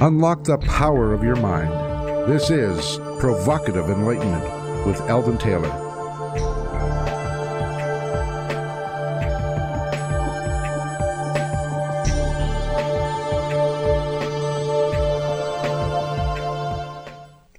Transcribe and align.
Unlock 0.00 0.44
the 0.44 0.58
power 0.58 1.12
of 1.12 1.24
your 1.24 1.34
mind. 1.34 1.72
This 2.30 2.50
is 2.50 2.98
Provocative 3.18 3.90
Enlightenment 3.90 4.86
with 4.86 5.00
Eldon 5.08 5.38
Taylor. 5.38 5.68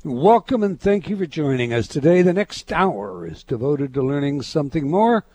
Welcome 0.06 0.64
and 0.64 0.80
thank 0.80 1.10
you 1.10 1.18
for 1.18 1.26
joining 1.26 1.74
us 1.74 1.90
today. 1.90 2.22
The 2.22 2.32
next 2.32 2.72
hour 2.72 3.28
is 3.28 3.44
devoted 3.44 3.94
to 3.96 4.02
learning 4.02 4.44
something 4.44 4.90
more, 4.90 5.26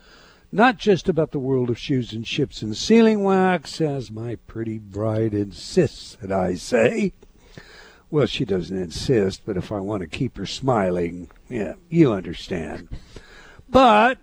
not 0.55 0.79
just 0.79 1.09
about 1.09 1.33
the 1.33 1.39
world 1.41 1.69
of 1.69 1.77
shoes 1.77 2.13
and 2.13 2.25
ships 2.25 2.63
and 2.63 2.77
sealing 2.77 3.25
wax, 3.25 3.81
as 3.81 4.09
my 4.09 4.37
pretty 4.47 4.79
bride 4.79 5.35
insists 5.35 6.15
that 6.23 6.31
I 6.31 6.55
say. 6.55 7.13
Well, 8.09 8.27
she 8.27 8.45
doesn't 8.45 8.79
insist, 8.79 9.43
but 9.45 9.57
if 9.57 9.73
I 9.73 9.81
want 9.81 10.03
to 10.03 10.07
keep 10.07 10.37
her 10.37 10.47
smiling, 10.47 11.29
yeah, 11.49 11.73
you 11.89 12.13
understand. 12.13 12.89
But 13.69 14.19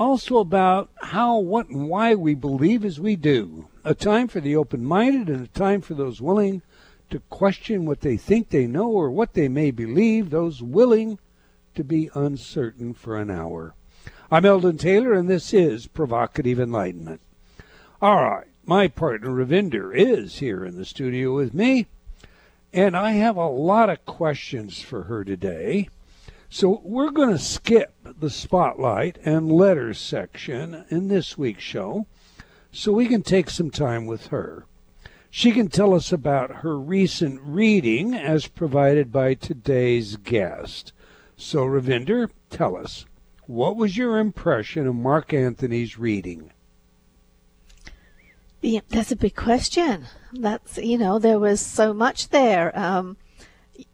also 0.00 0.38
about 0.38 0.90
how, 1.00 1.38
what, 1.38 1.68
and 1.68 1.88
why 1.88 2.16
we 2.16 2.34
believe 2.34 2.84
as 2.84 2.98
we 2.98 3.14
do. 3.14 3.68
A 3.84 3.94
time 3.94 4.26
for 4.26 4.40
the 4.40 4.56
open 4.56 4.84
minded 4.84 5.28
and 5.28 5.44
a 5.44 5.48
time 5.48 5.80
for 5.80 5.94
those 5.94 6.20
willing 6.20 6.62
to 7.10 7.20
question 7.30 7.86
what 7.86 8.00
they 8.00 8.16
think 8.16 8.48
they 8.48 8.66
know 8.66 8.90
or 8.90 9.12
what 9.12 9.34
they 9.34 9.46
may 9.46 9.70
believe, 9.70 10.30
those 10.30 10.60
willing 10.60 11.20
to 11.76 11.84
be 11.84 12.10
uncertain 12.16 12.94
for 12.94 13.16
an 13.16 13.30
hour. 13.30 13.76
I'm 14.28 14.44
Eldon 14.44 14.76
Taylor, 14.76 15.12
and 15.12 15.30
this 15.30 15.54
is 15.54 15.86
Provocative 15.86 16.58
Enlightenment. 16.58 17.20
All 18.02 18.24
right, 18.24 18.48
my 18.64 18.88
partner 18.88 19.28
Ravinder 19.30 19.94
is 19.94 20.40
here 20.40 20.64
in 20.64 20.76
the 20.76 20.84
studio 20.84 21.32
with 21.32 21.54
me, 21.54 21.86
and 22.72 22.96
I 22.96 23.12
have 23.12 23.36
a 23.36 23.46
lot 23.46 23.88
of 23.88 24.04
questions 24.04 24.82
for 24.82 25.04
her 25.04 25.22
today. 25.22 25.88
So 26.50 26.80
we're 26.82 27.12
going 27.12 27.30
to 27.30 27.38
skip 27.38 27.94
the 28.18 28.28
spotlight 28.28 29.16
and 29.24 29.52
letters 29.52 30.00
section 30.00 30.84
in 30.88 31.06
this 31.06 31.38
week's 31.38 31.62
show 31.62 32.06
so 32.72 32.90
we 32.90 33.06
can 33.06 33.22
take 33.22 33.48
some 33.48 33.70
time 33.70 34.06
with 34.06 34.26
her. 34.28 34.66
She 35.30 35.52
can 35.52 35.68
tell 35.68 35.94
us 35.94 36.10
about 36.10 36.62
her 36.62 36.76
recent 36.76 37.40
reading 37.44 38.12
as 38.12 38.48
provided 38.48 39.12
by 39.12 39.34
today's 39.34 40.16
guest. 40.16 40.92
So, 41.36 41.64
Ravinder, 41.64 42.30
tell 42.50 42.76
us, 42.76 43.04
what 43.46 43.76
was 43.76 43.96
your 43.96 44.18
impression 44.18 44.86
of 44.86 44.94
Mark 44.94 45.32
Anthony's 45.32 45.98
reading? 45.98 46.52
Yeah, 48.60 48.80
that's 48.88 49.12
a 49.12 49.16
big 49.16 49.36
question. 49.36 50.06
That's, 50.32 50.78
you 50.78 50.98
know, 50.98 51.18
there 51.18 51.38
was 51.38 51.60
so 51.60 51.94
much 51.94 52.30
there. 52.30 52.76
Um, 52.76 53.16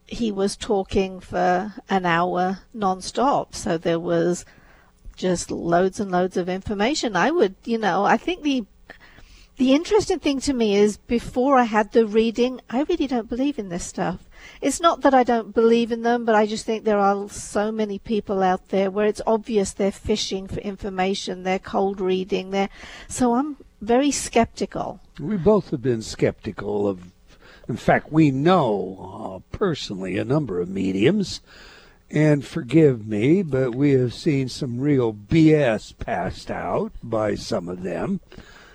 he 0.07 0.31
was 0.31 0.57
talking 0.57 1.21
for 1.21 1.75
an 1.89 2.07
hour 2.07 2.61
non-stop, 2.73 3.55
so 3.55 3.77
there 3.77 4.01
was 4.01 4.45
just 5.17 5.51
loads 5.51 6.01
and 6.01 6.11
loads 6.11 6.37
of 6.37 6.49
information. 6.49 7.17
I 7.17 7.31
would, 7.31 7.55
you 7.65 7.79
know, 7.79 8.05
I 8.05 8.17
think 8.17 8.43
the 8.43 8.65
the 9.57 9.75
interesting 9.75 10.19
thing 10.19 10.41
to 10.41 10.55
me 10.55 10.77
is 10.77 10.97
before 10.97 11.57
I 11.57 11.65
had 11.65 11.93
the 11.93 12.07
reading, 12.07 12.61
I 12.71 12.83
really 12.85 13.07
don't 13.07 13.29
believe 13.29 13.59
in 13.59 13.69
this 13.69 13.85
stuff. 13.85 14.29
It's 14.61 14.81
not 14.81 15.03
that 15.03 15.15
I 15.15 15.25
don't 15.25 15.55
believe 15.55 15.93
in 15.93 16.03
them, 16.03 16.25
but 16.25 16.35
I 16.35 16.47
just 16.47 16.65
think 16.65 16.85
there 16.85 16.99
are 16.99 17.29
so 17.29 17.73
many 17.73 17.99
people 17.99 18.43
out 18.43 18.69
there 18.69 18.91
where 18.91 19.07
it's 19.07 19.21
obvious 19.27 19.73
they're 19.73 19.93
fishing 19.93 20.47
for 20.47 20.61
information, 20.61 21.43
they're 21.43 21.59
cold 21.59 22.01
reading, 22.01 22.51
they're 22.51 22.71
so 23.09 23.35
I'm 23.35 23.57
very 23.81 24.11
skeptical. 24.11 25.01
We 25.19 25.37
both 25.37 25.71
have 25.71 25.83
been 25.83 26.03
skeptical 26.03 26.89
of 26.89 27.13
in 27.69 27.77
fact, 27.77 28.13
we 28.13 28.31
know 28.31 29.43
uh, 29.53 29.57
personally 29.57 30.19
a 30.19 30.25
number 30.25 30.61
of 30.61 30.69
mediums 30.69 31.41
and 32.11 32.45
forgive 32.45 33.07
me, 33.07 33.43
but 33.43 33.75
we 33.75 33.93
have 33.93 34.13
seen 34.13 34.49
some 34.49 34.81
real 34.81 35.15
BS 35.15 35.97
passed 35.97 36.51
out 36.51 36.93
by 37.03 37.35
some 37.35 37.69
of 37.69 37.83
them. 37.83 38.21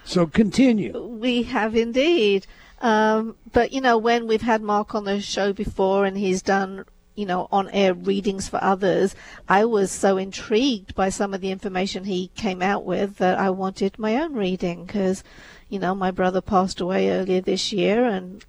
So 0.03 0.25
continue. 0.25 0.97
We 1.05 1.44
have 1.44 1.75
indeed. 1.75 2.47
Um, 2.79 3.35
but, 3.51 3.71
you 3.71 3.81
know, 3.81 3.97
when 3.97 4.27
we've 4.27 4.41
had 4.41 4.61
Mark 4.61 4.93
on 4.93 5.05
the 5.05 5.19
show 5.19 5.53
before 5.53 6.05
and 6.05 6.17
he's 6.17 6.41
done, 6.41 6.85
you 7.15 7.25
know, 7.25 7.47
on 7.51 7.69
air 7.69 7.93
readings 7.93 8.47
for 8.47 8.63
others, 8.63 9.15
I 9.49 9.65
was 9.65 9.91
so 9.91 10.17
intrigued 10.17 10.93
by 10.93 11.09
some 11.09 11.33
of 11.33 11.41
the 11.41 11.51
information 11.51 12.03
he 12.03 12.29
came 12.35 12.61
out 12.61 12.85
with 12.85 13.17
that 13.17 13.37
I 13.39 13.49
wanted 13.49 13.97
my 13.97 14.16
own 14.17 14.35
reading 14.35 14.85
because, 14.85 15.23
you 15.69 15.79
know, 15.79 15.95
my 15.95 16.11
brother 16.11 16.41
passed 16.41 16.79
away 16.79 17.09
earlier 17.09 17.41
this 17.41 17.73
year 17.73 18.05
and 18.05 18.45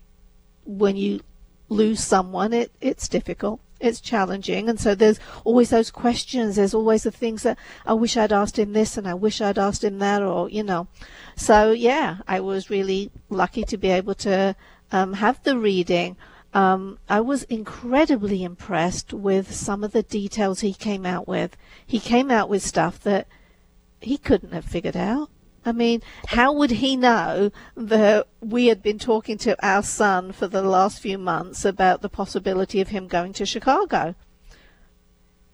when 0.66 0.96
you 0.96 1.20
lose 1.70 2.04
someone, 2.04 2.52
it, 2.52 2.70
it's 2.80 3.08
difficult 3.08 3.60
it's 3.80 4.00
challenging. 4.00 4.68
And 4.68 4.80
so 4.80 4.94
there's 4.94 5.20
always 5.44 5.70
those 5.70 5.90
questions. 5.90 6.56
There's 6.56 6.74
always 6.74 7.04
the 7.04 7.10
things 7.10 7.42
that 7.44 7.58
I 7.86 7.92
wish 7.94 8.16
I'd 8.16 8.32
asked 8.32 8.58
him 8.58 8.72
this 8.72 8.96
and 8.96 9.06
I 9.06 9.14
wish 9.14 9.40
I'd 9.40 9.58
asked 9.58 9.84
him 9.84 9.98
that, 9.98 10.22
or, 10.22 10.48
you 10.48 10.62
know. 10.62 10.88
So, 11.38 11.70
yeah, 11.70 12.18
I 12.26 12.40
was 12.40 12.68
really 12.68 13.12
lucky 13.30 13.62
to 13.62 13.76
be 13.78 13.90
able 13.90 14.14
to 14.16 14.56
um, 14.90 15.14
have 15.14 15.42
the 15.44 15.56
reading. 15.56 16.16
Um, 16.52 16.98
I 17.08 17.20
was 17.20 17.44
incredibly 17.44 18.42
impressed 18.42 19.12
with 19.12 19.54
some 19.54 19.84
of 19.84 19.92
the 19.92 20.02
details 20.02 20.60
he 20.60 20.74
came 20.74 21.06
out 21.06 21.28
with. 21.28 21.56
He 21.86 22.00
came 22.00 22.32
out 22.32 22.48
with 22.48 22.66
stuff 22.66 22.98
that 23.00 23.28
he 24.00 24.18
couldn't 24.18 24.52
have 24.52 24.64
figured 24.64 24.96
out. 24.96 25.30
I 25.64 25.72
mean, 25.72 26.02
how 26.26 26.52
would 26.52 26.70
he 26.70 26.96
know 26.96 27.52
that 27.76 28.26
we 28.40 28.66
had 28.66 28.82
been 28.82 28.98
talking 28.98 29.38
to 29.38 29.56
our 29.64 29.82
son 29.82 30.32
for 30.32 30.48
the 30.48 30.62
last 30.62 31.00
few 31.00 31.18
months 31.18 31.64
about 31.64 32.02
the 32.02 32.08
possibility 32.08 32.80
of 32.80 32.88
him 32.88 33.06
going 33.06 33.32
to 33.34 33.46
Chicago? 33.46 34.16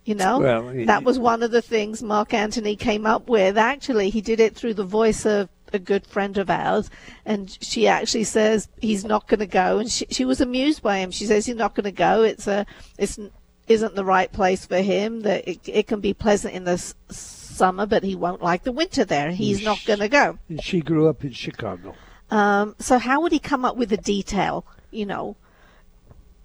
You 0.04 0.14
know, 0.14 0.38
well, 0.38 0.68
he, 0.68 0.84
that 0.84 1.02
was 1.02 1.18
one 1.18 1.42
of 1.42 1.50
the 1.50 1.62
things 1.62 2.02
Mark 2.02 2.34
Anthony 2.34 2.76
came 2.76 3.06
up 3.06 3.28
with. 3.28 3.56
Actually, 3.58 4.10
he 4.10 4.20
did 4.20 4.38
it 4.38 4.54
through 4.54 4.74
the 4.74 4.84
voice 4.84 5.24
of 5.26 5.48
a 5.74 5.78
good 5.78 6.06
friend 6.06 6.38
of 6.38 6.48
ours, 6.48 6.90
and 7.24 7.56
she 7.60 7.86
actually 7.86 8.24
says 8.24 8.68
he's 8.80 9.04
not 9.04 9.28
going 9.28 9.40
to 9.40 9.46
go, 9.46 9.78
and 9.78 9.90
she, 9.90 10.06
she 10.10 10.24
was 10.24 10.40
amused 10.40 10.82
by 10.82 10.98
him. 10.98 11.10
She 11.10 11.26
says 11.26 11.46
he's 11.46 11.56
not 11.56 11.74
going 11.74 11.84
to 11.84 11.92
go. 11.92 12.22
It's 12.22 12.46
a, 12.46 12.66
it's 12.98 13.18
isn't 13.66 13.94
the 13.94 14.04
right 14.04 14.30
place 14.32 14.66
for 14.66 14.78
him. 14.78 15.22
That 15.22 15.46
it, 15.48 15.60
it 15.66 15.86
can 15.86 16.00
be 16.00 16.14
pleasant 16.14 16.54
in 16.54 16.64
the 16.64 16.78
summer, 17.08 17.86
but 17.86 18.04
he 18.04 18.14
won't 18.14 18.42
like 18.42 18.64
the 18.64 18.72
winter 18.72 19.04
there. 19.04 19.30
He's 19.30 19.64
not 19.64 19.84
going 19.84 20.00
to 20.00 20.08
go. 20.08 20.38
She 20.60 20.80
grew 20.80 21.08
up 21.08 21.24
in 21.24 21.32
Chicago. 21.32 21.94
Um, 22.30 22.74
so 22.78 22.98
how 22.98 23.20
would 23.22 23.32
he 23.32 23.38
come 23.38 23.64
up 23.64 23.76
with 23.76 23.90
the 23.90 23.96
detail? 23.96 24.66
You 24.90 25.06
know, 25.06 25.36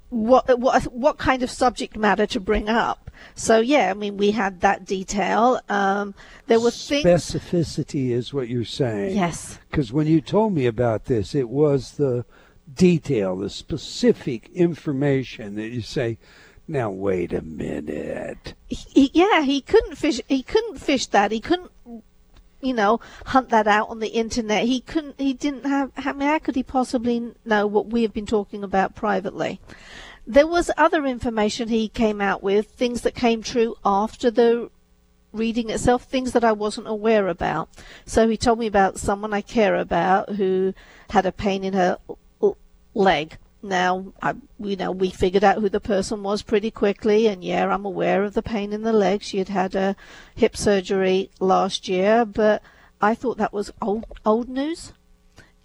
what 0.09 0.59
what 0.59 0.83
what 0.85 1.17
kind 1.17 1.43
of 1.43 1.51
subject 1.51 1.95
matter 1.95 2.25
to 2.27 2.39
bring 2.39 2.67
up? 2.67 3.11
So 3.35 3.59
yeah, 3.59 3.91
I 3.91 3.93
mean, 3.93 4.17
we 4.17 4.31
had 4.31 4.61
that 4.61 4.85
detail. 4.85 5.61
Um, 5.69 6.15
there 6.47 6.59
were 6.59 6.71
things. 6.71 7.05
Specificity 7.05 8.11
is 8.11 8.33
what 8.33 8.49
you're 8.49 8.65
saying. 8.65 9.15
Yes. 9.15 9.59
Because 9.69 9.91
when 9.93 10.07
you 10.07 10.21
told 10.21 10.53
me 10.53 10.65
about 10.65 11.05
this, 11.05 11.35
it 11.35 11.49
was 11.49 11.91
the 11.93 12.25
detail, 12.73 13.35
the 13.37 13.49
specific 13.49 14.49
information 14.53 15.55
that 15.55 15.69
you 15.69 15.81
say 15.81 16.17
now 16.67 16.89
wait 16.89 17.33
a 17.33 17.41
minute. 17.41 18.53
He, 18.67 19.09
yeah, 19.13 19.41
he 19.41 19.59
couldn't 19.61 19.95
fish. 19.95 20.21
He 20.27 20.43
couldn't 20.43 20.77
fish 20.77 21.07
that. 21.07 21.31
He 21.31 21.39
couldn't, 21.39 21.71
you 22.61 22.73
know, 22.73 22.99
hunt 23.27 23.49
that 23.49 23.67
out 23.67 23.89
on 23.89 23.99
the 23.99 24.09
internet. 24.09 24.65
He 24.65 24.81
couldn't. 24.81 25.19
He 25.19 25.33
didn't 25.33 25.65
have. 25.65 25.91
I 25.97 26.13
mean, 26.13 26.27
how 26.27 26.39
could 26.39 26.55
he 26.55 26.63
possibly 26.63 27.33
know 27.45 27.67
what 27.67 27.87
we 27.87 28.01
have 28.03 28.13
been 28.13 28.25
talking 28.25 28.63
about 28.63 28.95
privately? 28.95 29.59
There 30.27 30.47
was 30.47 30.69
other 30.77 31.05
information 31.05 31.69
he 31.69 31.87
came 31.87 32.21
out 32.21 32.43
with, 32.43 32.67
things 32.67 33.01
that 33.01 33.15
came 33.15 33.41
true 33.41 33.75
after 33.83 34.29
the 34.29 34.69
reading 35.31 35.69
itself, 35.69 36.03
things 36.03 36.33
that 36.33 36.43
I 36.43 36.51
wasn't 36.51 36.87
aware 36.87 37.27
about. 37.27 37.69
So 38.05 38.27
he 38.27 38.37
told 38.37 38.59
me 38.59 38.67
about 38.67 38.99
someone 38.99 39.33
I 39.33 39.41
care 39.41 39.75
about 39.75 40.35
who 40.35 40.73
had 41.09 41.25
a 41.25 41.31
pain 41.31 41.63
in 41.63 41.73
her 41.73 41.97
leg 42.93 43.37
now, 43.61 44.13
I, 44.21 44.35
you 44.59 44.75
know, 44.75 44.91
we 44.91 45.09
figured 45.09 45.43
out 45.43 45.57
who 45.57 45.69
the 45.69 45.81
person 45.81 46.23
was 46.23 46.41
pretty 46.43 46.71
quickly, 46.71 47.27
and 47.27 47.43
yeah, 47.43 47.67
I'm 47.67 47.85
aware 47.85 48.23
of 48.23 48.33
the 48.33 48.41
pain 48.41 48.71
in 48.71 48.83
the 48.83 48.93
leg. 48.93 49.21
She 49.21 49.37
had 49.39 49.49
had 49.49 49.75
a 49.75 49.95
hip 50.35 50.55
surgery 50.55 51.29
last 51.39 51.87
year, 51.87 52.25
but 52.25 52.61
I 53.01 53.15
thought 53.15 53.37
that 53.37 53.53
was 53.53 53.71
old 53.81 54.05
old 54.25 54.47
news. 54.47 54.93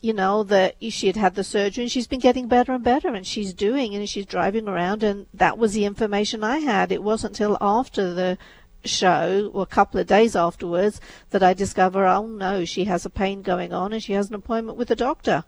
You 0.01 0.13
know 0.13 0.43
that 0.43 0.77
she 0.91 1.07
had 1.07 1.17
had 1.17 1.35
the 1.35 1.45
surgery, 1.45 1.85
and 1.85 1.91
she's 1.91 2.09
been 2.09 2.21
getting 2.21 2.49
better 2.49 2.73
and 2.73 2.83
better, 2.85 3.09
and 3.09 3.27
she's 3.27 3.55
doing, 3.55 3.95
and 3.95 4.09
she's 4.09 4.27
driving 4.27 4.69
around, 4.69 5.03
and 5.03 5.27
that 5.33 5.57
was 5.57 5.73
the 5.73 5.85
information 5.85 6.45
I 6.45 6.59
had. 6.59 6.91
It 6.91 7.03
wasn't 7.03 7.35
until 7.35 7.57
after 7.61 8.13
the 8.13 8.37
show, 8.85 9.51
or 9.55 9.63
a 9.63 9.67
couple 9.67 10.01
of 10.01 10.07
days 10.07 10.37
afterwards, 10.37 11.01
that 11.31 11.43
I 11.43 11.55
discover, 11.55 12.07
oh 12.07 12.27
no, 12.27 12.65
she 12.65 12.85
has 12.85 13.07
a 13.07 13.11
pain 13.11 13.41
going 13.43 13.73
on, 13.73 13.93
and 13.93 14.03
she 14.03 14.13
has 14.15 14.29
an 14.29 14.35
appointment 14.35 14.77
with 14.77 14.89
the 14.89 14.97
doctor. 14.97 15.45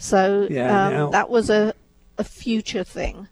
So 0.00 0.48
yeah, 0.50 1.04
um, 1.04 1.10
that 1.10 1.28
was 1.28 1.50
a, 1.50 1.74
a 2.16 2.24
future 2.24 2.84
thing 2.84 3.28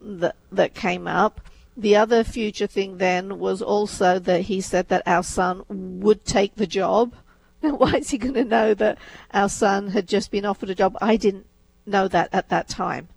that 0.00 0.36
that 0.52 0.72
came 0.72 1.08
up. 1.08 1.40
The 1.76 1.96
other 1.96 2.22
future 2.22 2.68
thing 2.68 2.98
then 2.98 3.40
was 3.40 3.60
also 3.60 4.20
that 4.20 4.42
he 4.42 4.60
said 4.60 4.88
that 4.88 5.02
our 5.06 5.24
son 5.24 5.64
would 5.68 6.24
take 6.24 6.54
the 6.54 6.66
job. 6.66 7.14
Now, 7.60 7.74
why 7.74 7.94
is 7.94 8.10
he 8.10 8.18
going 8.18 8.34
to 8.34 8.44
know 8.44 8.72
that 8.74 8.98
our 9.34 9.48
son 9.48 9.88
had 9.88 10.06
just 10.06 10.30
been 10.30 10.44
offered 10.44 10.70
a 10.70 10.76
job? 10.76 10.96
I 11.00 11.16
didn't 11.16 11.46
know 11.86 12.06
that 12.06 12.28
at 12.32 12.50
that 12.50 12.68
time. 12.68 13.08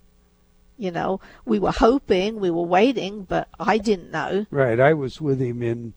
You 0.80 0.90
know, 0.90 1.22
we 1.46 1.60
were 1.60 1.72
hoping, 1.72 2.40
we 2.40 2.50
were 2.50 2.64
waiting, 2.64 3.22
but 3.22 3.48
I 3.60 3.78
didn't 3.78 4.10
know. 4.10 4.48
Right. 4.50 4.80
I 4.80 4.94
was 4.94 5.22
with 5.22 5.40
him 5.40 5.62
in 5.62 5.94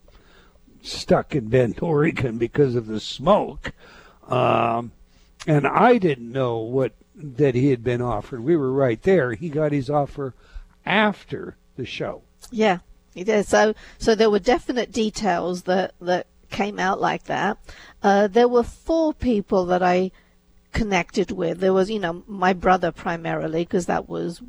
stuck 0.83 1.35
in 1.35 1.49
Bend, 1.49 1.79
Oregon 1.81 2.37
because 2.37 2.75
of 2.75 2.87
the 2.87 3.01
smoke. 3.01 3.73
Um, 4.29 4.93
and 5.47 5.67
I 5.67 5.99
didn't 5.99 6.31
know 6.31 6.59
what 6.59 6.93
that 7.15 7.55
he 7.55 7.71
had 7.71 7.85
been 7.85 8.03
offered. 8.03 8.43
We 8.43 8.57
were 8.57 8.73
right 8.73 9.01
there. 9.03 9.35
He 9.35 9.49
got 9.49 9.73
his 9.73 9.89
offer 9.89 10.35
after 10.85 11.57
the 11.77 11.87
show. 11.87 12.23
Yeah, 12.51 12.79
he 13.15 13.25
did. 13.25 13.47
So, 13.47 13.75
so 13.99 14.15
there 14.15 14.31
were 14.31 14.39
definite 14.39 14.93
details 14.93 15.63
that 15.63 15.95
that 16.01 16.27
came 16.51 16.79
out 16.79 17.01
like 17.01 17.25
that. 17.25 17.59
Uh, 18.03 18.27
there 18.27 18.49
were 18.49 18.63
four 18.63 19.13
people 19.13 19.67
that 19.67 19.83
I 19.83 20.11
connected 20.73 21.31
with. 21.31 21.59
There 21.59 21.73
was, 21.73 21.91
you 21.91 21.99
know, 21.99 22.23
my 22.27 22.53
brother 22.53 22.93
primarily 22.93 23.65
because 23.65 23.87
that 23.87 24.09
was 24.09 24.43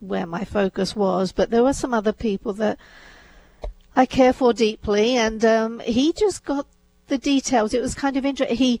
where 0.00 0.26
my 0.26 0.44
focus 0.44 0.94
was, 0.94 1.32
but 1.32 1.50
there 1.50 1.62
were 1.62 1.72
some 1.72 1.94
other 1.94 2.12
people 2.12 2.52
that 2.54 2.78
I 3.96 4.06
care 4.06 4.32
for 4.32 4.52
deeply, 4.52 5.16
and 5.16 5.44
um, 5.44 5.80
he 5.80 6.12
just 6.12 6.44
got 6.44 6.66
the 7.08 7.18
details. 7.18 7.74
It 7.74 7.82
was 7.82 7.94
kind 7.94 8.16
of 8.16 8.24
interesting. 8.24 8.56
He 8.56 8.80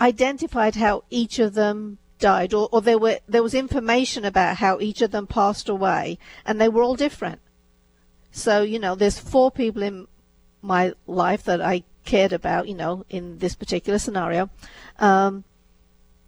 identified 0.00 0.76
how 0.76 1.04
each 1.10 1.38
of 1.38 1.54
them 1.54 1.98
died, 2.18 2.52
or, 2.52 2.68
or 2.72 2.80
there 2.80 2.98
were 2.98 3.18
there 3.28 3.42
was 3.42 3.54
information 3.54 4.24
about 4.24 4.56
how 4.56 4.78
each 4.80 5.02
of 5.02 5.10
them 5.10 5.26
passed 5.26 5.68
away, 5.68 6.18
and 6.44 6.60
they 6.60 6.68
were 6.68 6.82
all 6.82 6.96
different. 6.96 7.40
So 8.32 8.62
you 8.62 8.78
know, 8.78 8.94
there's 8.94 9.18
four 9.18 9.50
people 9.50 9.82
in 9.82 10.06
my 10.62 10.92
life 11.06 11.44
that 11.44 11.60
I 11.60 11.84
cared 12.04 12.32
about, 12.32 12.68
you 12.68 12.74
know, 12.74 13.04
in 13.10 13.38
this 13.38 13.54
particular 13.54 13.98
scenario, 13.98 14.50
um, 14.98 15.44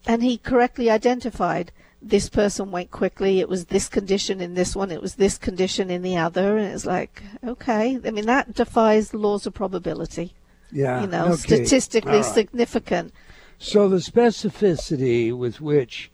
and 0.06 0.22
he 0.22 0.38
correctly 0.38 0.90
identified 0.90 1.72
this 2.02 2.28
person 2.28 2.70
went 2.70 2.90
quickly. 2.90 3.40
It 3.40 3.48
was 3.48 3.66
this 3.66 3.88
condition 3.88 4.40
in 4.40 4.54
this 4.54 4.74
one. 4.74 4.90
It 4.90 5.02
was 5.02 5.16
this 5.16 5.36
condition 5.36 5.90
in 5.90 6.02
the 6.02 6.16
other. 6.16 6.56
And 6.56 6.72
it's 6.72 6.86
like, 6.86 7.22
okay. 7.44 7.98
I 8.04 8.10
mean, 8.10 8.26
that 8.26 8.54
defies 8.54 9.10
the 9.10 9.18
laws 9.18 9.46
of 9.46 9.54
probability. 9.54 10.34
Yeah. 10.72 11.02
You 11.02 11.08
know, 11.08 11.26
okay. 11.26 11.36
statistically 11.36 12.12
All 12.12 12.22
right. 12.22 12.34
significant. 12.34 13.12
So 13.62 13.90
the 13.90 13.98
specificity 13.98 15.36
with 15.36 15.60
which 15.60 16.10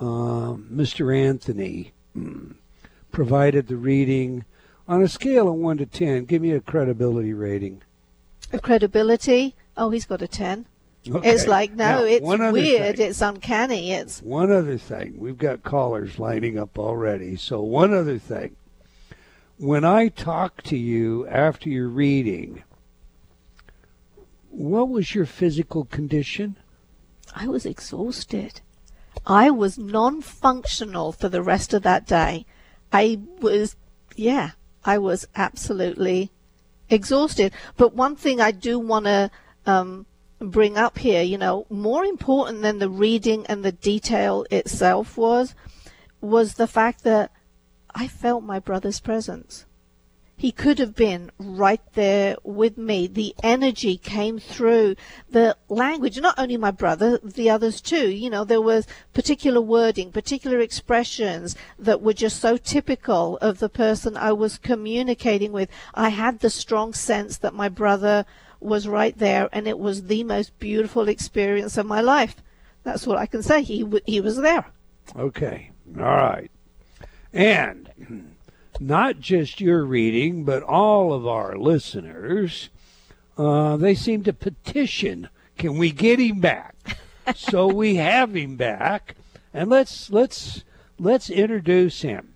uh, 0.00 0.54
Mr. 0.58 1.16
Anthony 1.16 1.92
mm, 2.18 2.56
provided 3.12 3.68
the 3.68 3.76
reading 3.76 4.44
on 4.88 5.00
a 5.00 5.06
scale 5.06 5.46
of 5.46 5.54
1 5.54 5.78
to 5.78 5.86
10, 5.86 6.24
give 6.24 6.42
me 6.42 6.50
a 6.50 6.60
credibility 6.60 7.32
rating. 7.32 7.82
A 8.52 8.58
credibility. 8.58 9.54
Oh, 9.76 9.90
he's 9.90 10.04
got 10.04 10.20
a 10.20 10.26
10. 10.26 10.66
Okay. 11.08 11.30
It's 11.30 11.46
like, 11.46 11.70
no, 11.70 12.00
Now, 12.00 12.02
it's 12.02 12.26
weird. 12.26 12.96
thing. 12.96 13.06
It's 13.06 13.22
uncanny. 13.22 13.92
It's, 13.92 14.20
One 14.20 14.50
other 14.50 14.76
thing. 14.76 15.14
We've 15.16 15.38
got 15.38 15.62
callers 15.62 16.18
lining 16.18 16.58
up 16.58 16.76
already. 16.76 17.36
So, 17.36 17.60
one 17.60 17.94
other 17.94 18.18
thing. 18.18 18.56
When 19.58 19.84
I 19.84 20.08
talk 20.08 20.62
to 20.64 20.76
you 20.76 21.24
after 21.28 21.68
your 21.68 21.88
reading, 21.88 22.64
what 24.50 24.88
was 24.88 25.14
your 25.14 25.24
physical 25.24 25.84
condition? 25.84 26.56
I 27.34 27.46
was 27.46 27.66
exhausted. 27.66 28.60
I 29.26 29.50
was 29.50 29.78
non 29.78 30.22
functional 30.22 31.12
for 31.12 31.28
the 31.28 31.42
rest 31.42 31.74
of 31.74 31.82
that 31.82 32.06
day. 32.06 32.46
I 32.92 33.20
was, 33.40 33.76
yeah, 34.16 34.52
I 34.84 34.98
was 34.98 35.26
absolutely 35.36 36.30
exhausted. 36.88 37.52
But 37.76 37.94
one 37.94 38.16
thing 38.16 38.40
I 38.40 38.50
do 38.50 38.78
want 38.78 39.06
to 39.06 39.30
um, 39.66 40.06
bring 40.40 40.76
up 40.76 40.98
here, 40.98 41.22
you 41.22 41.38
know, 41.38 41.66
more 41.70 42.04
important 42.04 42.62
than 42.62 42.78
the 42.78 42.88
reading 42.88 43.46
and 43.46 43.64
the 43.64 43.72
detail 43.72 44.46
itself 44.50 45.16
was, 45.16 45.54
was 46.20 46.54
the 46.54 46.66
fact 46.66 47.04
that 47.04 47.30
I 47.94 48.08
felt 48.08 48.42
my 48.42 48.58
brother's 48.58 49.00
presence. 49.00 49.64
He 50.40 50.52
could 50.52 50.78
have 50.78 50.94
been 50.94 51.30
right 51.38 51.82
there 51.92 52.34
with 52.42 52.78
me. 52.78 53.06
The 53.06 53.34
energy 53.42 53.98
came 53.98 54.38
through 54.38 54.96
the 55.28 55.54
language, 55.68 56.18
not 56.18 56.38
only 56.38 56.56
my 56.56 56.70
brother, 56.70 57.18
the 57.22 57.50
others 57.50 57.82
too. 57.82 58.08
You 58.08 58.30
know, 58.30 58.44
there 58.44 58.62
was 58.62 58.86
particular 59.12 59.60
wording, 59.60 60.10
particular 60.10 60.58
expressions 60.58 61.56
that 61.78 62.00
were 62.00 62.14
just 62.14 62.40
so 62.40 62.56
typical 62.56 63.36
of 63.42 63.58
the 63.58 63.68
person 63.68 64.16
I 64.16 64.32
was 64.32 64.56
communicating 64.56 65.52
with. 65.52 65.68
I 65.92 66.08
had 66.08 66.40
the 66.40 66.48
strong 66.48 66.94
sense 66.94 67.36
that 67.36 67.52
my 67.52 67.68
brother 67.68 68.24
was 68.60 68.88
right 68.88 69.18
there 69.18 69.50
and 69.52 69.68
it 69.68 69.78
was 69.78 70.04
the 70.04 70.24
most 70.24 70.58
beautiful 70.58 71.06
experience 71.06 71.76
of 71.76 71.84
my 71.84 72.00
life. 72.00 72.36
That's 72.82 73.06
what 73.06 73.18
I 73.18 73.26
can 73.26 73.42
say. 73.42 73.60
He, 73.60 73.80
w- 73.82 74.04
he 74.06 74.22
was 74.22 74.38
there. 74.38 74.64
Okay. 75.14 75.70
All 75.98 76.04
right. 76.04 76.50
And 77.30 78.29
not 78.80 79.20
just 79.20 79.60
your 79.60 79.84
reading, 79.84 80.44
but 80.44 80.62
all 80.62 81.12
of 81.12 81.26
our 81.26 81.56
listeners, 81.56 82.70
uh, 83.36 83.76
they 83.76 83.94
seem 83.94 84.24
to 84.24 84.32
petition, 84.32 85.28
can 85.58 85.76
we 85.76 85.90
get 85.90 86.18
him 86.18 86.40
back? 86.40 86.74
so 87.36 87.66
we 87.66 87.96
have 87.96 88.34
him 88.34 88.56
back, 88.56 89.14
and 89.52 89.68
let's 89.68 90.10
let's 90.10 90.64
let's 90.98 91.28
introduce 91.28 92.02
him. 92.02 92.34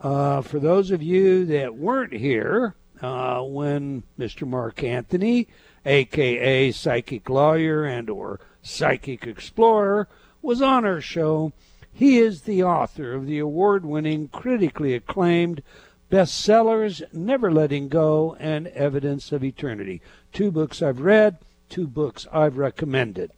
Uh, 0.00 0.40
for 0.40 0.58
those 0.58 0.90
of 0.90 1.02
you 1.02 1.44
that 1.44 1.76
weren't 1.76 2.12
here 2.12 2.74
uh, 3.02 3.42
when 3.42 4.02
Mr. 4.18 4.46
Mark 4.46 4.82
Anthony, 4.82 5.48
aka 5.84 6.70
Psychic 6.72 7.28
Lawyer 7.28 7.84
and 7.84 8.08
or 8.08 8.40
Psychic 8.62 9.26
Explorer, 9.26 10.08
was 10.42 10.62
on 10.62 10.84
our 10.84 11.00
show, 11.00 11.52
he 11.92 12.18
is 12.18 12.42
the 12.42 12.62
author 12.62 13.12
of 13.12 13.26
the 13.26 13.38
award-winning, 13.38 14.28
critically 14.28 14.94
acclaimed 14.94 15.62
bestsellers 16.10 17.02
Never 17.12 17.52
Letting 17.52 17.88
Go 17.88 18.36
and 18.40 18.66
Evidence 18.68 19.32
of 19.32 19.44
Eternity. 19.44 20.00
Two 20.32 20.50
books 20.50 20.82
I've 20.82 21.00
read, 21.00 21.38
two 21.68 21.86
books 21.86 22.26
I've 22.32 22.56
recommended. 22.56 23.30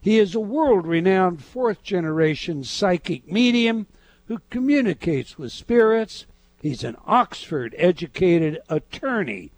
He 0.00 0.18
is 0.18 0.34
a 0.34 0.40
world-renowned 0.40 1.42
fourth-generation 1.42 2.64
psychic 2.64 3.30
medium 3.30 3.86
who 4.26 4.40
communicates 4.50 5.38
with 5.38 5.52
spirits. 5.52 6.26
He's 6.60 6.84
an 6.84 6.96
Oxford-educated 7.06 8.60
attorney, 8.68 9.50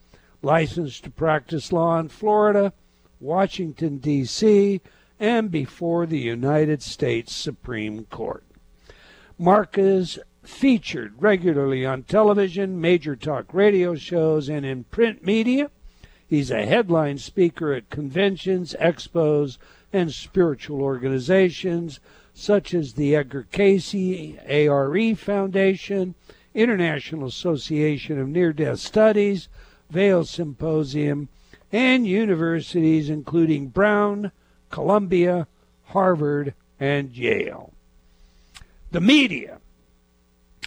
licensed 0.42 1.04
to 1.04 1.10
practice 1.10 1.72
law 1.72 1.98
in 1.98 2.08
Florida, 2.08 2.72
Washington, 3.20 3.98
D.C., 3.98 4.80
and 5.18 5.50
before 5.50 6.06
the 6.06 6.18
United 6.18 6.82
States 6.82 7.34
Supreme 7.34 8.04
Court. 8.06 8.44
Is 9.76 10.18
featured 10.42 11.14
regularly 11.18 11.86
on 11.86 12.02
television, 12.02 12.80
major 12.80 13.16
talk 13.16 13.52
radio 13.52 13.94
shows, 13.94 14.48
and 14.48 14.64
in 14.66 14.84
print 14.84 15.24
media. 15.24 15.70
He's 16.26 16.50
a 16.50 16.66
headline 16.66 17.18
speaker 17.18 17.72
at 17.72 17.90
conventions, 17.90 18.74
expos, 18.80 19.58
and 19.92 20.12
spiritual 20.12 20.82
organizations 20.82 22.00
such 22.34 22.74
as 22.74 22.94
the 22.94 23.14
Edgar 23.14 23.46
Cayce 23.52 23.94
ARE 24.46 25.14
Foundation, 25.14 26.14
International 26.52 27.28
Association 27.28 28.18
of 28.18 28.28
Near 28.28 28.52
Death 28.52 28.80
Studies, 28.80 29.48
Vail 29.88 30.24
Symposium, 30.24 31.28
and 31.70 32.06
universities 32.06 33.08
including 33.08 33.68
Brown, 33.68 34.32
Columbia, 34.74 35.46
Harvard, 35.84 36.52
and 36.80 37.16
Yale. 37.16 37.72
The 38.90 39.00
media 39.00 39.60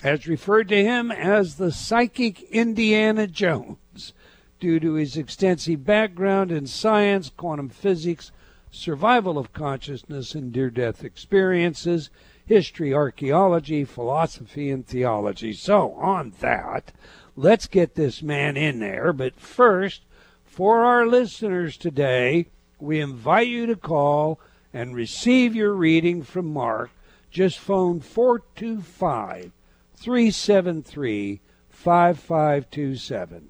has 0.02 0.30
referred 0.30 0.70
to 0.70 0.82
him 0.82 1.12
as 1.12 1.56
the 1.56 1.74
psychic 1.74 2.42
Indiana 2.44 3.28
Jones 3.28 4.14
due 4.62 4.80
to 4.80 4.94
his 4.94 5.18
extensive 5.18 5.84
background 5.84 6.54
in 6.54 6.68
science, 6.68 7.30
quantum 7.36 7.68
physics, 7.68 8.32
survival 8.72 9.38
of 9.38 9.52
consciousness, 9.52 10.34
and 10.34 10.56
near 10.56 10.70
death 10.70 11.04
experiences, 11.04 12.10
history, 12.46 12.94
archaeology, 12.94 13.84
philosophy, 13.84 14.72
and 14.72 14.88
theology. 14.88 15.52
So, 15.52 15.92
on 15.96 16.32
that, 16.40 16.94
let's 17.36 17.68
get 17.68 17.96
this 17.96 18.24
man 18.24 18.56
in 18.56 18.80
there. 18.80 19.12
But 19.12 19.38
first, 19.38 20.04
for 20.46 20.86
our 20.86 21.06
listeners 21.06 21.76
today, 21.76 22.48
we 22.80 23.00
invite 23.00 23.48
you 23.48 23.66
to 23.66 23.76
call 23.76 24.40
and 24.74 24.96
receive 24.96 25.56
your 25.56 25.74
reading 25.74 26.24
from 26.24 26.52
Mark. 26.52 26.92
Just 27.32 27.60
phone 27.60 28.00
425 28.00 29.52
373 29.96 31.42
5527. 31.70 33.50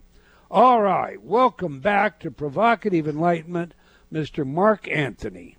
All 0.49 0.81
right, 0.81 1.21
welcome 1.21 1.79
back 1.79 2.19
to 2.21 2.31
Provocative 2.31 3.07
Enlightenment, 3.07 3.73
Mr. 4.11 4.45
Mark 4.45 4.87
Anthony. 4.89 5.57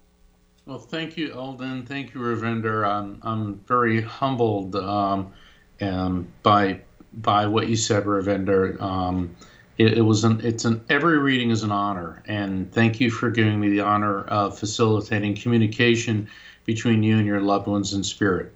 Well, 0.65 0.79
thank 0.79 1.17
you, 1.17 1.33
Eldon. 1.33 1.85
Thank 1.85 2.15
you, 2.15 2.21
Ravinder. 2.21 2.87
I'm 2.87 3.19
I'm 3.23 3.61
very 3.61 4.03
humbled 4.03 4.77
um, 4.77 5.33
um, 5.81 6.29
by 6.43 6.81
by 7.13 7.47
what 7.47 7.69
you 7.69 7.77
said, 7.77 8.05
Ravinder. 8.05 8.81
Um, 8.81 9.35
it, 9.79 9.99
it 9.99 10.03
was 10.03 10.25
an 10.25 10.41
it's 10.43 10.65
an 10.65 10.85
every 10.89 11.19
reading 11.19 11.51
is 11.51 11.63
an 11.63 11.71
honor, 11.71 12.23
and 12.27 12.71
thank 12.73 13.01
you 13.01 13.11
for 13.11 13.31
giving 13.31 13.59
me 13.59 13.69
the 13.71 13.81
honor 13.81 14.23
of 14.25 14.59
facilitating 14.59 15.37
communication 15.37 16.29
between 16.65 17.03
you 17.03 17.17
and 17.17 17.27
your 17.27 17.41
loved 17.41 17.69
ones 17.69 17.95
in 17.95 18.03
spirit. 18.03 18.53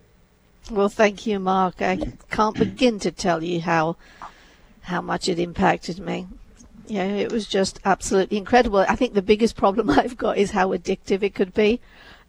Well, 0.70 0.88
thank 0.88 1.26
you, 1.26 1.38
Mark. 1.38 1.80
I 1.80 2.12
can't 2.30 2.56
begin 2.56 2.98
to 3.00 3.12
tell 3.12 3.42
you 3.42 3.60
how 3.60 3.96
how 4.82 5.00
much 5.00 5.28
it 5.28 5.38
impacted 5.38 6.00
me. 6.00 6.26
Yeah, 6.88 7.04
it 7.04 7.30
was 7.30 7.46
just 7.46 7.78
absolutely 7.84 8.36
incredible. 8.36 8.80
I 8.80 8.96
think 8.96 9.14
the 9.14 9.22
biggest 9.22 9.56
problem 9.56 9.90
I've 9.98 10.16
got 10.16 10.38
is 10.38 10.50
how 10.50 10.70
addictive 10.70 11.22
it 11.22 11.36
could 11.36 11.54
be, 11.54 11.80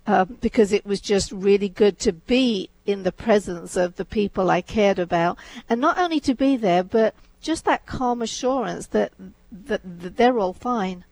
um, 0.06 0.38
because 0.40 0.72
it 0.72 0.86
was 0.86 1.02
just 1.02 1.32
really 1.32 1.70
good 1.70 1.98
to 2.00 2.14
be 2.14 2.70
in 2.86 3.02
the 3.02 3.12
presence 3.12 3.76
of 3.76 3.96
the 3.96 4.06
people 4.06 4.52
I 4.52 4.62
cared 4.62 5.00
about, 5.00 5.40
and 5.68 5.82
not 5.82 5.98
only 5.98 6.20
to 6.20 6.36
be 6.36 6.58
there, 6.58 6.84
but 6.84 7.16
just 7.44 7.66
that 7.66 7.86
calm 7.86 8.22
assurance 8.22 8.88
that 8.88 9.14
that, 9.52 9.82
that 9.84 10.18
they're 10.18 10.40
all 10.40 10.54
fine. 10.54 11.06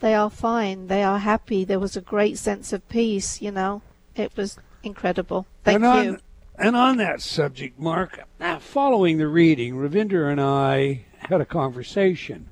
They 0.00 0.14
are 0.14 0.30
fine. 0.30 0.86
They 0.86 1.02
are 1.02 1.18
happy. 1.18 1.64
There 1.64 1.78
was 1.78 1.96
a 1.96 2.00
great 2.00 2.38
sense 2.38 2.72
of 2.72 2.88
peace. 2.88 3.42
You 3.42 3.50
know, 3.50 3.82
it 4.16 4.36
was 4.36 4.58
incredible. 4.82 5.46
Thank 5.64 5.76
and 5.76 5.84
on, 5.84 6.04
you. 6.04 6.18
And 6.58 6.76
on 6.76 6.96
that 6.96 7.20
subject, 7.20 7.78
Mark, 7.78 8.20
uh, 8.40 8.58
following 8.58 9.18
the 9.18 9.28
reading, 9.28 9.74
Ravinder 9.74 10.30
and 10.30 10.40
I 10.40 11.04
had 11.18 11.40
a 11.40 11.46
conversation. 11.46 12.48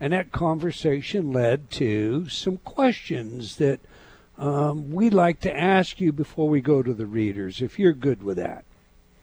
And 0.00 0.12
that 0.12 0.32
conversation 0.32 1.32
led 1.32 1.70
to 1.72 2.28
some 2.28 2.56
questions 2.58 3.56
that 3.56 3.80
um, 4.38 4.92
we'd 4.92 5.12
like 5.12 5.40
to 5.40 5.54
ask 5.54 6.00
you 6.00 6.12
before 6.12 6.48
we 6.48 6.62
go 6.62 6.82
to 6.82 6.94
the 6.94 7.06
readers, 7.06 7.60
if 7.60 7.78
you're 7.78 7.92
good 7.92 8.22
with 8.22 8.38
that. 8.38 8.64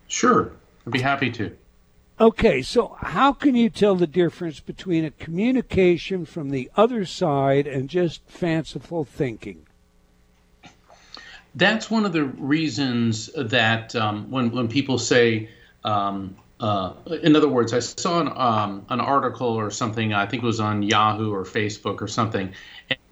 Sure, 0.08 0.51
I'd 0.86 0.94
be 0.94 1.01
happy 1.01 1.32
to. 1.32 1.58
Okay, 2.19 2.63
so 2.63 2.97
how 3.00 3.31
can 3.31 3.55
you 3.55 3.69
tell 3.69 3.95
the 3.95 4.07
difference 4.07 4.59
between 4.59 5.05
a 5.05 5.12
communication 5.12 6.25
from 6.25 6.50
the 6.50 6.71
other 6.75 7.05
side 7.05 7.67
and 7.67 7.89
just 7.89 8.21
fanciful 8.27 9.03
thinking? 9.03 9.67
That's 11.53 11.91
one 11.91 12.05
of 12.05 12.13
the 12.13 12.25
reasons 12.25 13.29
that 13.36 13.95
um, 13.95 14.31
when 14.31 14.51
when 14.51 14.67
people 14.67 14.97
say 14.97 15.50
um, 15.83 16.36
uh, 16.59 16.93
in 17.21 17.36
other 17.36 17.47
words, 17.47 17.71
I 17.71 17.79
saw 17.79 18.19
an, 18.19 18.31
um, 18.36 18.86
an 18.89 19.00
article 19.00 19.47
or 19.47 19.69
something, 19.69 20.13
I 20.13 20.25
think 20.25 20.41
it 20.41 20.45
was 20.45 20.59
on 20.59 20.81
Yahoo 20.81 21.31
or 21.31 21.43
Facebook 21.43 22.01
or 22.01 22.07
something, 22.07 22.51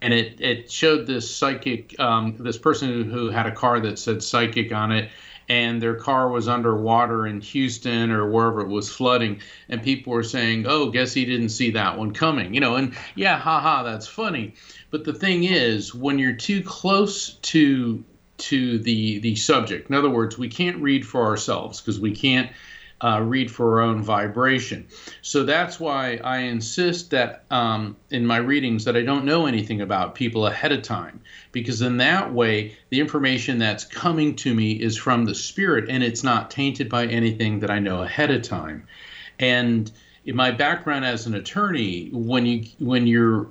and 0.02 0.14
it, 0.14 0.42
it 0.42 0.72
showed 0.72 1.06
this 1.06 1.34
psychic, 1.34 2.00
um, 2.00 2.36
this 2.40 2.58
person 2.58 2.90
who, 2.90 3.04
who 3.04 3.30
had 3.30 3.46
a 3.46 3.52
car 3.52 3.80
that 3.82 4.00
said 4.00 4.24
psychic 4.24 4.74
on 4.74 4.92
it, 4.92 5.12
and 5.48 5.82
their 5.82 5.96
car 5.96 6.30
was 6.30 6.48
underwater 6.48 7.28
in 7.28 7.42
Houston 7.42 8.12
or 8.12 8.30
wherever 8.30 8.62
it 8.62 8.68
was 8.68 8.90
flooding, 8.90 9.40
and 9.70 9.84
people 9.84 10.14
were 10.14 10.24
saying, 10.24 10.66
"Oh, 10.68 10.90
guess 10.90 11.14
he 11.14 11.26
didn't 11.26 11.50
see 11.50 11.72
that 11.72 11.98
one 11.98 12.12
coming," 12.12 12.54
you 12.54 12.60
know, 12.60 12.76
and 12.76 12.96
yeah, 13.16 13.38
haha, 13.38 13.84
that's 13.84 14.08
funny. 14.08 14.54
But 14.92 15.04
the 15.04 15.14
thing 15.14 15.44
is, 15.44 15.94
when 15.94 16.20
you're 16.20 16.34
too 16.34 16.62
close 16.62 17.34
to 17.34 18.04
to 18.38 18.80
the 18.80 19.20
the 19.20 19.36
subject, 19.36 19.90
in 19.90 19.96
other 19.96 20.10
words, 20.10 20.38
we 20.38 20.50
can't 20.50 20.82
read 20.82 21.06
for 21.06 21.24
ourselves 21.26 21.82
because 21.82 22.00
we 22.00 22.16
can't 22.16 22.50
uh, 23.02 23.22
read 23.22 23.52
for 23.52 23.74
our 23.74 23.88
own 23.88 24.02
vibration. 24.02 24.88
So 25.22 25.44
that's 25.44 25.80
why 25.80 26.20
I 26.24 26.40
insist 26.40 27.12
that 27.12 27.44
um, 27.52 27.98
in 28.10 28.26
my 28.26 28.38
readings 28.38 28.86
that 28.86 28.96
I 28.96 29.02
don't 29.02 29.26
know 29.26 29.46
anything 29.46 29.82
about 29.82 30.16
people 30.16 30.48
ahead 30.48 30.72
of 30.72 30.82
time, 30.82 31.22
because 31.52 31.82
in 31.82 31.98
that 31.98 32.34
way 32.34 32.78
the 32.90 33.00
information 33.00 33.58
that's 33.58 33.84
coming 33.84 34.36
to 34.38 34.54
me 34.54 34.72
is 34.72 34.98
from 34.98 35.26
the 35.26 35.36
spirit 35.36 35.90
and 35.90 36.04
it's 36.04 36.24
not 36.24 36.50
tainted 36.50 36.90
by 36.90 37.06
anything 37.08 37.60
that 37.60 37.70
I 37.70 37.80
know 37.80 38.02
ahead 38.02 38.32
of 38.32 38.42
time. 38.42 38.88
And 39.40 39.92
in 40.26 40.36
my 40.36 40.52
background 40.52 41.06
as 41.06 41.28
an 41.28 41.36
attorney, 41.36 42.10
when 42.12 42.46
you 42.46 42.66
when 42.80 43.08
you're 43.08 43.50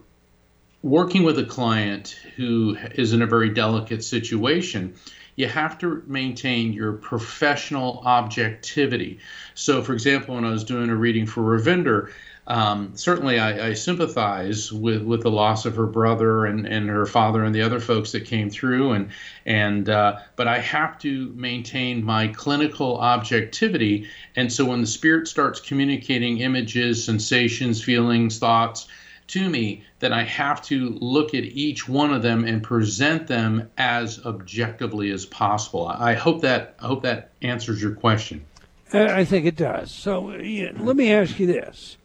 working 0.82 1.22
with 1.22 1.38
a 1.38 1.44
client 1.44 2.16
who 2.36 2.76
is 2.94 3.12
in 3.12 3.22
a 3.22 3.26
very 3.26 3.48
delicate 3.48 4.04
situation, 4.04 4.94
you 5.36 5.48
have 5.48 5.78
to 5.78 6.02
maintain 6.06 6.72
your 6.72 6.92
professional 6.92 8.02
objectivity. 8.04 9.18
So, 9.54 9.82
for 9.82 9.92
example, 9.92 10.34
when 10.34 10.44
I 10.44 10.50
was 10.50 10.64
doing 10.64 10.90
a 10.90 10.96
reading 10.96 11.26
for 11.26 11.42
Ravinder, 11.42 12.10
um, 12.46 12.92
certainly 12.94 13.38
I, 13.38 13.68
I, 13.68 13.72
sympathize 13.72 14.70
with, 14.70 15.02
with 15.02 15.22
the 15.22 15.30
loss 15.30 15.64
of 15.64 15.76
her 15.76 15.86
brother 15.86 16.44
and, 16.44 16.66
and 16.66 16.90
her 16.90 17.06
father 17.06 17.42
and 17.42 17.54
the 17.54 17.62
other 17.62 17.80
folks 17.80 18.12
that 18.12 18.26
came 18.26 18.50
through 18.50 18.92
and 18.92 19.08
and 19.46 19.88
uh, 19.88 20.18
but 20.36 20.46
I 20.46 20.58
have 20.58 20.98
to 20.98 21.32
maintain 21.36 22.04
my 22.04 22.28
clinical 22.28 22.98
objectivity 22.98 24.08
and 24.36 24.52
so 24.52 24.66
when 24.66 24.82
the 24.82 24.86
spirit 24.86 25.26
starts 25.26 25.58
communicating 25.58 26.38
images 26.38 27.02
sensations 27.02 27.82
feelings 27.82 28.38
thoughts 28.38 28.88
to 29.28 29.48
me 29.48 29.84
that 30.00 30.12
I 30.12 30.22
have 30.24 30.62
to 30.66 30.90
look 31.00 31.34
at 31.34 31.44
each 31.44 31.88
one 31.88 32.12
of 32.12 32.22
them 32.22 32.44
and 32.44 32.62
present 32.62 33.26
them 33.26 33.70
as 33.78 34.24
objectively 34.24 35.10
as 35.10 35.26
possible. 35.26 35.86
I 35.86 36.14
hope 36.14 36.42
that 36.42 36.74
I 36.80 36.86
hope 36.86 37.02
that 37.02 37.30
answers 37.42 37.82
your 37.82 37.92
question. 37.92 38.44
I 38.92 39.24
think 39.24 39.46
it 39.46 39.56
does. 39.56 39.90
So 39.90 40.32
yeah, 40.34 40.72
let 40.76 40.96
me 40.96 41.12
ask 41.12 41.38
you 41.40 41.46
this: 41.46 41.96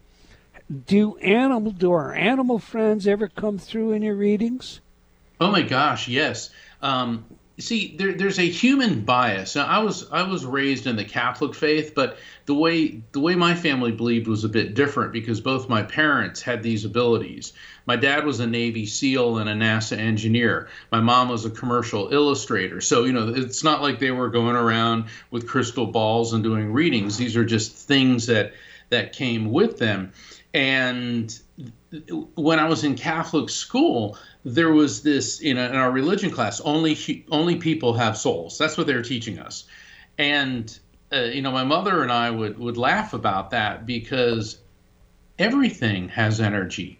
Do 0.86 1.16
animal 1.18 1.72
do 1.72 1.92
our 1.92 2.14
animal 2.14 2.58
friends 2.58 3.06
ever 3.06 3.28
come 3.28 3.58
through 3.58 3.92
in 3.92 4.02
your 4.02 4.16
readings? 4.16 4.80
Oh 5.40 5.50
my 5.50 5.62
gosh, 5.62 6.08
yes. 6.08 6.50
Um, 6.82 7.24
see, 7.60 7.94
there, 7.96 8.12
there's 8.12 8.38
a 8.38 8.48
human 8.48 9.02
bias. 9.02 9.56
Now, 9.56 9.66
I 9.66 9.78
was 9.78 10.10
I 10.10 10.22
was 10.22 10.44
raised 10.44 10.86
in 10.86 10.96
the 10.96 11.04
Catholic 11.04 11.54
faith, 11.54 11.92
but 11.94 12.18
the 12.46 12.54
way 12.54 13.02
the 13.12 13.20
way 13.20 13.34
my 13.34 13.54
family 13.54 13.92
believed 13.92 14.26
was 14.26 14.44
a 14.44 14.48
bit 14.48 14.74
different 14.74 15.12
because 15.12 15.40
both 15.40 15.68
my 15.68 15.82
parents 15.82 16.42
had 16.42 16.62
these 16.62 16.84
abilities. 16.84 17.52
My 17.86 17.96
dad 17.96 18.24
was 18.24 18.40
a 18.40 18.46
Navy 18.46 18.86
SEAL 18.86 19.38
and 19.38 19.48
a 19.48 19.54
NASA 19.54 19.96
engineer. 19.98 20.68
My 20.90 21.00
mom 21.00 21.28
was 21.28 21.44
a 21.44 21.50
commercial 21.50 22.12
illustrator. 22.12 22.80
So 22.80 23.04
you 23.04 23.12
know, 23.12 23.28
it's 23.28 23.62
not 23.62 23.82
like 23.82 23.98
they 23.98 24.10
were 24.10 24.30
going 24.30 24.56
around 24.56 25.04
with 25.30 25.46
crystal 25.46 25.86
balls 25.86 26.32
and 26.32 26.42
doing 26.42 26.72
readings. 26.72 27.16
These 27.16 27.36
are 27.36 27.44
just 27.44 27.76
things 27.76 28.26
that 28.26 28.54
that 28.90 29.12
came 29.12 29.50
with 29.52 29.78
them. 29.78 30.12
And 30.52 31.38
when 32.34 32.58
I 32.58 32.68
was 32.68 32.84
in 32.84 32.96
Catholic 32.96 33.50
school, 33.50 34.18
there 34.44 34.72
was 34.72 35.02
this 35.02 35.40
in 35.40 35.58
our 35.58 35.90
religion 35.90 36.30
class 36.30 36.60
only 36.60 37.24
only 37.30 37.56
people 37.56 37.94
have 37.94 38.16
souls. 38.16 38.56
That's 38.58 38.76
what 38.76 38.86
they 38.86 38.94
were 38.94 39.02
teaching 39.02 39.38
us. 39.38 39.64
And 40.18 40.76
uh, 41.12 41.24
you 41.24 41.42
know 41.42 41.52
my 41.52 41.64
mother 41.64 42.02
and 42.02 42.12
i 42.12 42.30
would 42.30 42.58
would 42.58 42.76
laugh 42.76 43.12
about 43.12 43.50
that 43.50 43.84
because 43.86 44.58
everything 45.38 46.08
has 46.10 46.40
energy. 46.40 46.98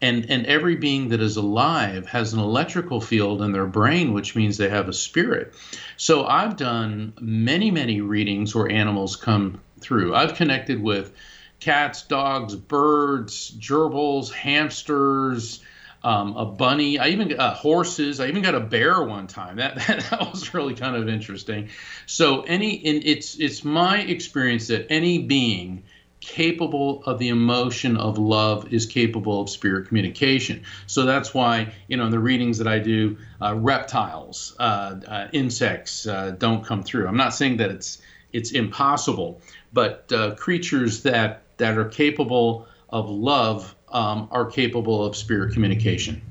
And 0.00 0.30
and 0.30 0.46
every 0.46 0.76
being 0.76 1.08
that 1.08 1.20
is 1.20 1.36
alive 1.36 2.06
has 2.06 2.32
an 2.32 2.38
electrical 2.38 3.00
field 3.00 3.42
in 3.42 3.50
their 3.50 3.66
brain 3.66 4.12
which 4.12 4.36
means 4.36 4.56
they 4.56 4.68
have 4.68 4.88
a 4.88 4.92
spirit. 4.92 5.54
So 5.96 6.26
i've 6.26 6.56
done 6.56 7.12
many 7.20 7.72
many 7.72 8.00
readings 8.00 8.54
where 8.54 8.70
animals 8.70 9.16
come 9.16 9.60
through. 9.80 10.14
I've 10.14 10.34
connected 10.34 10.80
with 10.80 11.12
cats 11.58 12.02
dogs 12.02 12.54
birds 12.54 13.52
gerbils 13.58 14.30
hamsters 14.30 15.60
um, 16.02 16.36
a 16.36 16.44
bunny. 16.44 16.98
I 16.98 17.08
even 17.08 17.28
got 17.28 17.38
uh, 17.38 17.54
horses. 17.54 18.20
I 18.20 18.28
even 18.28 18.42
got 18.42 18.54
a 18.54 18.60
bear 18.60 19.02
one 19.02 19.26
time. 19.26 19.56
That, 19.56 19.76
that, 19.76 20.00
that 20.10 20.20
was 20.30 20.54
really 20.54 20.74
kind 20.74 20.96
of 20.96 21.08
interesting. 21.08 21.70
So 22.06 22.42
any, 22.42 22.74
in, 22.74 23.02
it's 23.04 23.38
it's 23.38 23.64
my 23.64 23.98
experience 23.98 24.68
that 24.68 24.86
any 24.90 25.18
being 25.18 25.84
capable 26.20 27.02
of 27.04 27.18
the 27.18 27.28
emotion 27.28 27.96
of 27.96 28.18
love 28.18 28.72
is 28.72 28.86
capable 28.86 29.40
of 29.40 29.48
spirit 29.48 29.88
communication. 29.88 30.62
So 30.86 31.04
that's 31.04 31.32
why 31.32 31.72
you 31.88 31.96
know 31.96 32.06
in 32.06 32.10
the 32.10 32.18
readings 32.18 32.58
that 32.58 32.68
I 32.68 32.78
do, 32.78 33.16
uh, 33.40 33.54
reptiles, 33.54 34.54
uh, 34.58 34.96
uh 35.06 35.28
insects 35.32 36.06
uh, 36.06 36.32
don't 36.38 36.64
come 36.64 36.82
through. 36.82 37.08
I'm 37.08 37.16
not 37.16 37.34
saying 37.34 37.58
that 37.58 37.70
it's 37.70 38.00
it's 38.32 38.52
impossible, 38.52 39.40
but 39.72 40.12
uh, 40.12 40.34
creatures 40.34 41.02
that 41.02 41.42
that 41.56 41.78
are 41.78 41.88
capable 41.88 42.66
of 42.90 43.10
love 43.10 43.74
um, 43.92 44.28
are 44.30 44.46
capable 44.46 45.04
of 45.04 45.16
spirit 45.16 45.52
communication. 45.52 46.22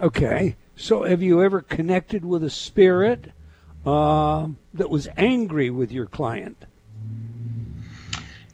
Okay. 0.00 0.56
So, 0.76 1.04
have 1.04 1.22
you 1.22 1.42
ever 1.42 1.60
connected 1.60 2.24
with 2.24 2.42
a 2.42 2.50
spirit 2.50 3.30
uh, 3.86 4.48
that 4.74 4.90
was 4.90 5.08
angry 5.16 5.70
with 5.70 5.92
your 5.92 6.06
client? 6.06 6.64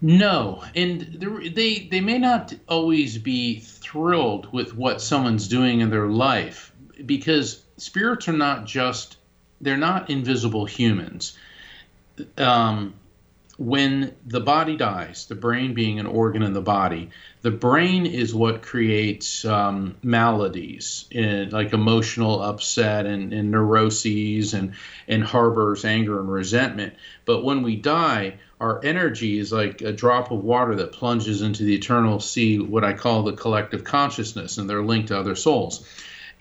No, 0.02 0.64
and 0.74 1.00
they 1.54 1.80
they 1.90 2.00
may 2.00 2.18
not 2.18 2.54
always 2.68 3.18
be 3.18 3.60
thrilled 3.60 4.50
with 4.52 4.74
what 4.74 5.00
someone's 5.00 5.46
doing 5.46 5.80
in 5.80 5.90
their 5.90 6.06
life 6.06 6.72
because 7.04 7.62
spirits 7.76 8.28
are 8.28 8.32
not 8.32 8.64
just 8.64 9.18
they're 9.60 9.76
not 9.76 10.08
invisible 10.08 10.64
humans. 10.64 11.36
Um, 12.38 12.94
when 13.60 14.16
the 14.26 14.40
body 14.40 14.74
dies, 14.74 15.26
the 15.26 15.34
brain 15.34 15.74
being 15.74 16.00
an 16.00 16.06
organ 16.06 16.42
in 16.42 16.54
the 16.54 16.62
body, 16.62 17.10
the 17.42 17.50
brain 17.50 18.06
is 18.06 18.34
what 18.34 18.62
creates 18.62 19.44
um, 19.44 19.94
maladies 20.02 21.04
in, 21.10 21.50
like 21.50 21.74
emotional 21.74 22.40
upset 22.40 23.04
and, 23.04 23.34
and 23.34 23.50
neuroses 23.50 24.54
and, 24.54 24.72
and 25.08 25.22
harbors 25.22 25.84
anger 25.84 26.20
and 26.20 26.32
resentment. 26.32 26.94
But 27.26 27.44
when 27.44 27.62
we 27.62 27.76
die, 27.76 28.38
our 28.62 28.82
energy 28.82 29.38
is 29.38 29.52
like 29.52 29.82
a 29.82 29.92
drop 29.92 30.30
of 30.30 30.42
water 30.42 30.74
that 30.76 30.92
plunges 30.92 31.42
into 31.42 31.62
the 31.62 31.74
eternal 31.74 32.18
sea, 32.18 32.60
what 32.60 32.82
I 32.82 32.94
call 32.94 33.24
the 33.24 33.34
collective 33.34 33.84
consciousness, 33.84 34.56
and 34.56 34.70
they're 34.70 34.82
linked 34.82 35.08
to 35.08 35.18
other 35.18 35.34
souls. 35.34 35.86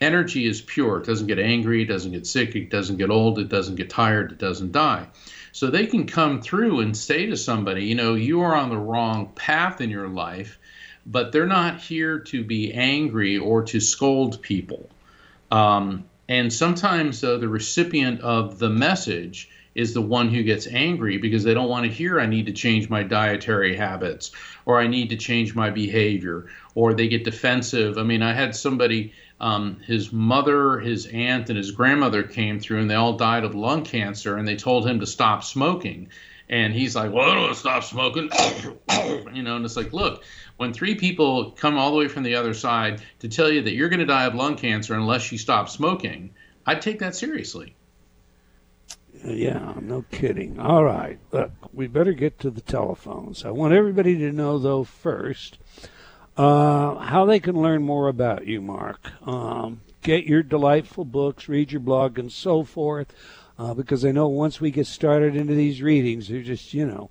Energy 0.00 0.46
is 0.46 0.62
pure. 0.62 0.96
It 0.96 1.04
doesn't 1.04 1.26
get 1.26 1.38
angry, 1.38 1.82
it 1.82 1.86
doesn't 1.88 2.12
get 2.12 2.26
sick, 2.26 2.56
it 2.56 2.70
doesn't 2.70 2.96
get 2.96 3.10
old, 3.10 3.38
it 3.38 3.50
doesn't 3.50 3.74
get 3.74 3.90
tired, 3.90 4.32
it 4.32 4.38
doesn't 4.38 4.72
die. 4.72 5.06
So 5.52 5.68
they 5.68 5.86
can 5.86 6.06
come 6.06 6.40
through 6.40 6.80
and 6.80 6.96
say 6.96 7.26
to 7.26 7.36
somebody, 7.36 7.84
you 7.84 7.94
know, 7.94 8.14
you 8.14 8.40
are 8.42 8.54
on 8.54 8.68
the 8.68 8.78
wrong 8.78 9.32
path 9.34 9.80
in 9.80 9.90
your 9.90 10.08
life, 10.08 10.58
but 11.06 11.32
they're 11.32 11.46
not 11.46 11.80
here 11.80 12.18
to 12.18 12.44
be 12.44 12.72
angry 12.72 13.38
or 13.38 13.62
to 13.64 13.80
scold 13.80 14.40
people. 14.42 14.88
Um, 15.50 16.04
and 16.28 16.52
sometimes 16.52 17.24
uh, 17.24 17.38
the 17.38 17.48
recipient 17.48 18.20
of 18.20 18.58
the 18.58 18.70
message 18.70 19.50
is 19.74 19.94
the 19.94 20.02
one 20.02 20.28
who 20.28 20.42
gets 20.42 20.66
angry 20.66 21.16
because 21.16 21.44
they 21.44 21.54
don't 21.54 21.68
want 21.68 21.86
to 21.86 21.92
hear 21.92 22.20
I 22.20 22.26
need 22.26 22.46
to 22.46 22.52
change 22.52 22.88
my 22.88 23.02
dietary 23.02 23.76
habits 23.76 24.32
or 24.66 24.80
I 24.80 24.86
need 24.86 25.10
to 25.10 25.16
change 25.16 25.54
my 25.54 25.70
behavior 25.70 26.46
or 26.74 26.94
they 26.94 27.08
get 27.08 27.24
defensive. 27.24 27.98
I 27.98 28.02
mean, 28.02 28.22
I 28.22 28.32
had 28.32 28.54
somebody 28.54 29.12
um, 29.40 29.80
his 29.86 30.12
mother, 30.12 30.78
his 30.78 31.06
aunt, 31.06 31.48
and 31.48 31.56
his 31.56 31.70
grandmother 31.70 32.22
came 32.22 32.60
through, 32.60 32.80
and 32.80 32.90
they 32.90 32.94
all 32.94 33.14
died 33.14 33.44
of 33.44 33.54
lung 33.54 33.84
cancer, 33.84 34.36
and 34.36 34.46
they 34.46 34.56
told 34.56 34.86
him 34.86 35.00
to 35.00 35.06
stop 35.06 35.42
smoking. 35.42 36.10
And 36.48 36.74
he's 36.74 36.94
like, 36.94 37.12
"Well, 37.12 37.30
I 37.30 37.34
don't 37.34 37.54
stop 37.54 37.84
smoking," 37.84 38.24
you 39.32 39.42
know. 39.42 39.56
And 39.56 39.64
it's 39.64 39.76
like, 39.76 39.92
look, 39.92 40.24
when 40.56 40.72
three 40.72 40.94
people 40.94 41.52
come 41.52 41.78
all 41.78 41.92
the 41.92 41.96
way 41.96 42.08
from 42.08 42.22
the 42.22 42.34
other 42.34 42.54
side 42.54 43.02
to 43.20 43.28
tell 43.28 43.50
you 43.50 43.62
that 43.62 43.72
you're 43.72 43.88
going 43.88 44.00
to 44.00 44.06
die 44.06 44.26
of 44.26 44.34
lung 44.34 44.56
cancer 44.56 44.94
unless 44.94 45.32
you 45.32 45.38
stop 45.38 45.68
smoking, 45.68 46.34
I'd 46.66 46.82
take 46.82 46.98
that 46.98 47.14
seriously. 47.14 47.76
Yeah, 49.24 49.74
no 49.80 50.04
kidding. 50.10 50.58
All 50.58 50.84
right, 50.84 51.18
look, 51.30 51.52
we 51.72 51.86
better 51.86 52.12
get 52.12 52.38
to 52.40 52.50
the 52.50 52.60
telephones. 52.60 53.44
I 53.44 53.50
want 53.50 53.74
everybody 53.74 54.18
to 54.18 54.32
know, 54.32 54.58
though, 54.58 54.84
first 54.84 55.58
uh, 56.40 56.98
how 57.00 57.26
they 57.26 57.38
can 57.38 57.60
learn 57.60 57.82
more 57.82 58.08
about 58.08 58.46
you, 58.46 58.62
Mark. 58.62 59.12
Um, 59.28 59.82
get 60.00 60.24
your 60.24 60.42
delightful 60.42 61.04
books, 61.04 61.50
read 61.50 61.70
your 61.70 61.82
blog, 61.82 62.18
and 62.18 62.32
so 62.32 62.64
forth. 62.64 63.12
Uh, 63.58 63.74
because 63.74 64.06
I 64.06 64.12
know 64.12 64.26
once 64.26 64.58
we 64.58 64.70
get 64.70 64.86
started 64.86 65.36
into 65.36 65.54
these 65.54 65.82
readings, 65.82 66.28
they're 66.28 66.40
just, 66.40 66.72
you 66.72 66.86
know, 66.86 67.10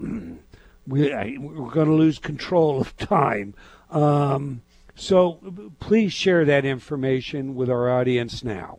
we, 0.86 1.12
I, 1.12 1.36
we're 1.38 1.70
going 1.70 1.88
to 1.88 1.94
lose 1.94 2.18
control 2.18 2.80
of 2.80 2.96
time. 2.96 3.52
Um, 3.90 4.62
so 4.94 5.40
please 5.78 6.14
share 6.14 6.46
that 6.46 6.64
information 6.64 7.54
with 7.54 7.68
our 7.68 7.90
audience 7.90 8.42
now. 8.42 8.78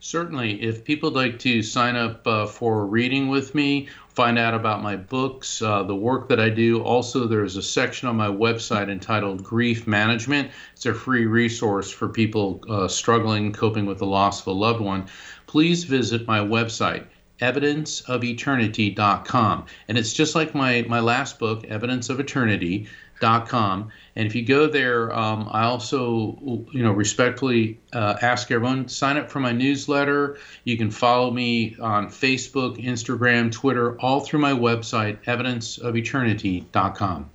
Certainly. 0.00 0.62
If 0.62 0.84
people 0.84 1.10
would 1.10 1.16
like 1.16 1.38
to 1.40 1.62
sign 1.62 1.96
up 1.96 2.26
uh, 2.26 2.46
for 2.46 2.82
a 2.82 2.84
reading 2.84 3.28
with 3.28 3.54
me 3.54 3.88
find 4.16 4.38
out 4.38 4.54
about 4.54 4.82
my 4.82 4.96
books, 4.96 5.60
uh, 5.60 5.82
the 5.82 5.94
work 5.94 6.30
that 6.30 6.40
I 6.40 6.48
do. 6.48 6.82
Also, 6.82 7.26
there's 7.26 7.56
a 7.56 7.62
section 7.62 8.08
on 8.08 8.16
my 8.16 8.28
website 8.28 8.90
entitled 8.90 9.44
Grief 9.44 9.86
Management. 9.86 10.50
It's 10.72 10.86
a 10.86 10.94
free 10.94 11.26
resource 11.26 11.90
for 11.90 12.08
people 12.08 12.64
uh, 12.66 12.88
struggling, 12.88 13.52
coping 13.52 13.84
with 13.84 13.98
the 13.98 14.06
loss 14.06 14.40
of 14.40 14.46
a 14.46 14.52
loved 14.52 14.80
one. 14.80 15.04
Please 15.46 15.84
visit 15.84 16.26
my 16.26 16.38
website, 16.38 17.04
evidenceofeternity.com. 17.42 19.66
And 19.88 19.98
it's 19.98 20.14
just 20.14 20.34
like 20.34 20.54
my, 20.54 20.86
my 20.88 21.00
last 21.00 21.38
book, 21.38 21.64
Evidence 21.64 22.08
of 22.08 22.18
Eternity 22.18 22.88
com. 23.20 23.90
And 24.14 24.26
if 24.26 24.34
you 24.34 24.44
go 24.44 24.66
there, 24.66 25.14
um, 25.16 25.48
I 25.50 25.64
also, 25.64 26.64
you 26.72 26.82
know, 26.82 26.92
respectfully 26.92 27.78
uh, 27.92 28.16
ask 28.22 28.50
everyone 28.50 28.88
sign 28.88 29.16
up 29.16 29.30
for 29.30 29.40
my 29.40 29.52
newsletter. 29.52 30.38
You 30.64 30.76
can 30.76 30.90
follow 30.90 31.30
me 31.30 31.76
on 31.80 32.08
Facebook, 32.08 32.82
Instagram, 32.82 33.52
Twitter, 33.52 33.98
all 34.00 34.20
through 34.20 34.40
my 34.40 34.52
website, 34.52 35.22
evidenceofeternity.com. 35.24 37.30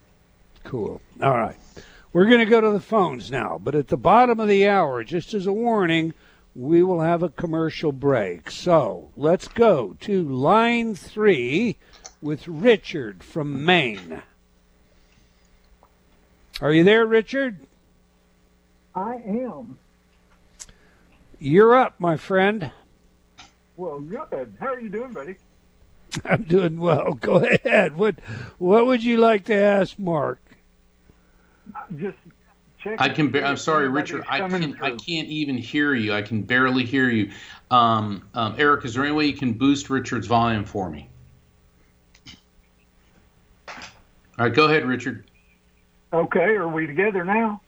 Cool. 0.64 1.02
All 1.22 1.38
right. 1.38 1.56
We're 2.14 2.26
going 2.26 2.40
to 2.40 2.46
go 2.46 2.60
to 2.60 2.72
the 2.72 2.80
phones 2.80 3.32
now, 3.32 3.60
but 3.64 3.74
at 3.74 3.88
the 3.88 3.98
bottom 3.98 4.40
of 4.40 4.50
the 4.50 4.68
hour, 4.68 5.04
just 5.04 5.34
as 5.34 5.48
a 5.48 5.54
warning, 5.54 6.14
we 6.54 6.84
will 6.84 7.00
have 7.00 7.24
a 7.24 7.30
commercial 7.30 7.94
break. 7.94 8.52
So 8.52 9.10
let's 9.16 9.48
go 9.48 9.96
to 10.02 10.24
line 10.24 10.96
three 10.96 11.78
with 12.22 12.48
Richard 12.48 13.24
from 13.24 13.64
Maine. 13.64 14.22
Are 16.62 16.72
you 16.72 16.84
there, 16.84 17.08
Richard? 17.08 17.58
I 18.94 19.16
am. 19.16 19.80
You're 21.40 21.76
up, 21.76 22.00
my 22.00 22.18
friend. 22.18 22.72
Well, 23.78 24.00
good. 24.00 24.54
How 24.60 24.68
are 24.68 24.80
you 24.80 24.90
doing, 24.90 25.12
buddy? 25.12 25.38
I'm 26.26 26.44
doing 26.44 26.80
well. 26.80 27.14
Go 27.22 27.38
ahead. 27.38 27.98
What 27.98 28.16
What 28.60 28.86
would 28.86 29.04
you 29.04 29.18
like 29.18 29.46
to 29.46 29.56
ask 29.56 29.98
Mark? 29.98 30.40
Just 31.98 32.18
check. 32.78 33.02
I 33.02 33.10
can. 33.10 33.32
Ba- 33.32 33.44
I'm 33.46 33.58
sorry, 33.58 33.88
Richard. 33.90 34.24
I 34.30 34.48
can. 34.48 34.78
I 34.82 34.92
can't 34.92 35.30
even 35.30 35.58
hear 35.58 35.96
you. 35.96 36.14
I 36.14 36.22
can 36.22 36.44
barely 36.44 36.86
hear 36.86 37.10
you. 37.10 37.32
Um, 37.72 38.28
um, 38.36 38.56
Eric, 38.60 38.86
is 38.86 38.94
there 38.94 39.04
any 39.04 39.14
way 39.14 39.26
you 39.26 39.34
can 39.34 39.54
boost 39.54 39.90
Richard's 39.90 40.28
volume 40.28 40.66
for 40.66 40.92
me? 40.92 41.10
All 43.68 44.46
right, 44.48 44.54
go 44.54 44.66
ahead, 44.66 44.86
Richard. 44.86 45.31
Okay, 46.14 46.56
are 46.56 46.68
we 46.68 46.88
together 46.88 47.24
now? 47.24 47.62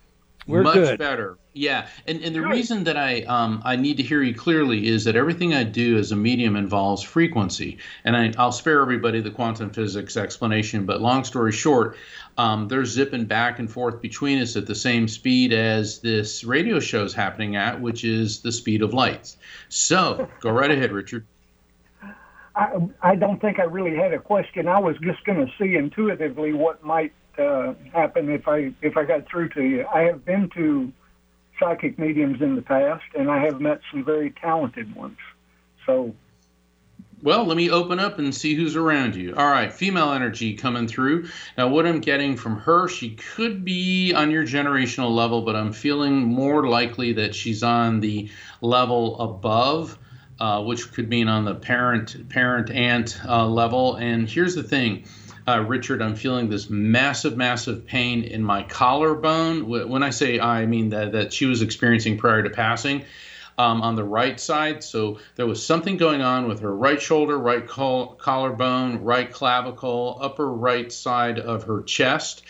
We're 0.48 0.64
Much 0.64 0.74
good. 0.74 1.00
better. 1.00 1.38
Yeah, 1.54 1.88
and 2.08 2.22
and 2.22 2.36
the 2.36 2.42
Good. 2.42 2.50
reason 2.50 2.84
that 2.86 2.98
I 2.98 3.22
um 3.22 3.62
I 3.64 3.76
need 3.76 3.98
to 3.98 4.04
hear 4.04 4.22
you 4.22 4.34
clearly 4.34 4.88
is 4.88 5.06
that 5.06 5.16
everything 5.16 5.54
I 5.54 5.64
do 5.64 5.98
as 5.98 6.12
a 6.12 6.16
medium 6.16 6.56
involves 6.56 7.02
frequency, 7.04 7.78
and 8.04 8.18
I, 8.18 8.34
I'll 8.38 8.52
spare 8.52 8.82
everybody 8.82 9.22
the 9.22 9.30
quantum 9.32 9.70
physics 9.70 10.18
explanation. 10.18 10.86
But 10.86 11.00
long 11.00 11.24
story 11.24 11.52
short, 11.54 11.96
um, 12.38 12.68
they're 12.68 12.86
zipping 12.86 13.26
back 13.26 13.60
and 13.60 13.72
forth 13.72 14.02
between 14.02 14.42
us 14.42 14.58
at 14.58 14.66
the 14.66 14.76
same 14.76 15.08
speed 15.08 15.54
as 15.54 16.00
this 16.00 16.44
radio 16.44 16.80
show 16.80 17.04
is 17.04 17.14
happening 17.14 17.56
at, 17.56 17.80
which 17.80 18.04
is 18.04 18.42
the 18.42 18.52
speed 18.52 18.82
of 18.82 18.94
light. 18.94 19.36
So 19.70 20.28
go 20.42 20.50
right 20.52 20.72
ahead, 20.72 20.92
Richard. 20.92 21.26
I, 22.56 22.78
I 23.02 23.16
don't 23.16 23.40
think 23.40 23.60
I 23.60 23.64
really 23.64 23.96
had 23.96 24.14
a 24.14 24.20
question. 24.20 24.68
I 24.68 24.80
was 24.80 24.98
just 24.98 25.24
going 25.24 25.46
to 25.46 25.52
see 25.58 25.76
intuitively 25.76 26.54
what 26.54 26.84
might 26.84 27.14
uh, 27.40 27.74
happen 27.94 28.30
if 28.30 28.48
I 28.48 28.74
if 28.82 28.98
I 28.98 29.06
got 29.06 29.28
through 29.28 29.50
to 29.50 29.64
you. 29.64 29.86
I 29.94 30.02
have 30.04 30.26
been 30.26 30.50
to 30.52 30.92
psychic 31.60 32.00
mediums 32.00 32.42
in 32.42 32.56
the 32.56 32.62
past, 32.62 33.04
and 33.16 33.30
I 33.30 33.44
have 33.46 33.62
met 33.62 33.82
some 33.92 34.04
very 34.04 34.32
talented 34.32 34.96
ones. 34.96 35.18
So 35.86 36.14
Well, 37.22 37.46
let 37.46 37.56
me 37.58 37.70
open 37.70 38.00
up 38.00 38.20
and 38.20 38.34
see 38.36 38.54
who's 38.54 38.76
around 38.76 39.16
you. 39.16 39.34
All 39.36 39.50
right, 39.50 39.72
female 39.72 40.12
energy 40.12 40.56
coming 40.56 40.88
through. 40.88 41.30
Now, 41.58 41.70
what 41.70 41.86
I'm 41.86 42.02
getting 42.02 42.36
from 42.36 42.58
her, 42.60 42.88
she 42.88 43.16
could 43.16 43.64
be 43.64 44.14
on 44.14 44.32
your 44.32 44.44
generational 44.44 45.14
level, 45.14 45.42
but 45.42 45.56
I'm 45.56 45.72
feeling 45.72 46.24
more 46.24 46.68
likely 46.68 47.14
that 47.14 47.34
she's 47.34 47.64
on 47.64 48.00
the 48.00 48.30
level 48.62 49.20
above, 49.20 49.98
uh, 50.40 50.64
which 50.64 50.92
could 50.92 51.08
mean 51.10 51.28
on 51.28 51.46
the 51.46 51.56
parent 51.56 52.28
parent 52.30 52.70
aunt 52.72 53.20
uh, 53.26 53.48
level. 53.48 53.96
And 53.96 54.30
here's 54.30 54.56
the 54.56 54.64
thing. 54.64 55.06
Uh, 55.46 55.60
Richard, 55.60 56.02
I'm 56.02 56.16
feeling 56.16 56.50
this 56.50 56.70
massive, 56.70 57.36
massive 57.36 57.86
pain 57.86 58.24
in 58.24 58.42
my 58.44 58.64
collarbone. 58.64 59.68
When 59.68 60.02
I 60.02 60.10
say 60.10 60.40
I, 60.40 60.62
I 60.62 60.66
mean 60.66 60.90
that, 60.90 61.12
that 61.12 61.34
she 61.34 61.46
was 61.46 61.62
experiencing 61.62 62.18
prior 62.18 62.42
to 62.44 62.50
passing 62.50 63.04
um, 63.58 63.82
on 63.82 63.96
the 63.96 64.06
right 64.06 64.40
side. 64.40 64.84
So 64.84 65.20
there 65.36 65.46
was 65.46 65.64
something 65.66 65.98
going 65.98 66.22
on 66.22 66.48
with 66.48 66.62
her 66.62 66.74
right 66.74 67.02
shoulder, 67.02 67.38
right 67.38 67.68
col- 67.68 68.16
collarbone, 68.16 69.04
right 69.04 69.30
clavicle, 69.32 70.18
upper 70.22 70.50
right 70.50 70.92
side 70.92 71.40
of 71.40 71.66
her 71.66 71.82
chest. 71.84 72.44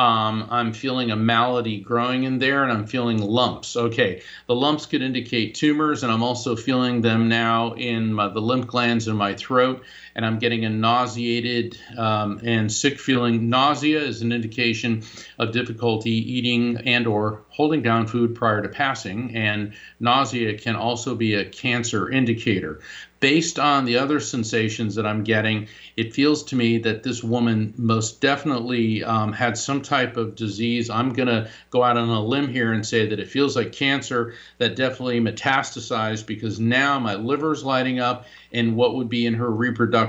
Um, 0.00 0.48
I'm 0.50 0.72
feeling 0.72 1.10
a 1.10 1.16
malady 1.16 1.80
growing 1.80 2.24
in 2.24 2.38
there 2.38 2.62
and 2.62 2.72
I'm 2.72 2.86
feeling 2.86 3.18
lumps. 3.18 3.76
Okay, 3.76 4.22
the 4.46 4.54
lumps 4.54 4.86
could 4.86 5.02
indicate 5.02 5.54
tumors, 5.54 6.02
and 6.02 6.10
I'm 6.10 6.22
also 6.22 6.56
feeling 6.56 7.02
them 7.02 7.28
now 7.28 7.74
in 7.74 8.14
my, 8.14 8.28
the 8.28 8.40
lymph 8.40 8.66
glands 8.66 9.08
in 9.08 9.16
my 9.16 9.34
throat, 9.34 9.82
and 10.14 10.24
I'm 10.24 10.38
getting 10.38 10.64
a 10.64 10.70
nauseated 10.70 11.78
um, 11.96 12.40
and 12.42 12.70
sick 12.70 12.98
feeling. 12.98 13.48
Nausea 13.48 14.00
is 14.00 14.22
an 14.22 14.32
indication 14.32 15.02
of 15.38 15.52
difficulty 15.52 16.10
eating 16.10 16.78
and 16.78 17.06
or 17.06 17.42
holding 17.48 17.82
down 17.82 18.06
food 18.06 18.34
prior 18.34 18.62
to 18.62 18.68
passing, 18.68 19.34
and 19.36 19.72
nausea 19.98 20.58
can 20.58 20.76
also 20.76 21.14
be 21.14 21.34
a 21.34 21.44
cancer 21.44 22.10
indicator 22.10 22.80
based 23.20 23.58
on 23.58 23.84
the 23.84 23.98
other 23.98 24.18
sensations 24.18 24.94
that 24.94 25.06
I'm 25.06 25.22
getting, 25.22 25.68
it 25.96 26.14
feels 26.14 26.42
to 26.44 26.56
me 26.56 26.78
that 26.78 27.02
this 27.02 27.22
woman 27.22 27.74
most 27.76 28.20
definitely 28.20 29.04
um, 29.04 29.32
had 29.32 29.58
some 29.58 29.82
type 29.82 30.16
of 30.16 30.34
disease. 30.34 30.88
I'm 30.88 31.12
going 31.12 31.28
to 31.28 31.50
go 31.70 31.84
out 31.84 31.98
on 31.98 32.08
a 32.08 32.24
limb 32.24 32.48
here 32.48 32.72
and 32.72 32.84
say 32.84 33.06
that 33.06 33.20
it 33.20 33.28
feels 33.28 33.56
like 33.56 33.72
cancer 33.72 34.34
that 34.56 34.74
definitely 34.74 35.20
metastasized 35.20 36.26
because 36.26 36.58
now 36.58 36.98
my 36.98 37.14
liver's 37.14 37.62
lighting 37.62 38.00
up 38.00 38.24
and 38.52 38.74
what 38.74 38.96
would 38.96 39.10
be 39.10 39.26
in 39.26 39.34
her 39.34 39.50
reproductive, 39.50 39.99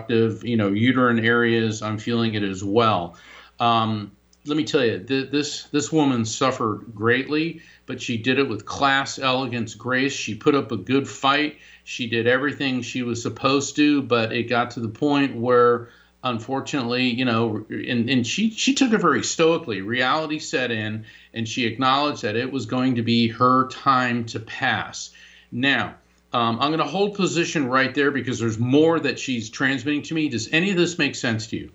you 0.44 0.58
know, 0.58 0.70
uterine 0.70 1.24
areas, 1.24 1.82
I'm 1.82 1.98
feeling 1.98 2.34
it 2.34 2.44
as 2.44 2.64
well. 2.64 3.16
Um, 3.60 4.12
let 4.46 4.58
me 4.58 4.64
tell 4.64 4.84
you, 4.84 5.00
th- 5.00 5.30
this 5.32 5.64
this 5.66 5.92
woman 5.92 6.26
suffered 6.26 6.94
greatly, 6.96 7.62
but 7.86 8.02
she 8.02 8.18
did 8.18 8.40
it 8.40 8.50
with 8.50 8.66
class, 8.66 9.20
elegance, 9.20 9.76
grace. 9.76 10.14
She 10.14 10.34
put 10.34 10.56
up 10.56 10.72
a 10.72 10.78
good 10.78 11.08
fight. 11.08 11.60
She 11.84 12.08
did 12.08 12.28
everything 12.28 12.82
she 12.82 13.04
was 13.04 13.22
supposed 13.22 13.76
to, 13.76 14.02
but 14.02 14.32
it 14.32 14.44
got 14.44 14.72
to 14.72 14.80
the 14.80 14.90
point 14.90 15.36
where 15.36 15.90
unfortunately, 16.24 17.08
you 17.08 17.26
know, 17.26 17.66
and, 17.70 18.10
and 18.10 18.26
she 18.26 18.50
she 18.52 18.74
took 18.74 18.94
it 18.94 19.02
very 19.02 19.24
stoically. 19.24 19.82
Reality 19.82 20.40
set 20.40 20.72
in, 20.72 21.06
and 21.34 21.48
she 21.48 21.66
acknowledged 21.66 22.24
that 22.24 22.36
it 22.36 22.52
was 22.52 22.66
going 22.66 22.96
to 22.96 23.04
be 23.04 23.28
her 23.28 23.68
time 23.70 24.26
to 24.26 24.40
pass. 24.40 25.12
Now, 25.52 25.96
um, 26.34 26.60
I'm 26.60 26.70
going 26.70 26.80
to 26.80 26.86
hold 26.86 27.16
position 27.16 27.68
right 27.68 27.94
there 27.94 28.12
because 28.12 28.40
there's 28.40 28.58
more 28.58 29.00
that 29.00 29.20
she's 29.20 29.50
transmitting 29.50 30.02
to 30.04 30.14
me. 30.14 30.30
Does 30.30 30.50
any 30.52 30.72
of 30.72 30.78
this 30.78 30.98
make 30.98 31.16
sense 31.16 31.48
to 31.48 31.58
you? 31.58 31.72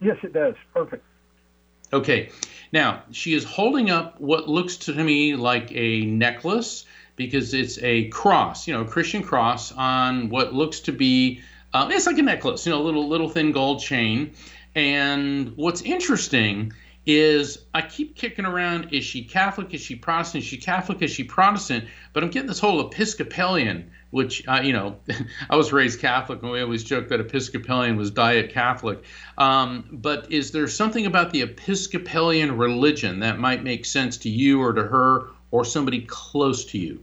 Yes, 0.00 0.16
it 0.22 0.32
does. 0.32 0.54
Perfect. 0.72 1.04
Okay. 1.92 2.30
Now, 2.72 3.02
she 3.12 3.34
is 3.34 3.44
holding 3.44 3.90
up 3.90 4.20
what 4.20 4.48
looks 4.48 4.76
to 4.78 4.92
me 4.92 5.36
like 5.36 5.70
a 5.72 6.04
necklace 6.06 6.84
because 7.16 7.54
it's 7.54 7.78
a 7.82 8.08
cross, 8.08 8.66
you 8.66 8.74
know, 8.74 8.82
a 8.82 8.86
Christian 8.86 9.22
cross 9.22 9.72
on 9.72 10.28
what 10.28 10.52
looks 10.52 10.80
to 10.80 10.92
be 10.92 11.40
uh, 11.76 11.88
it's 11.90 12.06
like 12.06 12.16
a 12.16 12.22
necklace, 12.22 12.64
you 12.64 12.72
know, 12.72 12.80
a 12.80 12.84
little 12.84 13.06
little 13.06 13.28
thin 13.28 13.52
gold 13.52 13.80
chain. 13.80 14.32
And 14.74 15.56
what's 15.56 15.82
interesting 15.82 16.72
is 17.06 17.58
I 17.72 17.82
keep 17.82 18.16
kicking 18.16 18.44
around 18.44 18.92
is 18.92 19.04
she 19.04 19.22
Catholic? 19.22 19.72
Is 19.72 19.80
she 19.80 19.94
Protestant? 19.94 20.42
Is 20.42 20.48
she 20.48 20.56
Catholic? 20.56 21.00
Is 21.02 21.12
she 21.12 21.22
Protestant? 21.22 21.84
But 22.12 22.24
I'm 22.24 22.30
getting 22.30 22.48
this 22.48 22.58
whole 22.58 22.80
Episcopalian, 22.80 23.92
which, 24.10 24.46
uh, 24.48 24.60
you 24.62 24.72
know, 24.72 24.96
I 25.50 25.54
was 25.54 25.72
raised 25.72 26.00
Catholic 26.00 26.42
and 26.42 26.50
we 26.50 26.60
always 26.60 26.82
joke 26.82 27.08
that 27.08 27.20
Episcopalian 27.20 27.96
was 27.96 28.10
diet 28.10 28.50
Catholic. 28.50 29.04
Um, 29.38 29.88
but 29.92 30.32
is 30.32 30.50
there 30.50 30.66
something 30.66 31.06
about 31.06 31.30
the 31.30 31.42
Episcopalian 31.42 32.56
religion 32.56 33.20
that 33.20 33.38
might 33.38 33.62
make 33.62 33.84
sense 33.84 34.16
to 34.18 34.28
you 34.28 34.60
or 34.60 34.72
to 34.72 34.82
her 34.82 35.28
or 35.52 35.64
somebody 35.64 36.00
close 36.08 36.64
to 36.66 36.78
you? 36.78 37.02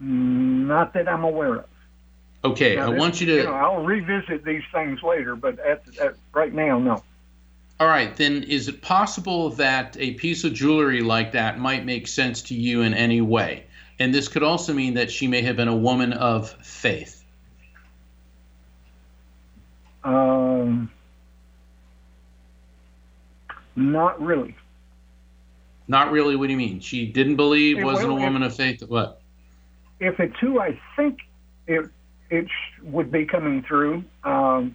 Not 0.00 0.92
that 0.94 1.08
I'm 1.08 1.24
aware 1.24 1.56
of. 1.56 1.64
Okay, 2.44 2.76
now, 2.76 2.86
I 2.86 2.88
want 2.90 3.20
you 3.20 3.26
to. 3.28 3.36
You 3.36 3.44
know, 3.44 3.54
I'll 3.54 3.82
revisit 3.82 4.44
these 4.44 4.62
things 4.72 5.02
later, 5.02 5.34
but 5.34 5.58
at, 5.60 5.82
at 6.00 6.14
right 6.32 6.52
now, 6.52 6.78
no. 6.78 7.02
All 7.78 7.86
right, 7.86 8.16
then 8.16 8.42
is 8.44 8.68
it 8.68 8.80
possible 8.80 9.50
that 9.50 9.96
a 10.00 10.14
piece 10.14 10.44
of 10.44 10.54
jewelry 10.54 11.02
like 11.02 11.32
that 11.32 11.58
might 11.58 11.84
make 11.84 12.08
sense 12.08 12.40
to 12.42 12.54
you 12.54 12.82
in 12.82 12.94
any 12.94 13.20
way? 13.20 13.66
And 13.98 14.14
this 14.14 14.28
could 14.28 14.42
also 14.42 14.72
mean 14.72 14.94
that 14.94 15.10
she 15.10 15.26
may 15.26 15.42
have 15.42 15.56
been 15.56 15.68
a 15.68 15.76
woman 15.76 16.14
of 16.14 16.50
faith. 16.64 17.22
Um, 20.04 20.90
not 23.74 24.20
really. 24.22 24.56
Not 25.88 26.10
really. 26.12 26.34
What 26.34 26.46
do 26.46 26.52
you 26.52 26.58
mean? 26.58 26.80
She 26.80 27.06
didn't 27.06 27.36
believe, 27.36 27.82
wasn't 27.82 28.08
well, 28.08 28.18
a 28.18 28.20
woman 28.20 28.42
if, 28.42 28.52
of 28.52 28.56
faith. 28.56 28.82
What? 28.88 29.20
If 30.00 30.18
it's 30.18 30.38
who 30.40 30.60
I 30.60 30.80
think 30.96 31.20
it 31.66 31.90
it 32.30 32.46
would 32.82 33.12
be 33.12 33.24
coming 33.24 33.62
through. 33.62 34.02
Um, 34.24 34.74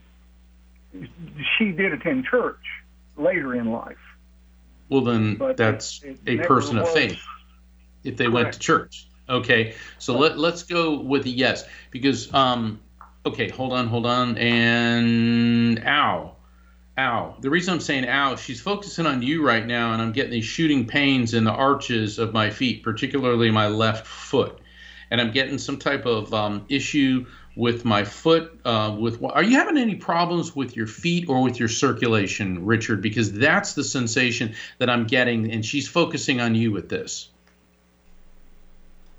she 1.58 1.72
did 1.72 1.94
attend 1.94 2.26
church 2.26 2.60
later 3.17 3.56
in 3.56 3.71
life. 3.71 3.97
Well, 4.89 5.02
then 5.02 5.36
but 5.36 5.58
that's 5.58 6.04
it, 6.04 6.19
it 6.26 6.41
a 6.41 6.47
person 6.47 6.78
of 6.78 6.89
faith 6.89 7.19
if 8.04 8.17
they 8.17 8.26
correct. 8.26 8.34
went 8.34 8.54
to 8.54 8.60
church. 8.60 9.08
Okay, 9.30 9.76
so 9.97 10.17
let, 10.17 10.38
let's 10.38 10.63
go 10.63 11.00
with 11.00 11.26
a 11.26 11.30
yes 11.30 11.63
because, 11.91 12.34
um, 12.34 12.82
okay, 13.26 13.50
hold 13.50 13.71
on, 13.71 13.88
hold 13.88 14.06
on. 14.06 14.38
And 14.38 15.82
ow, 15.86 16.36
ow. 16.97 17.36
The 17.39 17.50
reason 17.50 17.74
I'm 17.74 17.80
saying 17.80 18.10
ow, 18.10 18.36
she's 18.36 18.60
focusing 18.60 19.06
on 19.06 19.21
you 19.21 19.45
right 19.45 19.65
now, 19.65 19.93
and 19.93 20.02
I'm 20.02 20.12
getting 20.12 20.32
these 20.32 20.43
shooting 20.45 20.86
pains 20.86 21.34
in 21.34 21.45
the 21.45 21.52
arches 21.52 22.19
of 22.19 22.34
my 22.34 22.50
feet, 22.50 22.84
particularly 22.84 23.50
my 23.52 23.67
left 23.67 24.06
foot. 24.06 24.60
And 25.10 25.21
I'm 25.21 25.32
getting 25.32 25.58
some 25.58 25.78
type 25.78 26.06
of 26.06 26.34
um, 26.34 26.65
issue 26.67 27.26
with 27.56 27.84
my 27.84 28.04
foot 28.04 28.60
uh, 28.66 28.96
with 28.98 29.22
are 29.24 29.44
you 29.44 29.58
having 29.58 29.78
any 29.78 29.96
problems 29.96 30.56
with 30.56 30.76
your 30.76 30.88
feet 30.88 31.28
or 31.28 31.44
with 31.44 31.60
your 31.60 31.68
circulation 31.68 32.66
richard? 32.66 33.02
Because 33.02 33.34
that's 33.34 33.74
the 33.74 33.84
sensation 33.84 34.56
that 34.78 34.90
i'm 34.90 35.06
getting 35.06 35.52
and 35.52 35.66
she's 35.66 35.88
focusing 35.88 36.40
on 36.40 36.56
you 36.56 36.72
with 36.72 36.90
this. 36.90 37.30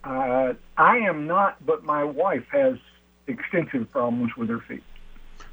Uh, 0.05 0.55
i 0.79 0.97
am 0.99 1.27
not 1.27 1.64
but 1.64 1.85
my 1.85 2.03
wife 2.05 2.47
has 2.51 2.77
extensive 3.27 3.90
problems 3.90 4.35
with 4.37 4.49
her 4.49 4.61
feet. 4.61 4.83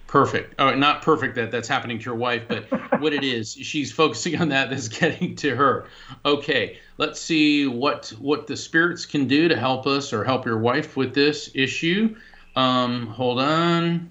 Perfect. 0.07 0.55
Oh 0.57 0.73
not 0.73 1.01
perfect 1.03 1.35
that 1.35 1.51
that's 1.51 1.67
happening 1.67 1.99
to 1.99 2.05
your 2.05 2.15
wife 2.15 2.43
but 2.47 2.63
what 3.01 3.13
it 3.13 3.23
is 3.25 3.51
she's 3.51 3.91
focusing 3.91 4.39
on 4.39 4.49
that 4.49 4.69
that's 4.69 4.87
getting 4.87 5.35
to 5.35 5.53
her. 5.53 5.85
Okay 6.25 6.79
let's 6.97 7.19
see 7.19 7.67
what 7.67 8.13
what 8.19 8.47
the 8.47 8.55
spirits 8.55 9.05
can 9.05 9.27
do 9.27 9.49
to 9.49 9.57
help 9.57 9.85
us 9.85 10.13
or 10.13 10.23
help 10.23 10.45
your 10.45 10.57
wife 10.57 10.95
with 10.95 11.13
this 11.13 11.51
issue 11.53 12.15
um, 12.59 13.07
hold 13.07 13.39
on. 13.39 14.09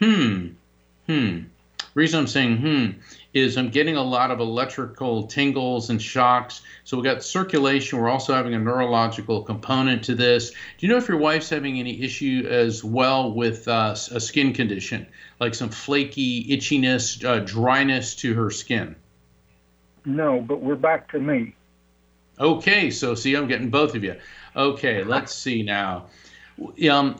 Hmm. 0.00 0.48
Hmm. 1.06 1.38
Reason 1.94 2.20
I'm 2.20 2.26
saying 2.26 2.58
hmm 2.58 3.00
is 3.32 3.56
I'm 3.58 3.68
getting 3.68 3.96
a 3.96 4.02
lot 4.02 4.30
of 4.30 4.40
electrical 4.40 5.26
tingles 5.26 5.90
and 5.90 6.00
shocks. 6.00 6.62
So 6.84 6.96
we 6.96 7.02
got 7.02 7.22
circulation. 7.22 7.98
We're 7.98 8.08
also 8.08 8.34
having 8.34 8.54
a 8.54 8.58
neurological 8.58 9.42
component 9.42 10.04
to 10.04 10.14
this. 10.14 10.50
Do 10.50 10.86
you 10.86 10.88
know 10.88 10.96
if 10.96 11.08
your 11.08 11.18
wife's 11.18 11.50
having 11.50 11.78
any 11.78 12.02
issue 12.02 12.46
as 12.48 12.82
well 12.82 13.32
with 13.32 13.68
uh, 13.68 13.94
a 14.10 14.20
skin 14.20 14.54
condition, 14.54 15.06
like 15.38 15.54
some 15.54 15.68
flaky 15.68 16.46
itchiness, 16.48 17.22
uh, 17.24 17.40
dryness 17.40 18.14
to 18.16 18.34
her 18.34 18.50
skin? 18.50 18.96
No, 20.06 20.40
but 20.40 20.62
we're 20.62 20.76
back 20.76 21.10
to 21.12 21.18
me. 21.18 21.54
Okay, 22.38 22.90
so 22.90 23.14
see, 23.14 23.34
I'm 23.34 23.48
getting 23.48 23.70
both 23.70 23.94
of 23.94 24.04
you. 24.04 24.16
Okay, 24.54 25.04
let's 25.04 25.34
see 25.34 25.62
now. 25.62 26.06
Um, 26.90 27.16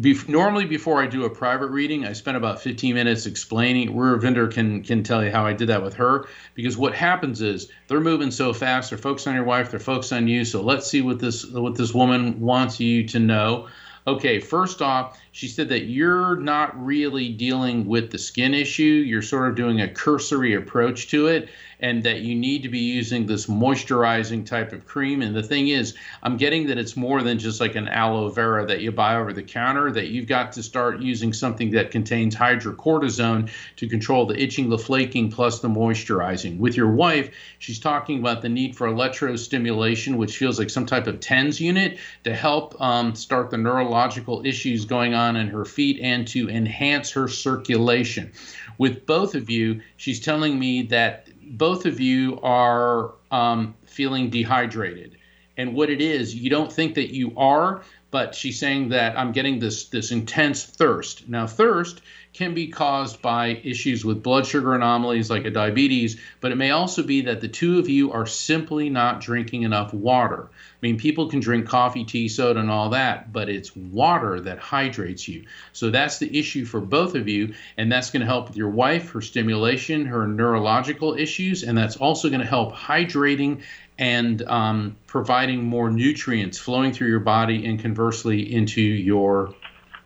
be, 0.00 0.18
normally, 0.26 0.64
before 0.64 1.00
I 1.00 1.06
do 1.06 1.24
a 1.24 1.30
private 1.30 1.68
reading, 1.68 2.04
I 2.04 2.14
spend 2.14 2.36
about 2.36 2.60
15 2.60 2.94
minutes 2.94 3.26
explaining. 3.26 3.94
Ravinder 3.94 4.52
can 4.52 4.82
can 4.82 5.04
tell 5.04 5.24
you 5.24 5.30
how 5.30 5.46
I 5.46 5.52
did 5.52 5.68
that 5.68 5.82
with 5.82 5.94
her 5.94 6.26
because 6.54 6.76
what 6.76 6.92
happens 6.92 7.40
is 7.42 7.70
they're 7.86 8.00
moving 8.00 8.32
so 8.32 8.52
fast. 8.52 8.90
They're 8.90 8.98
focused 8.98 9.28
on 9.28 9.34
your 9.34 9.44
wife. 9.44 9.70
They're 9.70 9.78
focused 9.78 10.12
on 10.12 10.26
you. 10.26 10.44
So 10.44 10.62
let's 10.62 10.88
see 10.88 11.00
what 11.00 11.20
this 11.20 11.46
what 11.46 11.76
this 11.76 11.94
woman 11.94 12.40
wants 12.40 12.80
you 12.80 13.06
to 13.08 13.20
know. 13.20 13.68
Okay, 14.04 14.40
first 14.40 14.82
off, 14.82 15.20
she 15.30 15.46
said 15.46 15.68
that 15.68 15.84
you're 15.84 16.36
not 16.36 16.84
really 16.84 17.28
dealing 17.28 17.86
with 17.86 18.10
the 18.10 18.18
skin 18.18 18.52
issue. 18.52 18.82
You're 18.82 19.22
sort 19.22 19.48
of 19.48 19.54
doing 19.54 19.80
a 19.80 19.88
cursory 19.88 20.54
approach 20.54 21.08
to 21.10 21.28
it 21.28 21.48
and 21.82 22.04
that 22.04 22.20
you 22.20 22.34
need 22.34 22.62
to 22.62 22.68
be 22.68 22.78
using 22.78 23.26
this 23.26 23.46
moisturizing 23.46 24.46
type 24.46 24.72
of 24.72 24.86
cream. 24.86 25.20
And 25.20 25.34
the 25.34 25.42
thing 25.42 25.68
is, 25.68 25.94
I'm 26.22 26.36
getting 26.36 26.68
that 26.68 26.78
it's 26.78 26.96
more 26.96 27.22
than 27.22 27.40
just 27.40 27.60
like 27.60 27.74
an 27.74 27.88
aloe 27.88 28.28
vera 28.28 28.64
that 28.66 28.80
you 28.80 28.92
buy 28.92 29.16
over 29.16 29.32
the 29.32 29.42
counter, 29.42 29.90
that 29.90 30.08
you've 30.08 30.28
got 30.28 30.52
to 30.52 30.62
start 30.62 31.00
using 31.00 31.32
something 31.32 31.72
that 31.72 31.90
contains 31.90 32.36
hydrocortisone 32.36 33.50
to 33.76 33.88
control 33.88 34.26
the 34.26 34.40
itching, 34.40 34.68
the 34.68 34.78
flaking, 34.78 35.30
plus 35.30 35.58
the 35.58 35.68
moisturizing. 35.68 36.58
With 36.58 36.76
your 36.76 36.92
wife, 36.92 37.34
she's 37.58 37.80
talking 37.80 38.20
about 38.20 38.42
the 38.42 38.48
need 38.48 38.76
for 38.76 38.86
electrostimulation, 38.86 40.16
which 40.16 40.36
feels 40.36 40.60
like 40.60 40.70
some 40.70 40.86
type 40.86 41.08
of 41.08 41.18
TENS 41.18 41.60
unit 41.60 41.98
to 42.22 42.34
help 42.34 42.80
um, 42.80 43.16
start 43.16 43.50
the 43.50 43.58
neurological 43.92 44.40
issues 44.46 44.86
going 44.86 45.12
on 45.12 45.36
in 45.36 45.48
her 45.48 45.66
feet 45.66 46.00
and 46.00 46.26
to 46.26 46.48
enhance 46.48 47.10
her 47.10 47.28
circulation. 47.28 48.32
With 48.78 49.04
both 49.04 49.34
of 49.34 49.50
you, 49.50 49.82
she's 49.98 50.18
telling 50.18 50.58
me 50.58 50.82
that 50.84 51.28
both 51.58 51.84
of 51.84 52.00
you 52.00 52.40
are 52.42 53.12
um, 53.30 53.74
feeling 53.84 54.30
dehydrated. 54.30 55.18
And 55.58 55.74
what 55.74 55.90
it 55.90 56.00
is, 56.00 56.34
you 56.34 56.48
don't 56.48 56.72
think 56.72 56.94
that 56.94 57.14
you 57.14 57.34
are, 57.36 57.82
but 58.10 58.34
she's 58.34 58.58
saying 58.58 58.88
that 58.88 59.18
I'm 59.18 59.32
getting 59.32 59.58
this 59.58 59.88
this 59.88 60.10
intense 60.10 60.64
thirst. 60.64 61.28
Now, 61.28 61.46
thirst 61.46 62.00
can 62.32 62.54
be 62.54 62.68
caused 62.68 63.20
by 63.20 63.60
issues 63.62 64.04
with 64.04 64.22
blood 64.22 64.46
sugar 64.46 64.74
anomalies 64.74 65.28
like 65.28 65.44
a 65.44 65.50
diabetes, 65.50 66.18
but 66.40 66.50
it 66.50 66.56
may 66.56 66.70
also 66.70 67.02
be 67.02 67.22
that 67.22 67.40
the 67.40 67.48
two 67.48 67.78
of 67.78 67.88
you 67.88 68.12
are 68.12 68.24
simply 68.24 68.88
not 68.88 69.20
drinking 69.20 69.62
enough 69.62 69.92
water. 69.92 70.48
I 70.50 70.86
mean, 70.86 70.98
people 70.98 71.28
can 71.28 71.40
drink 71.40 71.68
coffee, 71.68 72.04
tea, 72.04 72.28
soda, 72.28 72.58
and 72.58 72.70
all 72.70 72.90
that, 72.90 73.32
but 73.32 73.48
it's 73.48 73.76
water 73.76 74.40
that 74.40 74.58
hydrates 74.58 75.28
you. 75.28 75.44
So 75.72 75.90
that's 75.90 76.18
the 76.18 76.38
issue 76.38 76.64
for 76.64 76.80
both 76.80 77.14
of 77.14 77.28
you, 77.28 77.54
and 77.76 77.92
that's 77.92 78.10
going 78.10 78.20
to 78.20 78.26
help 78.26 78.48
with 78.48 78.56
your 78.56 78.70
wife, 78.70 79.10
her 79.10 79.20
stimulation, 79.20 80.06
her 80.06 80.26
neurological 80.26 81.14
issues, 81.14 81.62
and 81.62 81.76
that's 81.76 81.96
also 81.96 82.30
going 82.30 82.40
to 82.40 82.46
help 82.46 82.72
hydrating 82.74 83.62
and 83.98 84.42
um, 84.48 84.96
providing 85.06 85.64
more 85.64 85.90
nutrients 85.90 86.58
flowing 86.58 86.92
through 86.92 87.08
your 87.08 87.20
body 87.20 87.66
and 87.66 87.78
conversely 87.78 88.52
into 88.52 88.80
your 88.80 89.54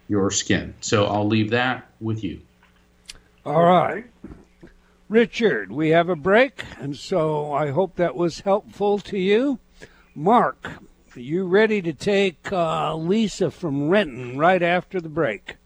your 0.09 0.31
skin. 0.31 0.75
So 0.81 1.07
I'll 1.07 1.27
leave 1.27 1.51
that 1.51 1.87
with 2.01 2.23
you. 2.23 2.41
All 3.45 3.65
right. 3.65 4.05
Richard, 5.09 5.71
we 5.71 5.91
have 5.91 6.09
a 6.09 6.17
break, 6.17 6.65
and 6.81 6.97
so 6.97 7.53
I 7.53 7.71
hope 7.71 7.95
that 7.95 8.17
was 8.17 8.41
helpful 8.41 8.99
to 8.99 9.19
you. 9.19 9.61
Mark, 10.17 10.69
are 11.15 11.21
you 11.21 11.47
ready 11.47 11.81
to 11.83 11.93
take 11.93 12.51
uh, 12.51 12.97
Lisa 12.97 13.51
from 13.51 13.89
Renton 13.89 14.37
right 14.37 14.63
after 14.63 15.01
the 15.01 15.09
break? 15.09 15.57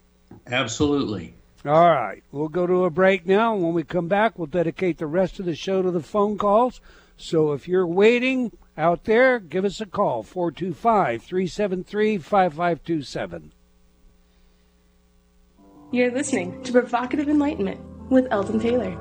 Absolutely. 0.47 1.35
All 1.65 1.91
right. 1.91 2.23
We'll 2.33 2.49
go 2.49 2.67
to 2.67 2.85
a 2.85 2.91
break 2.91 3.27
now. 3.27 3.55
When 3.55 3.73
we 3.73 3.83
come 3.83 4.09
back, 4.09 4.39
we'll 4.39 4.47
dedicate 4.47 4.99
the 4.99 5.07
rest 5.07 5.39
of 5.39 5.47
the 5.47 5.55
show 5.55 5.83
to 5.83 5.91
the 5.91 6.03
phone 6.03 6.37
calls. 6.37 6.81
So 7.17 7.53
if 7.53 7.67
you're 7.69 7.87
waiting 7.87 8.53
out 8.77 9.05
there, 9.05 9.39
give 9.39 9.65
us 9.65 9.81
a 9.81 9.87
call 9.87 10.23
425 10.23 11.23
373 11.23 12.19
5527. 12.19 13.53
You're 15.93 16.13
listening 16.13 16.63
to 16.63 16.71
Provocative 16.71 17.29
Enlightenment 17.29 17.81
with 18.11 18.29
Eldon 18.31 18.61
Taylor. 18.61 18.97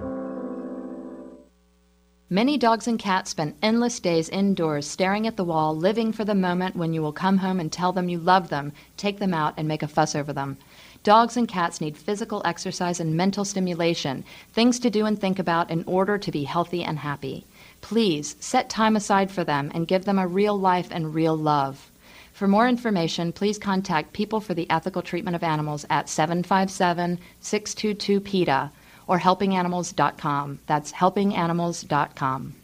Many 2.32 2.58
dogs 2.58 2.88
and 2.88 2.98
cats 2.98 3.30
spend 3.30 3.54
endless 3.62 4.00
days 4.00 4.28
indoors 4.28 4.88
staring 4.88 5.28
at 5.28 5.38
the 5.38 5.44
wall, 5.44 5.78
living 5.78 6.12
for 6.12 6.26
the 6.26 6.34
moment 6.34 6.76
when 6.76 6.92
you 6.92 7.04
will 7.04 7.14
come 7.14 7.38
home 7.38 7.60
and 7.60 7.72
tell 7.72 7.92
them 7.92 8.10
you 8.10 8.18
love 8.18 8.50
them, 8.50 8.74
take 8.98 9.20
them 9.20 9.36
out, 9.36 9.54
and 9.56 9.68
make 9.68 9.84
a 9.84 9.88
fuss 9.88 10.16
over 10.16 10.34
them. 10.34 10.58
Dogs 11.04 11.38
and 11.38 11.48
cats 11.48 11.80
need 11.80 11.96
physical 11.96 12.42
exercise 12.44 13.00
and 13.00 13.16
mental 13.16 13.46
stimulation, 13.46 14.26
things 14.54 14.80
to 14.80 14.90
do 14.90 15.06
and 15.06 15.22
think 15.22 15.38
about 15.38 15.70
in 15.70 15.84
order 15.86 16.18
to 16.18 16.32
be 16.32 16.44
healthy 16.44 16.84
and 16.84 16.98
happy. 16.98 17.46
Please 17.82 18.36
set 18.40 18.68
time 18.68 18.96
aside 18.96 19.30
for 19.30 19.44
them 19.44 19.70
and 19.76 19.88
give 19.88 20.06
them 20.06 20.18
a 20.18 20.26
real 20.26 20.60
life 20.60 20.88
and 20.90 21.14
real 21.14 21.38
love. 21.38 21.92
For 22.40 22.48
more 22.48 22.70
information, 22.70 23.34
please 23.34 23.58
contact 23.58 24.14
People 24.14 24.40
for 24.40 24.54
the 24.54 24.66
Ethical 24.70 25.02
Treatment 25.02 25.36
of 25.36 25.44
Animals 25.44 25.86
at 25.90 26.08
757 26.08 27.20
622 27.42 28.22
PETA 28.22 28.72
or 29.08 29.20
helpinganimals.com. 29.20 30.60
That's 30.66 30.94
helpinganimals.com. 30.94 32.56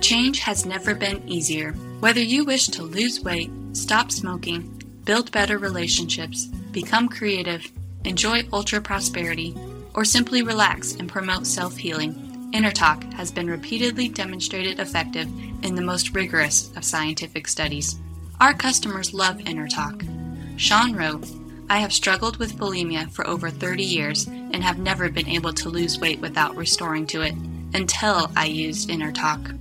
Change 0.00 0.38
has 0.38 0.64
never 0.64 0.94
been 0.94 1.28
easier. 1.28 1.72
Whether 1.98 2.20
you 2.20 2.44
wish 2.44 2.68
to 2.68 2.84
lose 2.84 3.24
weight, 3.24 3.50
stop 3.72 4.12
smoking, 4.12 4.80
build 5.02 5.32
better 5.32 5.58
relationships, 5.58 6.46
become 6.70 7.08
creative, 7.08 7.66
enjoy 8.04 8.44
ultra 8.52 8.80
prosperity, 8.80 9.56
or 9.94 10.04
simply 10.04 10.42
relax 10.42 10.94
and 10.94 11.08
promote 11.08 11.44
self 11.44 11.76
healing, 11.76 12.27
InnerTalk 12.52 13.12
has 13.12 13.30
been 13.30 13.50
repeatedly 13.50 14.08
demonstrated 14.08 14.80
effective 14.80 15.28
in 15.62 15.74
the 15.74 15.82
most 15.82 16.14
rigorous 16.14 16.74
of 16.76 16.84
scientific 16.84 17.46
studies. 17.46 17.96
Our 18.40 18.54
customers 18.54 19.12
love 19.12 19.36
InnerTalk. 19.38 20.58
Sean 20.58 20.94
wrote, 20.94 21.26
I 21.68 21.78
have 21.78 21.92
struggled 21.92 22.38
with 22.38 22.56
bulimia 22.56 23.10
for 23.10 23.26
over 23.26 23.50
30 23.50 23.82
years 23.82 24.26
and 24.26 24.64
have 24.64 24.78
never 24.78 25.10
been 25.10 25.28
able 25.28 25.52
to 25.52 25.68
lose 25.68 26.00
weight 26.00 26.20
without 26.20 26.56
restoring 26.56 27.06
to 27.08 27.20
it 27.20 27.34
until 27.74 28.30
I 28.34 28.46
used 28.46 28.88
InnerTalk. 28.88 29.58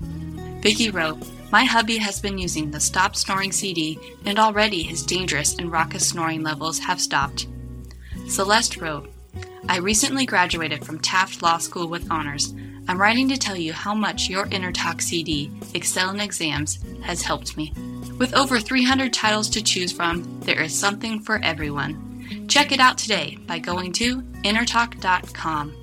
Vicky 0.61 0.89
wrote, 0.89 1.17
My 1.51 1.65
hubby 1.65 1.97
has 1.97 2.21
been 2.21 2.37
using 2.37 2.71
the 2.71 2.79
Stop 2.79 3.17
Snoring 3.17 3.51
CD 3.51 3.99
and 4.25 4.39
already 4.39 4.83
his 4.83 5.03
dangerous 5.03 5.55
and 5.55 5.69
raucous 5.69 6.07
snoring 6.07 6.41
levels 6.41 6.79
have 6.79 7.01
stopped. 7.01 7.47
Celeste 8.27 8.77
wrote, 8.77 9.11
I 9.67 9.79
recently 9.79 10.25
graduated 10.25 10.85
from 10.85 10.99
Taft 10.99 11.41
Law 11.41 11.57
School 11.57 11.89
with 11.89 12.09
honors. 12.09 12.53
I'm 12.87 12.99
writing 13.01 13.27
to 13.29 13.37
tell 13.37 13.57
you 13.57 13.73
how 13.73 13.93
much 13.93 14.29
your 14.29 14.45
InnerTalk 14.45 15.01
CD, 15.01 15.51
Excel 15.73 16.09
in 16.11 16.21
Exams, 16.21 16.79
has 17.01 17.21
helped 17.21 17.57
me. 17.57 17.73
With 18.17 18.33
over 18.33 18.59
300 18.59 19.11
titles 19.11 19.49
to 19.49 19.61
choose 19.61 19.91
from, 19.91 20.39
there 20.41 20.61
is 20.61 20.77
something 20.77 21.19
for 21.19 21.39
everyone. 21.43 22.47
Check 22.47 22.71
it 22.71 22.79
out 22.79 22.97
today 22.97 23.37
by 23.45 23.59
going 23.59 23.91
to 23.93 24.21
innertalk.com. 24.43 25.75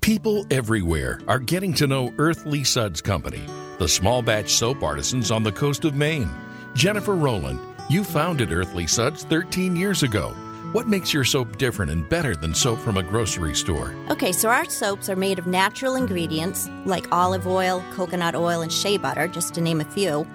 People 0.00 0.44
everywhere 0.50 1.20
are 1.26 1.38
getting 1.38 1.72
to 1.74 1.86
know 1.86 2.12
Earthly 2.18 2.64
Suds 2.64 3.00
Company, 3.00 3.42
the 3.78 3.88
small 3.88 4.22
batch 4.22 4.50
soap 4.50 4.82
artisans 4.82 5.30
on 5.30 5.42
the 5.42 5.52
coast 5.52 5.84
of 5.84 5.94
Maine. 5.94 6.30
Jennifer 6.74 7.14
Rowland, 7.14 7.60
you 7.88 8.04
founded 8.04 8.52
Earthly 8.52 8.86
Suds 8.86 9.24
13 9.24 9.76
years 9.76 10.02
ago. 10.02 10.34
What 10.72 10.88
makes 10.88 11.14
your 11.14 11.22
soap 11.22 11.58
different 11.58 11.92
and 11.92 12.08
better 12.08 12.34
than 12.34 12.52
soap 12.52 12.80
from 12.80 12.96
a 12.96 13.02
grocery 13.02 13.54
store? 13.54 13.94
Okay, 14.10 14.32
so 14.32 14.48
our 14.48 14.64
soaps 14.64 15.08
are 15.08 15.14
made 15.14 15.38
of 15.38 15.46
natural 15.46 15.94
ingredients 15.94 16.68
like 16.84 17.06
olive 17.12 17.46
oil, 17.46 17.84
coconut 17.92 18.34
oil, 18.34 18.62
and 18.62 18.72
shea 18.72 18.98
butter, 18.98 19.28
just 19.28 19.54
to 19.54 19.60
name 19.60 19.80
a 19.80 19.84
few. 19.84 20.26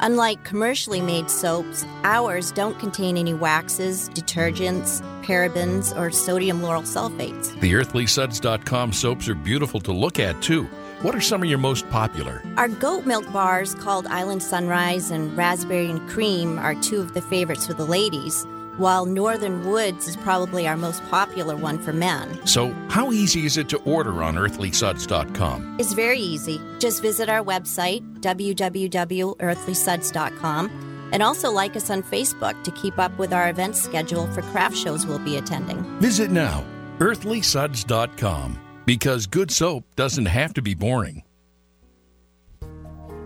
Unlike 0.00 0.44
commercially 0.44 1.00
made 1.00 1.30
soaps, 1.30 1.86
ours 2.04 2.52
don't 2.52 2.78
contain 2.78 3.16
any 3.16 3.32
waxes, 3.32 4.10
detergents, 4.10 5.00
parabens, 5.24 5.96
or 5.98 6.10
sodium 6.10 6.60
lauryl 6.60 6.82
sulfates. 6.82 7.58
The 7.60 7.72
earthlysuds.com 7.72 8.92
soaps 8.92 9.28
are 9.28 9.34
beautiful 9.34 9.80
to 9.80 9.92
look 9.92 10.18
at, 10.18 10.40
too. 10.42 10.64
What 11.00 11.14
are 11.14 11.20
some 11.20 11.42
of 11.42 11.48
your 11.48 11.58
most 11.58 11.88
popular? 11.88 12.42
Our 12.56 12.68
goat 12.68 13.06
milk 13.06 13.32
bars 13.32 13.74
called 13.74 14.06
Island 14.08 14.42
Sunrise 14.42 15.10
and 15.10 15.34
Raspberry 15.36 15.88
and 15.88 16.06
Cream 16.10 16.58
are 16.58 16.74
two 16.74 17.00
of 17.00 17.14
the 17.14 17.22
favorites 17.22 17.66
for 17.66 17.74
the 17.74 17.86
ladies 17.86 18.46
while 18.78 19.04
Northern 19.04 19.66
Woods 19.66 20.08
is 20.08 20.16
probably 20.16 20.66
our 20.66 20.76
most 20.76 21.04
popular 21.10 21.56
one 21.56 21.78
for 21.78 21.92
men. 21.92 22.44
So, 22.46 22.72
how 22.88 23.12
easy 23.12 23.44
is 23.44 23.56
it 23.56 23.68
to 23.70 23.78
order 23.78 24.22
on 24.22 24.36
earthlysuds.com? 24.36 25.78
It's 25.78 25.92
very 25.92 26.20
easy. 26.20 26.60
Just 26.78 27.02
visit 27.02 27.28
our 27.28 27.44
website, 27.44 28.02
www.earthlysuds.com, 28.20 31.08
and 31.12 31.22
also 31.22 31.50
like 31.50 31.76
us 31.76 31.90
on 31.90 32.02
Facebook 32.02 32.62
to 32.64 32.70
keep 32.72 32.98
up 32.98 33.16
with 33.18 33.32
our 33.32 33.48
event 33.50 33.76
schedule 33.76 34.26
for 34.28 34.42
craft 34.42 34.76
shows 34.76 35.06
we'll 35.06 35.18
be 35.18 35.36
attending. 35.36 35.82
Visit 36.00 36.30
now, 36.30 36.64
earthlysuds.com, 36.98 38.58
because 38.86 39.26
good 39.26 39.50
soap 39.50 39.84
doesn't 39.96 40.26
have 40.26 40.54
to 40.54 40.62
be 40.62 40.74
boring. 40.74 41.22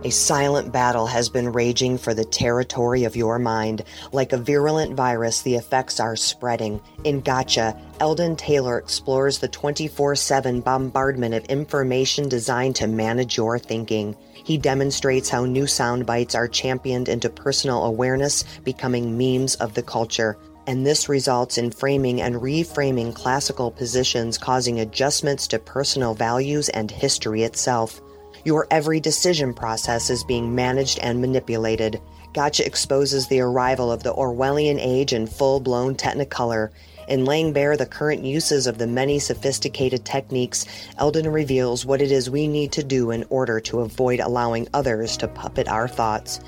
A 0.05 0.09
silent 0.09 0.73
battle 0.73 1.07
has 1.07 1.29
been 1.29 1.53
raging 1.53 1.97
for 1.97 2.13
the 2.13 2.25
territory 2.25 3.05
of 3.05 3.15
your 3.15 3.39
mind. 3.39 3.85
Like 4.11 4.33
a 4.33 4.37
virulent 4.37 4.97
virus, 4.97 5.41
the 5.41 5.55
effects 5.55 5.97
are 6.01 6.17
spreading. 6.17 6.81
In 7.05 7.21
Gotcha, 7.21 7.79
Eldon 8.01 8.35
Taylor 8.35 8.77
explores 8.77 9.39
the 9.39 9.47
24 9.47 10.17
7 10.17 10.59
bombardment 10.59 11.35
of 11.35 11.45
information 11.45 12.27
designed 12.27 12.75
to 12.75 12.87
manage 12.87 13.37
your 13.37 13.57
thinking. 13.57 14.13
He 14.33 14.57
demonstrates 14.57 15.29
how 15.29 15.45
new 15.45 15.67
sound 15.67 16.05
bites 16.05 16.35
are 16.35 16.49
championed 16.49 17.07
into 17.07 17.29
personal 17.29 17.85
awareness, 17.85 18.43
becoming 18.65 19.17
memes 19.17 19.55
of 19.55 19.73
the 19.73 19.83
culture. 19.83 20.37
And 20.67 20.85
this 20.85 21.07
results 21.07 21.57
in 21.57 21.71
framing 21.71 22.19
and 22.19 22.35
reframing 22.35 23.15
classical 23.15 23.71
positions, 23.71 24.37
causing 24.37 24.81
adjustments 24.81 25.47
to 25.47 25.59
personal 25.59 26.13
values 26.13 26.67
and 26.67 26.91
history 26.91 27.43
itself. 27.43 28.01
Your 28.45 28.67
every 28.69 28.99
decision 28.99 29.53
process 29.53 30.09
is 30.09 30.23
being 30.25 30.53
managed 30.53 30.99
and 30.99 31.21
manipulated. 31.21 32.01
Gotcha 32.33 32.65
exposes 32.65 33.27
the 33.27 33.39
arrival 33.39 33.91
of 33.91 34.03
the 34.03 34.13
Orwellian 34.13 34.79
age 34.79 35.13
in 35.13 35.27
full 35.27 35.61
blown 35.61 35.95
technicolor. 35.95 36.71
In 37.07 37.25
laying 37.25 37.53
bare 37.53 37.77
the 37.77 37.85
current 37.85 38.25
uses 38.25 38.67
of 38.67 38.77
the 38.77 38.87
many 38.87 39.19
sophisticated 39.19 40.03
techniques, 40.03 40.65
Eldon 40.97 41.31
reveals 41.31 41.85
what 41.85 42.01
it 42.01 42.11
is 42.11 42.29
we 42.29 42.47
need 42.47 42.71
to 42.73 42.83
do 42.83 43.11
in 43.11 43.23
order 43.29 43.59
to 43.61 43.79
avoid 43.79 44.19
allowing 44.19 44.67
others 44.73 45.15
to 45.17 45.27
puppet 45.27 45.67
our 45.69 45.87
thoughts. 45.87 46.41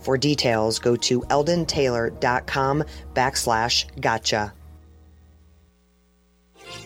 For 0.00 0.18
details, 0.18 0.78
go 0.80 0.96
to 0.96 1.20
eldontaylor.com 1.22 2.84
backslash 3.14 4.00
gotcha. 4.00 4.52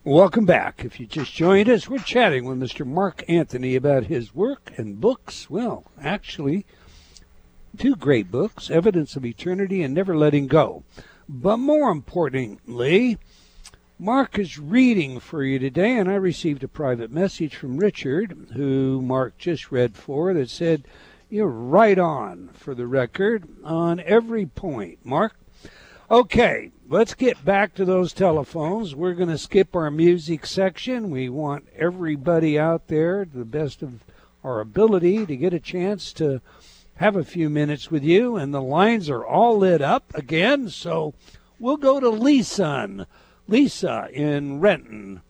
Welcome 0.03 0.47
back. 0.47 0.87
If 0.87 0.99
you 0.99 1.05
just 1.05 1.35
joined 1.35 1.69
us, 1.69 1.87
we're 1.87 1.99
chatting 1.99 2.47
with 2.47 2.59
Mr. 2.59 2.87
Mark 2.87 3.25
Anthony 3.29 3.77
about 3.77 4.05
his 4.05 4.35
work 4.35 4.73
and 4.79 4.99
books. 4.99 5.51
Well, 5.51 5.85
actually, 6.01 6.65
two 7.77 7.95
great 7.95 8.31
books 8.31 8.71
Evidence 8.71 9.17
of 9.17 9.27
Eternity 9.27 9.83
and 9.83 9.93
Never 9.93 10.17
Letting 10.17 10.47
Go. 10.47 10.85
But 11.35 11.57
more 11.57 11.91
importantly, 11.91 13.17
Mark 13.99 14.39
is 14.39 14.59
reading 14.59 15.19
for 15.19 15.43
you 15.43 15.59
today, 15.59 15.97
and 15.97 16.11
I 16.11 16.17
received 16.17 16.63
a 16.63 16.69
private 16.69 17.11
message 17.11 17.57
from 17.57 17.79
Richard, 17.79 18.49
who 18.53 19.01
Mark 19.01 19.39
just 19.39 19.73
read 19.73 19.97
for, 19.97 20.35
that 20.35 20.51
said, 20.51 20.85
You're 21.31 21.47
right 21.47 21.99
on 21.99 22.51
for 22.53 22.75
the 22.75 22.87
record 22.87 23.49
on 23.65 23.99
every 24.01 24.45
point. 24.45 24.99
Mark, 25.07 25.35
Okay, 26.11 26.71
let's 26.87 27.15
get 27.15 27.43
back 27.43 27.73
to 27.77 27.87
those 27.87 28.13
telephones. 28.13 28.95
We're 28.95 29.15
going 29.15 29.31
to 29.31 29.39
skip 29.39 29.75
our 29.75 29.91
music 29.91 30.45
section. 30.45 31.11
We 31.11 31.31
want 31.31 31.67
everybody 31.75 32.59
out 32.59 32.89
there, 32.89 33.25
to 33.25 33.39
the 33.39 33.47
best 33.47 33.81
of 33.81 34.05
our 34.45 34.61
ability, 34.61 35.25
to 35.25 35.35
get 35.35 35.55
a 35.55 35.59
chance 35.59 36.13
to 36.15 36.43
have 37.03 37.17
a 37.17 37.25
few 37.25 37.51
minutes 37.51 37.91
with 37.91 38.05
you. 38.05 38.37
And 38.37 38.55
the 38.55 38.63
lines 38.63 39.11
are 39.11 39.27
all 39.27 39.59
lit 39.59 39.83
up 39.83 40.15
again. 40.15 40.69
So 40.69 41.15
we'll 41.59 41.77
go 41.77 41.99
to 41.99 42.09
Lisa. 42.09 43.07
Lisa 43.49 44.09
in 44.13 44.61
Renton, 44.61 45.21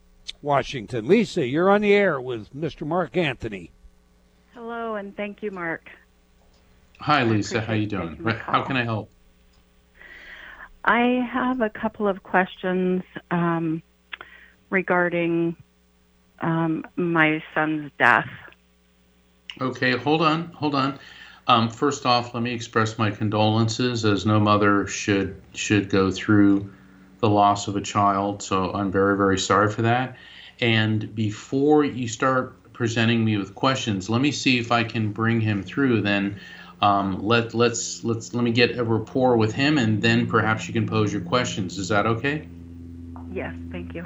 Washington. 0.42 1.08
Lisa, 1.08 1.46
you're 1.46 1.70
on 1.70 1.80
the 1.80 1.94
air 1.94 2.20
with 2.20 2.54
Mr. 2.54 2.86
Mark 2.86 3.16
Anthony. 3.16 3.70
Hello, 4.52 4.96
and 4.96 5.16
thank 5.16 5.42
you, 5.42 5.50
Mark. 5.50 5.88
Hi, 7.00 7.24
Lisa. 7.24 7.62
How 7.62 7.72
you 7.72 7.86
doing? 7.86 8.22
How 8.22 8.62
can 8.62 8.76
I 8.76 8.84
help? 8.84 9.10
I 10.84 11.26
have 11.32 11.62
a 11.62 11.70
couple 11.70 12.06
of 12.06 12.22
questions 12.22 13.02
um, 13.30 13.82
regarding 14.68 15.56
um, 16.40 16.86
my 16.96 17.42
son's 17.54 17.90
death. 17.98 18.28
Okay, 19.60 19.96
hold 19.96 20.22
on, 20.22 20.48
hold 20.52 20.74
on. 20.74 20.98
Um, 21.48 21.68
first 21.68 22.06
off, 22.06 22.34
let 22.34 22.42
me 22.42 22.52
express 22.52 22.98
my 22.98 23.10
condolences, 23.10 24.04
as 24.04 24.24
no 24.24 24.38
mother 24.38 24.86
should 24.86 25.40
should 25.54 25.90
go 25.90 26.10
through 26.10 26.70
the 27.18 27.28
loss 27.28 27.68
of 27.68 27.76
a 27.76 27.80
child. 27.80 28.42
So 28.42 28.72
I'm 28.72 28.90
very, 28.90 29.16
very 29.16 29.38
sorry 29.38 29.70
for 29.70 29.82
that. 29.82 30.16
And 30.60 31.14
before 31.14 31.84
you 31.84 32.08
start 32.08 32.72
presenting 32.72 33.24
me 33.24 33.36
with 33.36 33.54
questions, 33.54 34.08
let 34.08 34.20
me 34.20 34.30
see 34.32 34.58
if 34.58 34.72
I 34.72 34.84
can 34.84 35.12
bring 35.12 35.40
him 35.40 35.62
through. 35.62 36.02
Then 36.02 36.38
um, 36.80 37.24
let 37.24 37.54
let's 37.54 38.04
let's 38.04 38.34
let 38.34 38.44
me 38.44 38.52
get 38.52 38.78
a 38.78 38.84
rapport 38.84 39.36
with 39.36 39.52
him, 39.52 39.78
and 39.78 40.02
then 40.02 40.26
perhaps 40.26 40.66
you 40.66 40.72
can 40.72 40.86
pose 40.86 41.12
your 41.12 41.22
questions. 41.22 41.78
Is 41.78 41.88
that 41.88 42.06
okay? 42.06 42.46
Yes, 43.32 43.54
thank 43.70 43.94
you. 43.94 44.04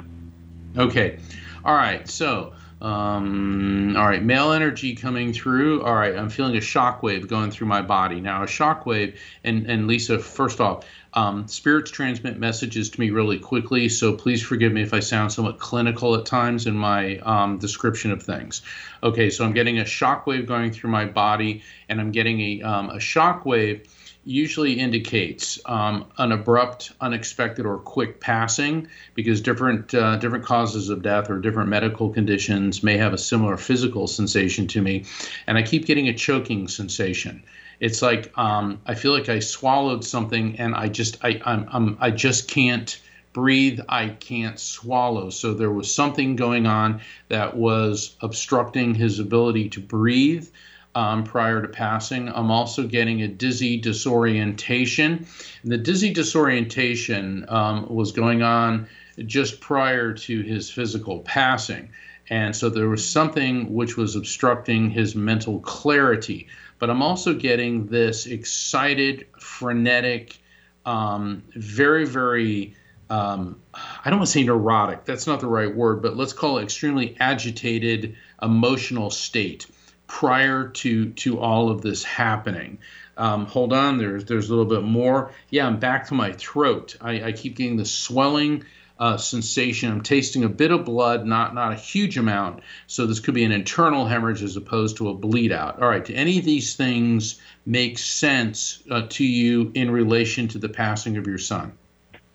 Okay, 0.77 1.19
all 1.65 1.75
right. 1.75 2.07
So, 2.07 2.53
um, 2.79 3.95
all 3.97 4.05
right, 4.05 4.23
male 4.23 4.51
energy 4.51 4.95
coming 4.95 5.33
through. 5.33 5.83
All 5.83 5.95
right, 5.95 6.15
I'm 6.15 6.29
feeling 6.29 6.55
a 6.57 6.61
shock 6.61 7.01
wave 7.01 7.27
going 7.27 7.49
through 7.49 7.67
my 7.67 7.81
body 7.81 8.21
now. 8.21 8.43
A 8.43 8.47
shock 8.47 8.85
wave, 8.85 9.19
and 9.43 9.65
and 9.65 9.87
Lisa, 9.87 10.19
first 10.19 10.61
off, 10.61 10.85
um, 11.13 11.47
spirits 11.47 11.89
transmit 11.89 12.37
messages 12.37 12.91
to 12.91 12.99
me 12.99 13.09
really 13.09 13.39
quickly, 13.39 13.89
so 13.89 14.13
please 14.13 14.43
forgive 14.43 14.71
me 14.71 14.83
if 14.83 14.93
I 14.93 14.99
sound 14.99 15.31
somewhat 15.31 15.57
clinical 15.57 16.13
at 16.15 16.27
times 16.27 16.67
in 16.67 16.75
my 16.75 17.17
um, 17.19 17.57
description 17.57 18.11
of 18.11 18.21
things. 18.21 18.61
Okay, 19.01 19.31
so 19.31 19.43
I'm 19.43 19.53
getting 19.53 19.79
a 19.79 19.85
shock 19.85 20.27
wave 20.27 20.45
going 20.45 20.71
through 20.71 20.91
my 20.91 21.05
body, 21.05 21.63
and 21.89 21.99
I'm 21.99 22.11
getting 22.11 22.39
a, 22.39 22.61
um, 22.61 22.89
a 22.91 22.99
shock 22.99 23.45
wave 23.45 23.87
usually 24.27 24.73
indicates 24.73 25.57
um, 25.65 26.05
an 26.17 26.31
abrupt, 26.31 26.91
unexpected, 26.99 27.65
or 27.65 27.77
quick 27.77 28.19
passing 28.19 28.87
because 29.15 29.41
different 29.41 29.93
uh, 29.93 30.17
different 30.17 30.45
causes 30.45 30.89
of 30.89 31.01
death 31.01 31.29
or 31.29 31.39
different 31.39 31.69
medical 31.69 32.09
conditions 32.09 32.83
may 32.83 32.97
have 32.97 33.13
a 33.13 33.17
similar 33.17 33.57
physical 33.57 34.05
sensation 34.07 34.67
to 34.67 34.81
me, 34.81 35.05
and 35.47 35.57
I 35.57 35.63
keep 35.63 35.85
getting 35.85 36.07
a 36.07 36.13
choking 36.13 36.67
sensation. 36.67 37.41
It's 37.79 38.01
like 38.01 38.31
um, 38.37 38.81
I 38.85 38.95
feel 38.95 39.13
like 39.13 39.29
I 39.29 39.39
swallowed 39.39 40.03
something 40.03 40.59
and 40.59 40.75
I 40.75 40.89
just 40.89 41.23
I 41.23 41.41
I'm, 41.45 41.67
I'm 41.71 41.97
I 42.01 42.11
just 42.11 42.49
can't 42.49 42.99
breathe. 43.33 43.79
I 43.87 44.09
can't 44.09 44.59
swallow. 44.59 45.29
So 45.29 45.53
there 45.53 45.71
was 45.71 45.93
something 45.93 46.35
going 46.35 46.65
on 46.65 47.01
that 47.29 47.55
was 47.55 48.15
obstructing 48.21 48.95
his 48.95 49.19
ability 49.19 49.69
to 49.69 49.79
breathe. 49.79 50.49
Um, 50.97 51.23
prior 51.23 51.61
to 51.61 51.67
passing. 51.67 52.27
I'm 52.27 52.49
also 52.49 52.87
getting 52.87 53.21
a 53.21 53.27
dizzy 53.27 53.77
disorientation. 53.77 55.27
And 55.61 55.71
the 55.71 55.77
dizzy 55.77 56.11
disorientation 56.11 57.45
um, 57.49 57.87
was 57.87 58.11
going 58.11 58.41
on 58.41 58.87
just 59.25 59.61
prior 59.61 60.13
to 60.13 60.41
his 60.41 60.71
physical 60.71 61.19
passing. 61.19 61.89
And 62.31 62.55
so 62.55 62.69
there 62.69 62.89
was 62.89 63.07
something 63.07 63.71
which 63.73 63.95
was 63.95 64.15
obstructing 64.15 64.89
his 64.89 65.13
mental 65.13 65.59
clarity 65.59 66.47
but 66.79 66.89
I'm 66.89 67.01
also 67.01 67.33
getting 67.33 67.87
this 67.87 68.25
excited, 68.25 69.27
frenetic, 69.39 70.37
um, 70.85 71.43
very, 71.55 72.05
very, 72.05 72.75
um, 73.09 73.59
I 73.73 74.09
don't 74.09 74.19
want 74.19 74.27
to 74.27 74.33
say 74.33 74.43
neurotic, 74.43 75.05
that's 75.05 75.27
not 75.27 75.39
the 75.39 75.47
right 75.47 75.73
word, 75.73 76.01
but 76.01 76.15
let's 76.15 76.33
call 76.33 76.59
it 76.59 76.63
extremely 76.63 77.17
agitated 77.19 78.15
emotional 78.41 79.09
state 79.09 79.65
prior 80.07 80.69
to 80.69 81.11
to 81.11 81.39
all 81.39 81.69
of 81.69 81.81
this 81.81 82.03
happening. 82.03 82.79
Um, 83.17 83.45
hold 83.45 83.73
on, 83.73 83.97
there's 83.97 84.25
there's 84.25 84.49
a 84.49 84.55
little 84.55 84.69
bit 84.69 84.83
more. 84.83 85.31
Yeah, 85.49 85.67
I'm 85.67 85.79
back 85.79 86.07
to 86.07 86.13
my 86.13 86.33
throat. 86.33 86.95
I, 87.01 87.23
I 87.23 87.31
keep 87.31 87.55
getting 87.55 87.77
the 87.77 87.85
swelling 87.85 88.63
uh, 88.99 89.17
sensation. 89.17 89.91
I'm 89.91 90.01
tasting 90.01 90.43
a 90.43 90.49
bit 90.49 90.71
of 90.71 90.85
blood, 90.85 91.25
not 91.25 91.53
not 91.53 91.71
a 91.71 91.75
huge 91.75 92.17
amount. 92.17 92.61
So 92.87 93.05
this 93.05 93.19
could 93.19 93.33
be 93.33 93.43
an 93.43 93.51
internal 93.51 94.05
hemorrhage 94.05 94.43
as 94.43 94.55
opposed 94.55 94.97
to 94.97 95.09
a 95.09 95.13
bleed 95.13 95.51
out. 95.51 95.81
All 95.81 95.89
right. 95.89 96.03
Do 96.03 96.13
any 96.13 96.39
of 96.39 96.45
these 96.45 96.75
things 96.75 97.39
make 97.65 97.97
sense 97.97 98.83
uh, 98.89 99.07
to 99.09 99.25
you 99.25 99.71
in 99.73 99.91
relation 99.91 100.47
to 100.49 100.57
the 100.57 100.69
passing 100.69 101.17
of 101.17 101.27
your 101.27 101.37
son? 101.37 101.73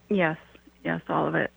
Yes. 0.09 0.37
Yes, 0.85 1.01
all 1.09 1.27
of 1.27 1.35
it. 1.37 1.51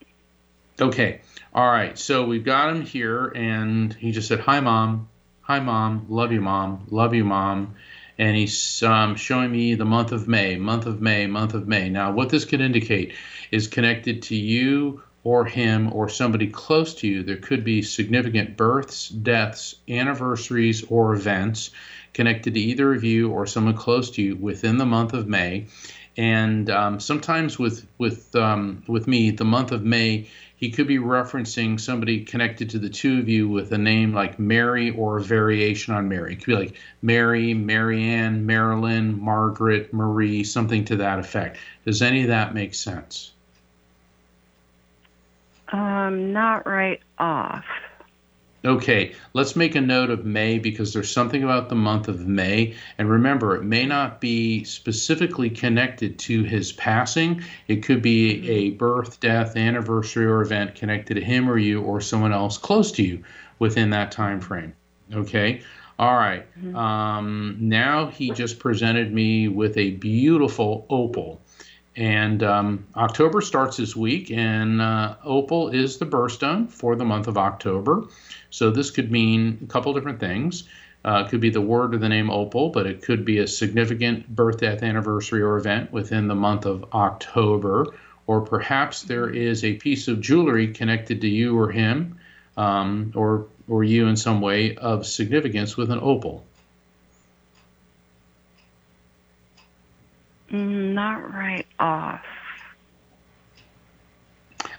Okay. 0.79 1.21
All 1.53 1.67
right. 1.67 1.97
So 1.97 2.25
we've 2.25 2.43
got 2.43 2.75
him 2.75 2.81
here, 2.81 3.27
and 3.35 3.93
he 3.93 4.11
just 4.11 4.27
said, 4.27 4.39
"Hi, 4.41 4.59
mom. 4.59 5.07
Hi, 5.47 5.59
mom. 5.59 6.07
Love 6.09 6.31
you, 6.31 6.41
mom. 6.41 6.87
Love 6.89 7.13
you, 7.13 7.23
mom." 7.23 7.75
and 8.17 8.35
he's 8.35 8.81
um, 8.81 9.15
showing 9.15 9.51
me 9.51 9.75
the 9.75 9.85
month 9.85 10.11
of 10.11 10.27
May, 10.27 10.55
month 10.55 10.85
of 10.85 11.01
May, 11.01 11.27
month 11.27 11.53
of 11.53 11.67
May. 11.67 11.89
Now, 11.89 12.11
what 12.11 12.29
this 12.29 12.45
could 12.45 12.61
indicate 12.61 13.13
is 13.51 13.67
connected 13.67 14.23
to 14.23 14.35
you 14.35 15.03
or 15.23 15.45
him 15.45 15.91
or 15.93 16.07
somebody 16.07 16.47
close 16.47 16.95
to 16.95 17.07
you. 17.07 17.23
There 17.23 17.37
could 17.37 17.63
be 17.63 17.81
significant 17.81 18.55
births, 18.55 19.09
deaths, 19.09 19.75
anniversaries, 19.89 20.83
or 20.89 21.13
events 21.13 21.71
connected 22.13 22.53
to 22.53 22.59
either 22.59 22.93
of 22.93 23.03
you 23.03 23.31
or 23.31 23.45
someone 23.45 23.75
close 23.75 24.09
to 24.11 24.21
you 24.21 24.35
within 24.37 24.77
the 24.77 24.85
month 24.85 25.13
of 25.13 25.27
May. 25.27 25.67
And 26.17 26.69
um, 26.69 26.99
sometimes 27.01 27.59
with 27.59 27.85
with 27.97 28.33
um, 28.35 28.83
with 28.87 29.05
me, 29.07 29.31
the 29.31 29.43
month 29.43 29.73
of 29.73 29.83
May, 29.83 30.29
he 30.57 30.71
could 30.71 30.87
be 30.87 30.97
referencing 30.97 31.79
somebody 31.79 32.23
connected 32.23 32.69
to 32.71 32.79
the 32.79 32.89
two 32.89 33.19
of 33.19 33.27
you 33.27 33.47
with 33.47 33.71
a 33.73 33.77
name 33.77 34.13
like 34.13 34.39
Mary 34.39 34.91
or 34.91 35.17
a 35.17 35.21
variation 35.21 35.93
on 35.93 36.07
Mary. 36.07 36.33
It 36.33 36.37
could 36.37 36.45
be 36.45 36.55
like 36.55 36.75
Mary, 37.01 37.53
Marianne, 37.53 38.45
Marilyn, 38.45 39.19
Margaret, 39.19 39.93
Marie, 39.93 40.43
something 40.43 40.85
to 40.85 40.97
that 40.97 41.19
effect. 41.19 41.57
Does 41.85 42.01
any 42.01 42.21
of 42.21 42.29
that 42.29 42.53
make 42.53 42.73
sense? 42.73 43.31
Um, 45.69 46.31
not 46.31 46.65
right 46.65 47.01
off. 47.19 47.65
Okay, 48.65 49.13
let's 49.33 49.55
make 49.55 49.75
a 49.75 49.81
note 49.81 50.09
of 50.09 50.25
May 50.25 50.57
because 50.57 50.91
there's 50.91 51.11
something 51.11 51.43
about 51.43 51.69
the 51.69 51.75
month 51.75 52.07
of 52.07 52.25
May. 52.25 52.73
And 52.97 53.07
remember, 53.07 53.55
it 53.55 53.63
may 53.63 53.85
not 53.85 54.19
be 54.19 54.63
specifically 54.63 55.51
connected 55.51 56.17
to 56.19 56.43
his 56.43 56.71
passing. 56.71 57.43
It 57.67 57.83
could 57.83 58.01
be 58.01 58.49
a 58.49 58.71
birth, 58.71 59.19
death, 59.19 59.55
anniversary, 59.55 60.25
or 60.25 60.41
event 60.41 60.73
connected 60.73 61.13
to 61.13 61.21
him 61.21 61.47
or 61.47 61.59
you 61.59 61.81
or 61.81 62.01
someone 62.01 62.33
else 62.33 62.57
close 62.57 62.91
to 62.93 63.03
you 63.03 63.23
within 63.59 63.91
that 63.91 64.11
time 64.11 64.41
frame. 64.41 64.73
Okay. 65.13 65.61
All 65.97 66.15
right. 66.15 66.45
mm-hmm. 66.57 66.75
um, 66.75 67.57
now 67.59 68.07
he 68.07 68.31
just 68.31 68.59
presented 68.59 69.13
me 69.13 69.47
with 69.47 69.77
a 69.77 69.91
beautiful 69.91 70.85
opal. 70.89 71.41
And 71.95 72.43
um, 72.43 72.85
October 72.95 73.41
starts 73.41 73.77
this 73.77 73.95
week, 73.95 74.29
and 74.29 74.81
uh, 74.81 75.15
opal 75.23 75.69
is 75.69 75.97
the 75.97 76.05
birthstone 76.05 76.69
for 76.69 76.95
the 76.95 77.05
month 77.05 77.27
of 77.27 77.37
October. 77.37 78.03
So 78.49 78.69
this 78.69 78.91
could 78.91 79.11
mean 79.11 79.59
a 79.63 79.67
couple 79.67 79.93
different 79.93 80.19
things. 80.19 80.65
Uh, 81.05 81.23
it 81.25 81.29
could 81.29 81.39
be 81.39 81.51
the 81.51 81.61
word 81.61 81.93
or 81.93 81.97
the 81.97 82.09
name 82.09 82.29
opal, 82.29 82.69
but 82.69 82.85
it 82.85 83.01
could 83.01 83.23
be 83.23 83.37
a 83.37 83.47
significant 83.47 84.27
birth, 84.35 84.57
death, 84.57 84.81
anniversary, 84.83 85.41
or 85.41 85.55
event 85.57 85.91
within 85.91 86.27
the 86.27 86.35
month 86.35 86.65
of 86.65 86.83
October, 86.93 87.85
or 88.27 88.41
perhaps 88.41 89.03
there 89.03 89.29
is 89.29 89.63
a 89.63 89.73
piece 89.75 90.07
of 90.07 90.19
jewelry 90.19 90.67
connected 90.67 91.21
to 91.21 91.27
you 91.27 91.57
or 91.57 91.71
him, 91.71 92.17
um, 92.57 93.11
or 93.15 93.47
or 93.67 93.83
you 93.83 94.07
in 94.07 94.15
some 94.15 94.41
way 94.41 94.75
of 94.77 95.05
significance 95.05 95.77
with 95.77 95.91
an 95.91 95.99
opal. 96.01 96.45
Not 100.55 101.33
right 101.33 101.67
off. 101.79 102.21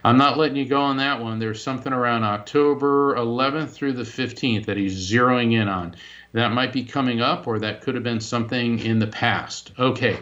I'm 0.03 0.17
not 0.17 0.39
letting 0.39 0.57
you 0.57 0.65
go 0.67 0.81
on 0.81 0.97
that 0.99 1.21
one. 1.21 1.39
There's 1.39 1.63
something 1.63 1.93
around 1.93 2.25
October 2.25 3.15
11th 3.17 3.71
through 3.71 3.95
the 3.95 4.05
15th 4.05 4.67
that 4.67 4.77
he's 4.77 5.11
zeroing 5.11 5.53
in 5.53 5.69
on. 5.69 5.97
That 6.33 6.53
might 6.53 6.73
be 6.73 6.85
coming 6.85 7.21
up, 7.21 7.47
or 7.47 7.59
that 7.61 7.81
could 7.83 7.95
have 7.95 8.05
been 8.05 8.21
something 8.21 8.79
in 8.79 8.99
the 8.99 9.07
past. 9.07 9.73
Okay, 9.79 10.19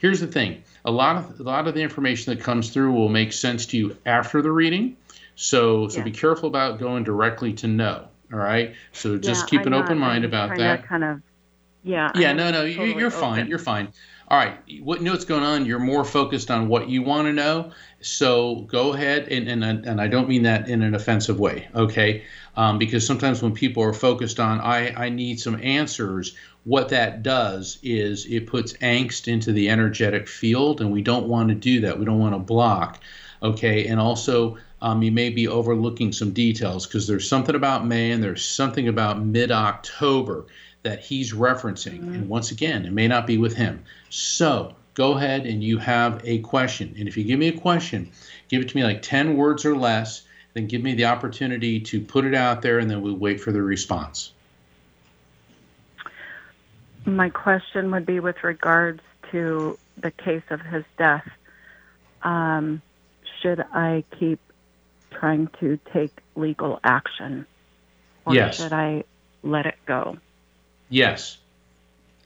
here's 0.00 0.20
the 0.20 0.26
thing: 0.26 0.62
a 0.84 0.90
lot 0.90 1.16
of 1.16 1.40
a 1.40 1.42
lot 1.42 1.68
of 1.68 1.74
the 1.74 1.82
information 1.82 2.34
that 2.34 2.42
comes 2.42 2.70
through 2.70 2.92
will 2.92 3.08
make 3.08 3.32
sense 3.32 3.66
to 3.66 3.76
you 3.76 3.96
after 4.04 4.42
the 4.42 4.50
reading. 4.50 4.96
So 5.34 5.88
so 5.88 6.02
be 6.02 6.10
careful 6.10 6.48
about 6.48 6.78
going 6.78 7.04
directly 7.04 7.52
to 7.54 7.68
no. 7.68 8.08
All 8.32 8.38
right. 8.38 8.74
So 8.92 9.18
just 9.18 9.42
Yeah, 9.52 9.58
keep 9.58 9.66
an 9.66 9.72
I'm 9.72 9.82
open 9.82 9.98
not. 9.98 10.06
mind 10.06 10.24
I'm 10.24 10.30
about 10.30 10.56
that. 10.58 10.86
Kind 10.88 11.04
of, 11.04 11.22
yeah. 11.84 12.10
Yeah, 12.16 12.30
I'm 12.30 12.36
no, 12.36 12.50
no, 12.50 12.64
you, 12.64 12.76
totally 12.76 12.98
you're 12.98 13.10
fine. 13.10 13.38
open. 13.40 13.48
You're 13.48 13.58
fine. 13.58 13.88
All 14.32 14.38
right. 14.38 14.56
What 14.80 15.02
know 15.02 15.10
what's 15.10 15.26
going 15.26 15.42
on? 15.42 15.66
You're 15.66 15.78
more 15.78 16.06
focused 16.06 16.50
on 16.50 16.66
what 16.66 16.88
you 16.88 17.02
want 17.02 17.26
to 17.26 17.34
know. 17.34 17.72
So 18.00 18.62
go 18.62 18.94
ahead, 18.94 19.28
and 19.28 19.46
and 19.46 19.62
and 19.62 20.00
I 20.00 20.08
don't 20.08 20.26
mean 20.26 20.44
that 20.44 20.70
in 20.70 20.80
an 20.80 20.94
offensive 20.94 21.38
way, 21.38 21.68
okay? 21.74 22.24
Um, 22.56 22.78
because 22.78 23.06
sometimes 23.06 23.42
when 23.42 23.52
people 23.52 23.82
are 23.82 23.92
focused 23.92 24.40
on 24.40 24.58
I 24.62 24.94
I 24.96 25.10
need 25.10 25.38
some 25.38 25.60
answers, 25.62 26.34
what 26.64 26.88
that 26.88 27.22
does 27.22 27.78
is 27.82 28.24
it 28.24 28.46
puts 28.46 28.72
angst 28.78 29.28
into 29.28 29.52
the 29.52 29.68
energetic 29.68 30.26
field, 30.26 30.80
and 30.80 30.90
we 30.90 31.02
don't 31.02 31.28
want 31.28 31.50
to 31.50 31.54
do 31.54 31.80
that. 31.80 31.98
We 31.98 32.06
don't 32.06 32.18
want 32.18 32.34
to 32.34 32.38
block, 32.38 33.00
okay? 33.42 33.86
And 33.86 34.00
also. 34.00 34.56
Um, 34.84 35.00
you 35.00 35.12
may 35.12 35.30
be 35.30 35.46
overlooking 35.46 36.10
some 36.10 36.32
details 36.32 36.88
because 36.88 37.06
there's 37.06 37.28
something 37.28 37.54
about 37.54 37.86
May 37.86 38.10
and 38.10 38.20
there's 38.20 38.44
something 38.44 38.88
about 38.88 39.24
mid 39.24 39.52
October 39.52 40.46
that 40.82 40.98
he's 40.98 41.32
referencing. 41.32 42.00
And 42.00 42.28
once 42.28 42.50
again, 42.50 42.84
it 42.84 42.92
may 42.92 43.06
not 43.06 43.24
be 43.24 43.38
with 43.38 43.54
him. 43.54 43.84
So 44.14 44.74
go 44.92 45.12
ahead 45.16 45.46
and 45.46 45.64
you 45.64 45.78
have 45.78 46.20
a 46.24 46.40
question. 46.40 46.94
And 46.98 47.08
if 47.08 47.16
you 47.16 47.24
give 47.24 47.38
me 47.38 47.48
a 47.48 47.58
question, 47.58 48.10
give 48.50 48.60
it 48.60 48.68
to 48.68 48.76
me 48.76 48.84
like 48.84 49.00
10 49.00 49.38
words 49.38 49.64
or 49.64 49.74
less, 49.74 50.20
then 50.52 50.66
give 50.66 50.82
me 50.82 50.92
the 50.92 51.06
opportunity 51.06 51.80
to 51.80 51.98
put 52.02 52.26
it 52.26 52.34
out 52.34 52.60
there 52.60 52.78
and 52.78 52.90
then 52.90 53.00
we'll 53.00 53.16
wait 53.16 53.40
for 53.40 53.52
the 53.52 53.62
response. 53.62 54.34
My 57.06 57.30
question 57.30 57.90
would 57.92 58.04
be 58.04 58.20
with 58.20 58.44
regards 58.44 59.00
to 59.30 59.78
the 59.96 60.10
case 60.10 60.42
of 60.50 60.60
his 60.60 60.84
death. 60.98 61.26
Um, 62.20 62.82
should 63.40 63.64
I 63.72 64.04
keep 64.18 64.40
trying 65.10 65.48
to 65.60 65.78
take 65.90 66.12
legal 66.36 66.80
action, 66.84 67.46
or 68.26 68.34
Yes. 68.34 68.58
should 68.58 68.74
I 68.74 69.04
let 69.42 69.64
it 69.64 69.78
go? 69.86 70.18
Yes. 70.90 71.38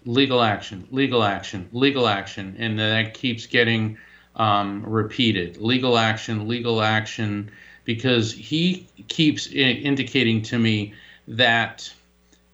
Legal 0.07 0.43
action, 0.43 0.87
legal 0.91 1.23
action, 1.23 1.69
legal 1.73 2.09
action. 2.09 2.57
And 2.59 2.79
that 2.79 3.15
keeps 3.15 3.47
getting 3.47 3.99
um, 4.37 4.85
repeated. 4.87 5.59
Legal 5.59 5.99
action, 5.99 6.49
legal 6.49 6.81
action, 6.81 7.51
because 7.85 8.33
he 8.33 8.87
keeps 9.09 9.49
I- 9.49 9.53
indicating 9.83 10.43
to 10.43 10.59
me 10.59 10.95
that 11.29 11.93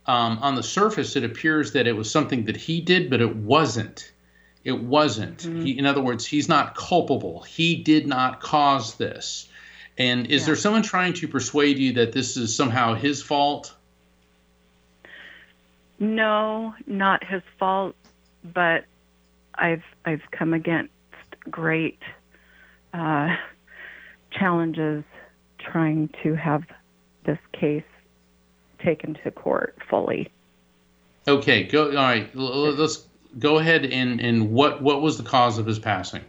um, 0.06 0.38
on 0.38 0.54
the 0.54 0.62
surface 0.62 1.14
it 1.14 1.24
appears 1.24 1.72
that 1.72 1.86
it 1.86 1.92
was 1.92 2.10
something 2.10 2.44
that 2.46 2.56
he 2.56 2.80
did, 2.80 3.10
but 3.10 3.20
it 3.20 3.36
wasn't. 3.36 4.10
It 4.64 4.80
wasn't. 4.80 5.44
He, 5.64 5.78
in 5.78 5.86
other 5.86 6.00
words, 6.00 6.24
he's 6.24 6.48
not 6.48 6.74
culpable. 6.74 7.42
He 7.42 7.76
did 7.76 8.06
not 8.06 8.40
cause 8.40 8.94
this. 8.94 9.48
And 9.98 10.26
is 10.28 10.42
there 10.46 10.56
someone 10.56 10.82
trying 10.82 11.12
to 11.14 11.28
persuade 11.28 11.78
you 11.78 11.92
that 11.94 12.12
this 12.12 12.36
is 12.36 12.56
somehow 12.56 12.94
his 12.94 13.22
fault? 13.22 13.74
No, 16.02 16.74
not 16.88 17.22
his 17.22 17.42
fault, 17.60 17.94
but 18.42 18.86
I've 19.54 19.84
I've 20.04 20.28
come 20.32 20.52
against 20.52 20.92
great 21.48 22.00
uh, 22.92 23.36
challenges 24.32 25.04
trying 25.60 26.10
to 26.24 26.34
have 26.34 26.64
this 27.24 27.38
case 27.52 27.84
taken 28.84 29.14
to 29.22 29.30
court 29.30 29.76
fully. 29.88 30.28
Okay, 31.28 31.62
go. 31.62 31.90
All 31.90 31.94
right, 31.94 32.28
let's 32.34 33.06
go 33.38 33.60
ahead 33.60 33.84
and 33.84 34.20
and 34.20 34.50
what 34.50 34.82
what 34.82 35.02
was 35.02 35.18
the 35.18 35.22
cause 35.22 35.58
of 35.58 35.66
his 35.66 35.78
passing? 35.78 36.24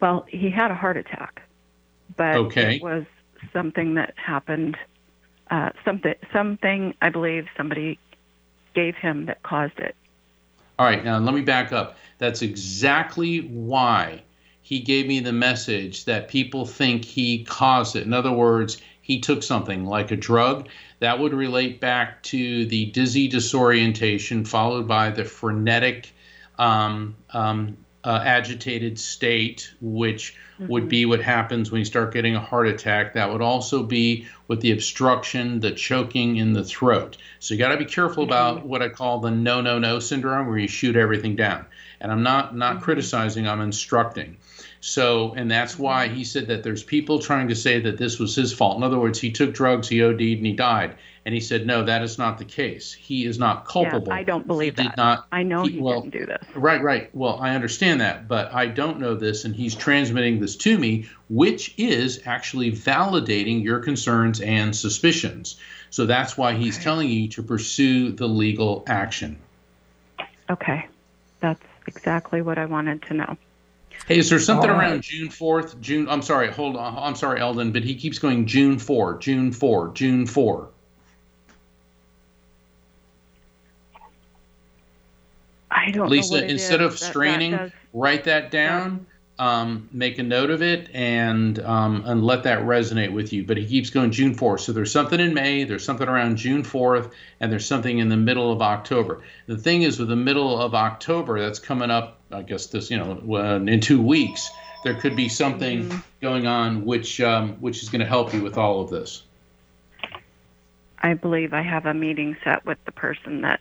Well, 0.00 0.26
he 0.28 0.50
had 0.50 0.70
a 0.70 0.74
heart 0.74 0.98
attack, 0.98 1.48
but 2.18 2.36
Okay. 2.36 2.76
it 2.76 2.82
was 2.82 3.04
something 3.54 3.94
that 3.94 4.12
happened. 4.16 4.76
Uh, 5.50 5.70
something 5.84 6.14
something 6.32 6.94
I 7.02 7.10
believe 7.10 7.46
somebody 7.56 7.98
gave 8.74 8.94
him 8.94 9.26
that 9.26 9.42
caused 9.42 9.78
it. 9.78 9.96
All 10.78 10.86
right, 10.86 11.04
now 11.04 11.18
let 11.18 11.34
me 11.34 11.42
back 11.42 11.72
up. 11.72 11.96
That's 12.18 12.40
exactly 12.40 13.40
why 13.40 14.22
he 14.62 14.80
gave 14.80 15.06
me 15.06 15.20
the 15.20 15.32
message 15.32 16.04
that 16.04 16.28
people 16.28 16.64
think 16.64 17.04
he 17.04 17.44
caused 17.44 17.96
it. 17.96 18.04
In 18.04 18.12
other 18.12 18.30
words, 18.30 18.80
he 19.02 19.18
took 19.18 19.42
something 19.42 19.84
like 19.84 20.12
a 20.12 20.16
drug 20.16 20.68
that 21.00 21.18
would 21.18 21.34
relate 21.34 21.80
back 21.80 22.22
to 22.22 22.64
the 22.66 22.86
dizzy 22.86 23.26
disorientation, 23.26 24.44
followed 24.44 24.86
by 24.86 25.10
the 25.10 25.24
frenetic, 25.24 26.12
um, 26.58 27.16
um, 27.30 27.76
uh, 28.04 28.22
agitated 28.24 28.98
state, 28.98 29.72
which 29.80 30.36
would 30.58 30.82
mm-hmm. 30.82 30.88
be 30.88 31.06
what 31.06 31.20
happens 31.20 31.70
when 31.70 31.78
you 31.78 31.84
start 31.84 32.12
getting 32.12 32.34
a 32.34 32.40
heart 32.40 32.66
attack. 32.66 33.14
That 33.14 33.32
would 33.32 33.42
also 33.42 33.82
be 33.82 34.26
with 34.48 34.60
the 34.60 34.72
obstruction, 34.72 35.60
the 35.60 35.70
choking 35.70 36.36
in 36.36 36.52
the 36.52 36.64
throat. 36.64 37.16
So 37.38 37.54
you 37.54 37.58
got 37.58 37.72
to 37.72 37.76
be 37.76 37.84
careful 37.84 38.24
about 38.24 38.66
what 38.66 38.82
I 38.82 38.88
call 38.88 39.20
the 39.20 39.30
no, 39.30 39.60
no, 39.60 39.78
no 39.78 39.98
syndrome, 39.98 40.46
where 40.46 40.58
you 40.58 40.68
shoot 40.68 40.96
everything 40.96 41.36
down. 41.36 41.66
And 42.00 42.10
I'm 42.10 42.22
not 42.22 42.56
not 42.56 42.76
mm-hmm. 42.76 42.84
criticizing. 42.84 43.46
I'm 43.46 43.60
instructing. 43.60 44.36
So, 44.80 45.34
and 45.34 45.50
that's 45.50 45.74
mm-hmm. 45.74 45.82
why 45.82 46.08
he 46.08 46.24
said 46.24 46.46
that 46.48 46.62
there's 46.62 46.82
people 46.82 47.18
trying 47.18 47.48
to 47.48 47.54
say 47.54 47.80
that 47.80 47.98
this 47.98 48.18
was 48.18 48.34
his 48.34 48.52
fault. 48.52 48.78
In 48.78 48.82
other 48.82 48.98
words, 48.98 49.18
he 49.18 49.30
took 49.30 49.52
drugs, 49.52 49.88
he 49.88 50.02
OD'd, 50.02 50.20
and 50.20 50.46
he 50.46 50.52
died. 50.52 50.94
And 51.26 51.34
he 51.34 51.40
said, 51.40 51.66
no, 51.66 51.84
that 51.84 52.02
is 52.02 52.16
not 52.16 52.38
the 52.38 52.46
case. 52.46 52.94
He 52.94 53.26
is 53.26 53.38
not 53.38 53.66
culpable. 53.66 54.08
Yeah, 54.08 54.14
I 54.14 54.22
don't 54.22 54.46
believe 54.46 54.78
he 54.78 54.84
that. 54.84 54.96
Not. 54.96 55.26
I 55.30 55.42
know 55.42 55.64
he, 55.64 55.78
well, 55.78 56.00
didn't 56.00 56.18
do 56.18 56.26
this. 56.26 56.42
Right, 56.54 56.82
right. 56.82 57.14
Well, 57.14 57.38
I 57.38 57.54
understand 57.54 58.00
that, 58.00 58.26
but 58.26 58.54
I 58.54 58.66
don't 58.66 58.98
know 58.98 59.14
this, 59.14 59.44
and 59.44 59.54
he's 59.54 59.74
transmitting 59.74 60.40
this 60.40 60.56
to 60.56 60.78
me, 60.78 61.08
which 61.28 61.74
is 61.76 62.22
actually 62.24 62.72
validating 62.72 63.62
your 63.62 63.80
concerns 63.80 64.40
and 64.40 64.74
suspicions. 64.74 65.56
So 65.90 66.06
that's 66.06 66.38
why 66.38 66.54
he's 66.54 66.78
telling 66.78 67.10
you 67.10 67.28
to 67.28 67.42
pursue 67.42 68.12
the 68.12 68.26
legal 68.26 68.82
action. 68.86 69.38
Okay, 70.48 70.86
that's 71.40 71.60
exactly 71.86 72.40
what 72.40 72.56
I 72.56 72.64
wanted 72.64 73.02
to 73.02 73.14
know. 73.14 73.36
Hey, 74.06 74.18
is 74.18 74.30
there 74.30 74.38
something 74.38 74.70
right. 74.70 74.90
around 74.90 75.02
June 75.02 75.28
4th? 75.28 75.78
June, 75.80 76.08
I'm 76.08 76.22
sorry, 76.22 76.50
hold 76.50 76.76
on. 76.76 76.96
I'm 76.96 77.14
sorry, 77.14 77.40
Eldon, 77.40 77.72
but 77.72 77.84
he 77.84 77.94
keeps 77.94 78.18
going 78.18 78.46
June 78.46 78.78
4, 78.78 79.18
June 79.18 79.52
4, 79.52 79.92
June 79.92 80.26
4. 80.26 80.68
I 85.86 85.90
don't 85.90 86.10
Lisa, 86.10 86.44
instead 86.46 86.80
is 86.80 86.86
of 86.86 86.92
that- 86.92 87.00
that 87.00 87.10
straining, 87.10 87.50
does- 87.52 87.70
write 87.92 88.24
that 88.24 88.50
down, 88.50 89.06
um, 89.38 89.88
make 89.92 90.18
a 90.18 90.22
note 90.22 90.50
of 90.50 90.60
it, 90.62 90.90
and 90.92 91.58
um, 91.60 92.02
and 92.06 92.22
let 92.22 92.42
that 92.42 92.58
resonate 92.60 93.10
with 93.12 93.32
you. 93.32 93.42
But 93.44 93.56
he 93.56 93.64
keeps 93.66 93.88
going 93.88 94.10
June 94.10 94.34
4th. 94.34 94.60
So 94.60 94.72
there's 94.72 94.92
something 94.92 95.18
in 95.18 95.32
May, 95.32 95.64
there's 95.64 95.84
something 95.84 96.06
around 96.08 96.36
June 96.36 96.62
4th, 96.62 97.10
and 97.40 97.50
there's 97.50 97.64
something 97.64 97.98
in 97.98 98.10
the 98.10 98.16
middle 98.18 98.52
of 98.52 98.60
October. 98.60 99.22
The 99.46 99.56
thing 99.56 99.82
is, 99.82 99.98
with 99.98 100.08
the 100.08 100.16
middle 100.16 100.60
of 100.60 100.74
October, 100.74 101.40
that's 101.40 101.58
coming 101.58 101.90
up, 101.90 102.18
I 102.30 102.42
guess 102.42 102.66
this, 102.66 102.90
you 102.90 102.98
know, 102.98 103.56
in 103.66 103.80
two 103.80 104.02
weeks, 104.02 104.50
there 104.84 104.94
could 104.94 105.16
be 105.16 105.28
something 105.28 105.84
Mm-hmm. 105.84 105.98
going 106.20 106.46
on 106.46 106.84
which 106.84 107.20
um, 107.22 107.54
which 107.60 107.82
is 107.82 107.88
going 107.88 108.00
to 108.00 108.06
help 108.06 108.34
you 108.34 108.42
with 108.42 108.58
all 108.58 108.82
of 108.82 108.90
this. 108.90 109.22
I 111.02 111.14
believe 111.14 111.54
I 111.54 111.62
have 111.62 111.86
a 111.86 111.94
meeting 111.94 112.36
set 112.44 112.66
with 112.66 112.76
the 112.84 112.92
person 112.92 113.40
that 113.40 113.60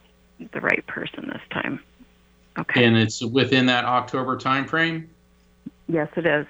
the 0.51 0.59
right 0.59 0.86
person 0.88 1.30
this 1.32 1.41
time. 1.51 1.80
Okay. 2.60 2.84
And 2.84 2.97
it's 2.97 3.24
within 3.24 3.68
that 3.68 3.86
October 3.86 4.38
time 4.38 4.66
frame. 4.66 5.10
Yes, 5.88 6.10
it 6.16 6.26
is. 6.26 6.45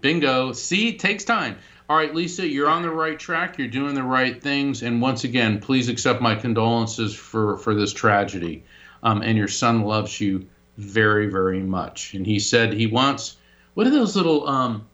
Bingo. 0.00 0.52
See, 0.52 0.88
it 0.88 0.98
takes 0.98 1.24
time. 1.24 1.58
All 1.88 1.96
right, 1.96 2.14
Lisa, 2.14 2.46
you're 2.46 2.68
on 2.68 2.82
the 2.82 2.90
right 2.90 3.18
track. 3.18 3.58
You're 3.58 3.68
doing 3.68 3.94
the 3.94 4.02
right 4.02 4.42
things. 4.42 4.82
And 4.82 5.00
once 5.00 5.24
again, 5.24 5.60
please 5.60 5.88
accept 5.88 6.20
my 6.20 6.34
condolences 6.34 7.14
for, 7.14 7.58
for 7.58 7.74
this 7.74 7.92
tragedy. 7.92 8.64
Um, 9.02 9.22
and 9.22 9.36
your 9.36 9.48
son 9.48 9.82
loves 9.82 10.20
you 10.20 10.48
very, 10.78 11.26
very 11.26 11.60
much. 11.60 12.14
And 12.14 12.26
he 12.26 12.38
said 12.38 12.72
he 12.72 12.86
wants, 12.86 13.36
what 13.74 13.86
are 13.86 13.90
those 13.90 14.16
little, 14.16 14.48
um, 14.48 14.86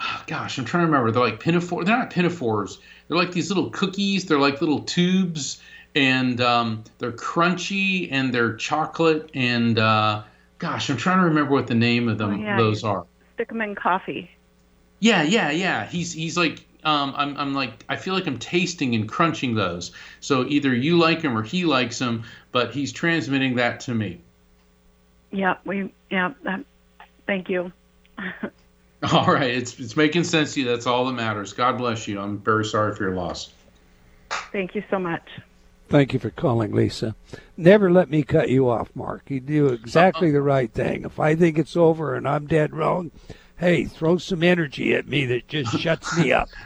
oh, 0.00 0.24
gosh, 0.26 0.58
I'm 0.58 0.64
trying 0.64 0.82
to 0.82 0.86
remember. 0.86 1.10
They're 1.10 1.22
like 1.22 1.40
pinafore. 1.40 1.84
They're 1.84 1.96
not 1.96 2.10
pinafores. 2.10 2.78
They're 3.08 3.18
like 3.18 3.32
these 3.32 3.48
little 3.48 3.70
cookies. 3.70 4.24
They're 4.24 4.38
like 4.38 4.60
little 4.60 4.80
tubes. 4.80 5.60
And 5.96 6.40
um, 6.42 6.84
they're 6.98 7.10
crunchy 7.10 8.08
and 8.12 8.32
they're 8.32 8.54
chocolate. 8.54 9.30
And 9.34 9.78
uh, 9.78 10.22
gosh, 10.58 10.90
I'm 10.90 10.98
trying 10.98 11.18
to 11.20 11.24
remember 11.24 11.52
what 11.52 11.66
the 11.66 11.74
name 11.74 12.08
of 12.08 12.18
them 12.18 12.34
Oh, 12.34 12.36
yeah, 12.36 12.56
those 12.58 12.84
are. 12.84 13.06
stick 13.34 13.48
them 13.48 13.62
in 13.62 13.74
coffee. 13.74 14.30
Yeah, 15.00 15.22
yeah, 15.22 15.50
yeah. 15.50 15.86
He's 15.86 16.12
he's 16.12 16.36
like 16.36 16.64
um, 16.84 17.14
I'm 17.16 17.36
I'm 17.36 17.54
like 17.54 17.84
I 17.88 17.96
feel 17.96 18.14
like 18.14 18.26
I'm 18.26 18.38
tasting 18.38 18.94
and 18.94 19.08
crunching 19.08 19.54
those. 19.54 19.90
So 20.20 20.44
either 20.46 20.74
you 20.74 20.98
like 20.98 21.22
him 21.22 21.36
or 21.36 21.42
he 21.42 21.64
likes 21.64 21.98
them, 21.98 22.24
but 22.52 22.72
he's 22.72 22.92
transmitting 22.92 23.56
that 23.56 23.80
to 23.80 23.94
me. 23.94 24.20
Yeah, 25.32 25.56
we 25.64 25.92
yeah. 26.10 26.34
That, 26.44 26.64
thank 27.26 27.48
you. 27.48 27.72
All 29.12 29.26
right, 29.26 29.50
it's 29.50 29.78
it's 29.80 29.96
making 29.96 30.24
sense 30.24 30.54
to 30.54 30.60
you. 30.60 30.66
That's 30.66 30.86
all 30.86 31.04
that 31.06 31.12
matters. 31.12 31.52
God 31.52 31.76
bless 31.78 32.08
you. 32.08 32.18
I'm 32.20 32.38
very 32.38 32.64
sorry 32.64 32.94
for 32.94 33.04
your 33.04 33.14
loss. 33.14 33.50
Thank 34.52 34.74
you 34.74 34.82
so 34.90 34.98
much. 34.98 35.22
Thank 35.88 36.12
you 36.12 36.18
for 36.18 36.30
calling, 36.30 36.72
Lisa. 36.72 37.14
Never 37.56 37.90
let 37.90 38.10
me 38.10 38.22
cut 38.22 38.50
you 38.50 38.68
off, 38.68 38.90
Mark. 38.94 39.30
You 39.30 39.40
do 39.40 39.68
exactly 39.68 40.30
the 40.32 40.42
right 40.42 40.72
thing. 40.72 41.04
If 41.04 41.20
I 41.20 41.34
think 41.36 41.58
it's 41.58 41.76
over 41.76 42.14
and 42.14 42.28
I'm 42.28 42.46
dead 42.46 42.74
wrong, 42.74 43.12
hey, 43.58 43.84
throw 43.84 44.18
some 44.18 44.42
energy 44.42 44.94
at 44.94 45.06
me 45.06 45.26
that 45.26 45.48
just 45.48 45.78
shuts 45.78 46.16
me 46.16 46.32
up. 46.32 46.48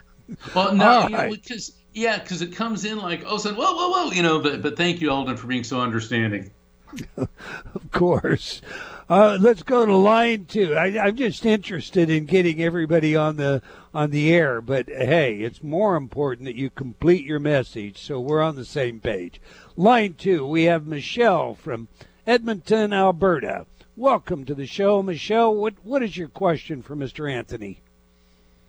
Well, 0.54 0.72
no, 0.76 1.08
know, 1.08 1.16
right. 1.16 1.70
yeah, 1.92 2.16
because 2.20 2.40
it 2.40 2.54
comes 2.54 2.84
in 2.84 2.98
like 2.98 3.24
oh, 3.26 3.36
so 3.36 3.52
whoa, 3.52 3.74
whoa, 3.74 3.88
whoa, 3.88 4.12
you 4.12 4.22
know. 4.22 4.38
But 4.38 4.62
but 4.62 4.76
thank 4.76 5.00
you, 5.00 5.10
Eldon, 5.10 5.36
for 5.36 5.48
being 5.48 5.64
so 5.64 5.80
understanding. 5.80 6.52
Of 7.16 7.90
course. 7.90 8.62
Uh, 9.10 9.36
let's 9.40 9.64
go 9.64 9.84
to 9.84 9.96
line 9.96 10.44
two. 10.44 10.76
I, 10.76 11.06
I'm 11.06 11.16
just 11.16 11.44
interested 11.44 12.08
in 12.08 12.26
getting 12.26 12.62
everybody 12.62 13.16
on 13.16 13.38
the 13.38 13.60
on 13.92 14.12
the 14.12 14.32
air, 14.32 14.60
but 14.60 14.86
hey, 14.86 15.38
it's 15.38 15.64
more 15.64 15.96
important 15.96 16.44
that 16.44 16.54
you 16.54 16.70
complete 16.70 17.24
your 17.24 17.40
message, 17.40 18.00
so 18.00 18.20
we're 18.20 18.40
on 18.40 18.54
the 18.54 18.64
same 18.64 19.00
page. 19.00 19.40
Line 19.76 20.14
two, 20.14 20.46
we 20.46 20.62
have 20.64 20.86
Michelle 20.86 21.56
from 21.56 21.88
Edmonton, 22.24 22.92
Alberta. 22.92 23.66
Welcome 23.96 24.44
to 24.44 24.54
the 24.54 24.66
show, 24.66 25.02
Michelle. 25.02 25.56
What 25.56 25.74
what 25.82 26.04
is 26.04 26.16
your 26.16 26.28
question 26.28 26.80
for 26.80 26.94
Mr. 26.94 27.28
Anthony? 27.28 27.80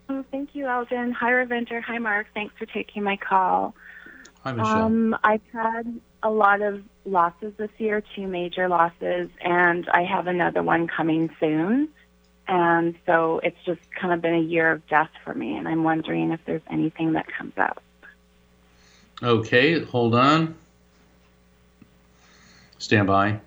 Oh, 0.08 0.24
thank 0.32 0.56
you, 0.56 0.66
Eldon. 0.66 1.12
Hi, 1.12 1.30
Ravinder. 1.30 1.80
Hi, 1.82 1.98
Mark. 1.98 2.26
Thanks 2.34 2.52
for 2.58 2.66
taking 2.66 3.04
my 3.04 3.16
call. 3.16 3.76
Hi, 4.42 4.50
Michelle. 4.50 4.82
Um, 4.82 5.16
I've 5.22 5.46
had 5.52 6.00
a 6.24 6.30
lot 6.30 6.62
of 6.62 6.82
losses 7.04 7.52
this 7.56 7.70
year, 7.78 8.02
two 8.14 8.26
major 8.26 8.68
losses, 8.68 9.28
and 9.40 9.88
I 9.88 10.04
have 10.04 10.26
another 10.26 10.62
one 10.62 10.86
coming 10.86 11.30
soon. 11.40 11.88
And 12.48 12.94
so 13.06 13.40
it's 13.42 13.56
just 13.64 13.80
kind 13.94 14.12
of 14.12 14.20
been 14.20 14.34
a 14.34 14.40
year 14.40 14.70
of 14.70 14.86
death 14.88 15.10
for 15.24 15.34
me, 15.34 15.56
and 15.56 15.68
I'm 15.68 15.84
wondering 15.84 16.32
if 16.32 16.40
there's 16.44 16.62
anything 16.70 17.12
that 17.12 17.26
comes 17.26 17.54
up. 17.56 17.82
Okay, 19.22 19.82
hold 19.84 20.14
on. 20.14 20.56
Stand 22.78 23.06
by. 23.06 23.38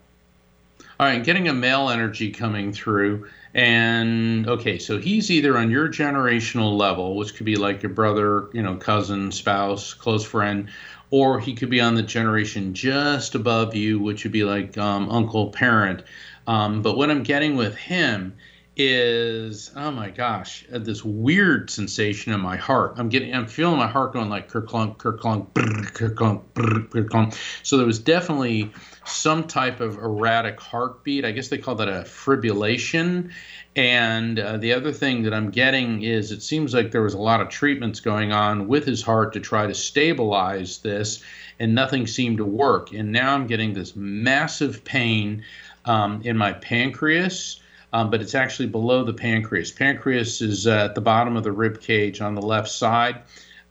All 0.98 1.06
right, 1.06 1.22
getting 1.22 1.50
a 1.50 1.54
male 1.54 1.90
energy 1.90 2.32
coming 2.32 2.72
through. 2.72 3.28
And 3.54 4.48
okay, 4.48 4.78
so 4.80 4.98
he's 4.98 5.30
either 5.30 5.58
on 5.58 5.70
your 5.70 5.90
generational 5.90 6.78
level, 6.78 7.16
which 7.16 7.36
could 7.36 7.46
be 7.46 7.58
like 7.58 7.84
your 7.84 7.92
brother, 7.92 8.48
you 8.54 8.62
know, 8.62 8.76
cousin, 8.76 9.32
spouse, 9.32 9.94
close 9.94 10.24
friend, 10.24 10.70
or 11.10 11.40
he 11.40 11.54
could 11.54 11.70
be 11.70 11.82
on 11.82 11.96
the 11.96 12.04
generation 12.04 12.74
just 12.74 13.36
above 13.36 13.76
you, 13.76 14.00
which 14.00 14.24
would 14.24 14.34
be 14.34 14.44
like 14.44 14.78
um, 14.78 15.10
uncle, 15.10 15.50
parent. 15.50 16.04
Um, 16.48 16.82
but 16.82 16.98
what 16.98 17.10
I'm 17.10 17.24
getting 17.24 17.56
with 17.56 17.76
him 17.76 18.36
is, 18.78 19.72
oh 19.76 19.92
my 19.92 20.10
gosh, 20.10 20.66
uh, 20.74 20.80
this 20.80 21.04
weird 21.04 21.70
sensation 21.70 22.34
in 22.34 22.42
my 22.42 22.58
heart. 22.58 22.96
I'm 22.98 23.10
getting, 23.10 23.34
I'm 23.34 23.48
feeling 23.48 23.78
my 23.78 23.88
heart 23.88 24.14
going 24.14 24.30
like 24.30 24.52
kerclunk, 24.52 24.98
kerclunk, 24.98 25.54
brr, 25.54 25.64
kerclunk, 25.64 26.44
brr, 26.54 26.82
kerclunk. 26.90 27.38
So 27.64 27.78
there 27.78 27.86
was 27.86 28.00
definitely 28.00 28.74
some 29.06 29.48
type 29.48 29.80
of 29.80 29.98
erratic 29.98 30.60
heartbeat. 30.60 31.24
I 31.24 31.32
guess 31.32 31.48
they 31.48 31.58
call 31.58 31.76
that 31.76 31.88
a 31.88 32.02
fibrillation. 32.04 33.32
And 33.78 34.40
uh, 34.40 34.58
the 34.58 34.74
other 34.74 34.92
thing 34.92 35.24
that 35.24 35.34
I'm 35.34 35.52
getting 35.52 36.04
is 36.04 36.32
it 36.32 36.42
seems 36.42 36.74
like 36.74 36.92
there 36.92 37.02
was 37.02 37.14
a 37.14 37.20
lot 37.20 37.42
of 37.42 37.50
treatments 37.50 38.00
going 38.00 38.32
on 38.32 38.68
with 38.68 38.86
his 38.86 39.02
heart 39.02 39.34
to 39.34 39.40
try 39.40 39.68
to 39.68 39.74
stabilize 39.74 40.80
this, 40.80 41.22
and 41.60 41.76
nothing 41.76 42.08
seemed 42.08 42.38
to 42.38 42.46
work. 42.46 42.94
And 42.94 43.12
now 43.12 43.34
I'm 43.34 43.48
getting 43.48 43.74
this 43.74 43.96
massive 43.96 44.84
pain 44.84 45.44
um, 45.86 46.22
in 46.24 46.38
my 46.38 46.54
pancreas. 46.54 47.62
Um, 47.96 48.10
but 48.10 48.20
it's 48.20 48.36
actually 48.36 48.68
below 48.68 49.06
the 49.06 49.14
pancreas. 49.14 49.72
Pancreas 49.72 50.42
is 50.42 50.68
uh, 50.68 50.88
at 50.90 50.96
the 50.96 51.02
bottom 51.02 51.38
of 51.38 51.46
the 51.46 51.52
rib 51.54 51.80
cage 51.80 52.20
on 52.20 52.36
the 52.36 52.42
left 52.42 52.68
side, 52.68 53.22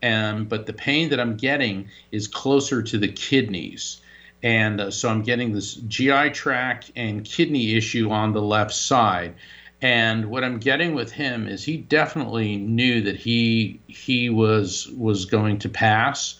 and 0.00 0.48
but 0.48 0.64
the 0.64 0.72
pain 0.72 1.10
that 1.10 1.20
I'm 1.20 1.36
getting 1.36 1.90
is 2.10 2.26
closer 2.26 2.82
to 2.82 2.96
the 2.96 3.08
kidneys, 3.08 4.00
and 4.42 4.80
uh, 4.80 4.90
so 4.90 5.10
I'm 5.10 5.20
getting 5.20 5.52
this 5.52 5.74
GI 5.74 6.30
tract 6.30 6.90
and 6.96 7.22
kidney 7.22 7.76
issue 7.76 8.08
on 8.08 8.32
the 8.32 8.40
left 8.40 8.72
side. 8.72 9.34
And 9.82 10.30
what 10.30 10.42
I'm 10.42 10.58
getting 10.58 10.94
with 10.94 11.12
him 11.12 11.46
is 11.46 11.62
he 11.62 11.76
definitely 11.76 12.56
knew 12.56 13.02
that 13.02 13.16
he 13.16 13.78
he 13.88 14.30
was 14.30 14.88
was 14.96 15.26
going 15.26 15.58
to 15.58 15.68
pass, 15.68 16.36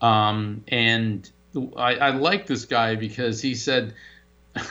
um, 0.00 0.64
and 0.68 1.30
I, 1.76 1.96
I 1.96 2.10
like 2.12 2.46
this 2.46 2.64
guy 2.64 2.94
because 2.94 3.42
he 3.42 3.54
said. 3.54 3.92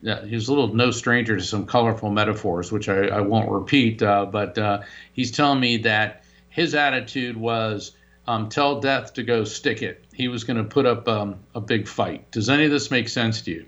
yeah, 0.00 0.24
he's 0.24 0.48
a 0.48 0.52
little 0.52 0.74
no 0.74 0.90
stranger 0.90 1.36
to 1.36 1.42
some 1.42 1.66
colorful 1.66 2.10
metaphors, 2.10 2.70
which 2.70 2.88
I, 2.88 3.06
I 3.06 3.20
won't 3.20 3.50
repeat. 3.50 4.02
Uh, 4.02 4.26
but 4.26 4.56
uh, 4.56 4.82
he's 5.12 5.30
telling 5.30 5.60
me 5.60 5.78
that 5.78 6.24
his 6.48 6.74
attitude 6.74 7.36
was 7.36 7.92
um, 8.26 8.48
tell 8.48 8.80
death 8.80 9.14
to 9.14 9.22
go 9.22 9.44
stick 9.44 9.82
it. 9.82 10.04
He 10.12 10.28
was 10.28 10.44
going 10.44 10.58
to 10.58 10.64
put 10.64 10.86
up 10.86 11.08
um, 11.08 11.36
a 11.54 11.60
big 11.60 11.88
fight. 11.88 12.30
Does 12.30 12.48
any 12.48 12.64
of 12.64 12.70
this 12.70 12.90
make 12.90 13.08
sense 13.08 13.42
to 13.42 13.50
you? 13.50 13.66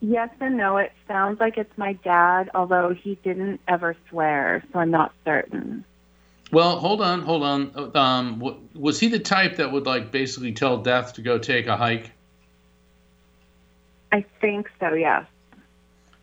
Yes 0.00 0.30
and 0.40 0.56
no. 0.56 0.76
It 0.76 0.92
sounds 1.08 1.40
like 1.40 1.58
it's 1.58 1.76
my 1.76 1.94
dad, 1.94 2.50
although 2.54 2.94
he 2.94 3.16
didn't 3.16 3.60
ever 3.66 3.96
swear, 4.08 4.62
so 4.72 4.78
I'm 4.78 4.90
not 4.90 5.12
certain. 5.24 5.84
Well, 6.52 6.78
hold 6.78 7.02
on, 7.02 7.22
hold 7.22 7.42
on. 7.42 7.96
Um, 7.96 8.70
was 8.74 9.00
he 9.00 9.08
the 9.08 9.18
type 9.18 9.56
that 9.56 9.72
would 9.72 9.86
like 9.86 10.10
basically 10.10 10.52
tell 10.52 10.78
death 10.78 11.14
to 11.14 11.22
go 11.22 11.38
take 11.38 11.66
a 11.66 11.76
hike? 11.76 12.12
I 14.12 14.24
think 14.40 14.68
so, 14.80 14.94
yes. 14.94 15.26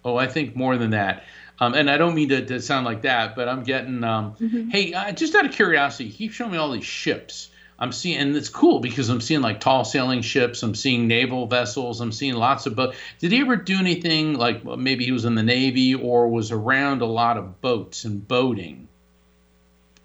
Oh, 0.04 0.18
I 0.18 0.28
think 0.28 0.56
more 0.56 0.78
than 0.78 0.92
that. 0.92 1.24
Um, 1.60 1.74
and 1.74 1.90
I 1.90 1.98
don't 1.98 2.16
mean 2.16 2.30
to, 2.30 2.46
to 2.46 2.62
sound 2.62 2.86
like 2.86 3.04
that, 3.04 3.36
but 3.36 3.48
I'm 3.48 3.64
getting. 3.64 4.04
Um, 4.04 4.36
Mhm. 4.36 4.70
Hey, 4.72 4.94
uh, 4.94 5.12
just 5.12 5.36
out 5.36 5.46
of 5.46 5.52
curiosity, 5.52 6.10
he 6.10 6.28
showing 6.30 6.52
me 6.52 6.58
all 6.58 6.72
these 6.72 6.86
ships. 6.86 7.50
I'm 7.78 7.92
seeing, 7.92 8.18
and 8.18 8.36
it's 8.36 8.50
cool 8.50 8.80
because 8.80 9.10
I'm 9.10 9.20
seeing 9.20 9.42
like 9.42 9.60
tall 9.60 9.84
sailing 9.84 10.22
ships. 10.22 10.64
I'm 10.64 10.76
seeing 10.76 11.08
naval 11.08 11.48
vessels. 11.48 12.00
I'm 12.02 12.12
seeing 12.12 12.36
lots 12.36 12.66
of 12.66 12.76
boats. 12.76 12.98
Did 13.20 13.32
he 13.32 13.42
ever 13.42 13.58
do 13.58 13.78
anything 13.78 14.34
like 14.34 14.64
well, 14.64 14.78
maybe 14.78 15.06
he 15.06 15.12
was 15.12 15.26
in 15.26 15.36
the 15.36 15.44
Navy 15.44 15.94
or 15.96 16.28
was 16.30 16.52
around 16.52 17.02
a 17.02 17.06
lot 17.06 17.38
of 17.38 17.62
boats 17.62 18.06
and 18.06 18.26
boating? 18.26 18.88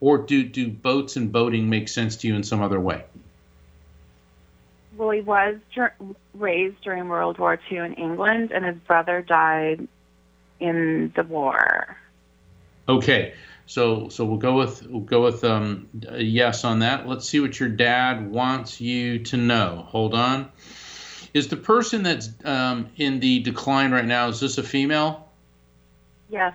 Or 0.01 0.19
do 0.19 0.43
do 0.43 0.69
boats 0.69 1.17
and 1.17 1.31
boating 1.31 1.69
make 1.69 1.89
sense 1.89 2.17
to 2.17 2.29
you 2.29 2.35
in 2.35 2.43
some 2.43 2.63
other 2.63 2.81
way? 2.81 3.05
Well, 4.97 5.11
he 5.11 5.21
was 5.21 5.57
dur- 5.75 5.95
raised 6.35 6.81
during 6.83 7.09
World 7.09 7.39
War 7.39 7.59
II 7.71 7.79
in 7.79 7.95
England, 7.95 8.51
and 8.53 8.65
his 8.65 8.77
brother 8.79 9.23
died 9.23 9.87
in 10.59 11.13
the 11.15 11.23
war. 11.23 11.97
Okay, 12.89 13.35
so 13.67 14.09
so 14.09 14.25
we'll 14.25 14.39
go 14.39 14.57
with 14.57 14.85
we'll 14.87 15.03
go 15.03 15.23
with 15.23 15.45
um, 15.45 15.89
a 16.09 16.23
yes 16.23 16.65
on 16.65 16.81
that. 16.81 17.07
Let's 17.07 17.29
see 17.29 17.39
what 17.39 17.59
your 17.61 17.69
dad 17.69 18.29
wants 18.31 18.81
you 18.81 19.21
to 19.21 19.37
know. 19.37 19.85
Hold 19.89 20.15
on. 20.15 20.51
Is 21.33 21.47
the 21.47 21.57
person 21.57 22.03
that's 22.03 22.29
um, 22.45 22.89
in 22.97 23.21
the 23.21 23.39
decline 23.41 23.93
right 23.93 24.05
now 24.05 24.29
is 24.29 24.41
this 24.41 24.59
a 24.59 24.65
female? 24.65 25.29
Yes. 26.29 26.55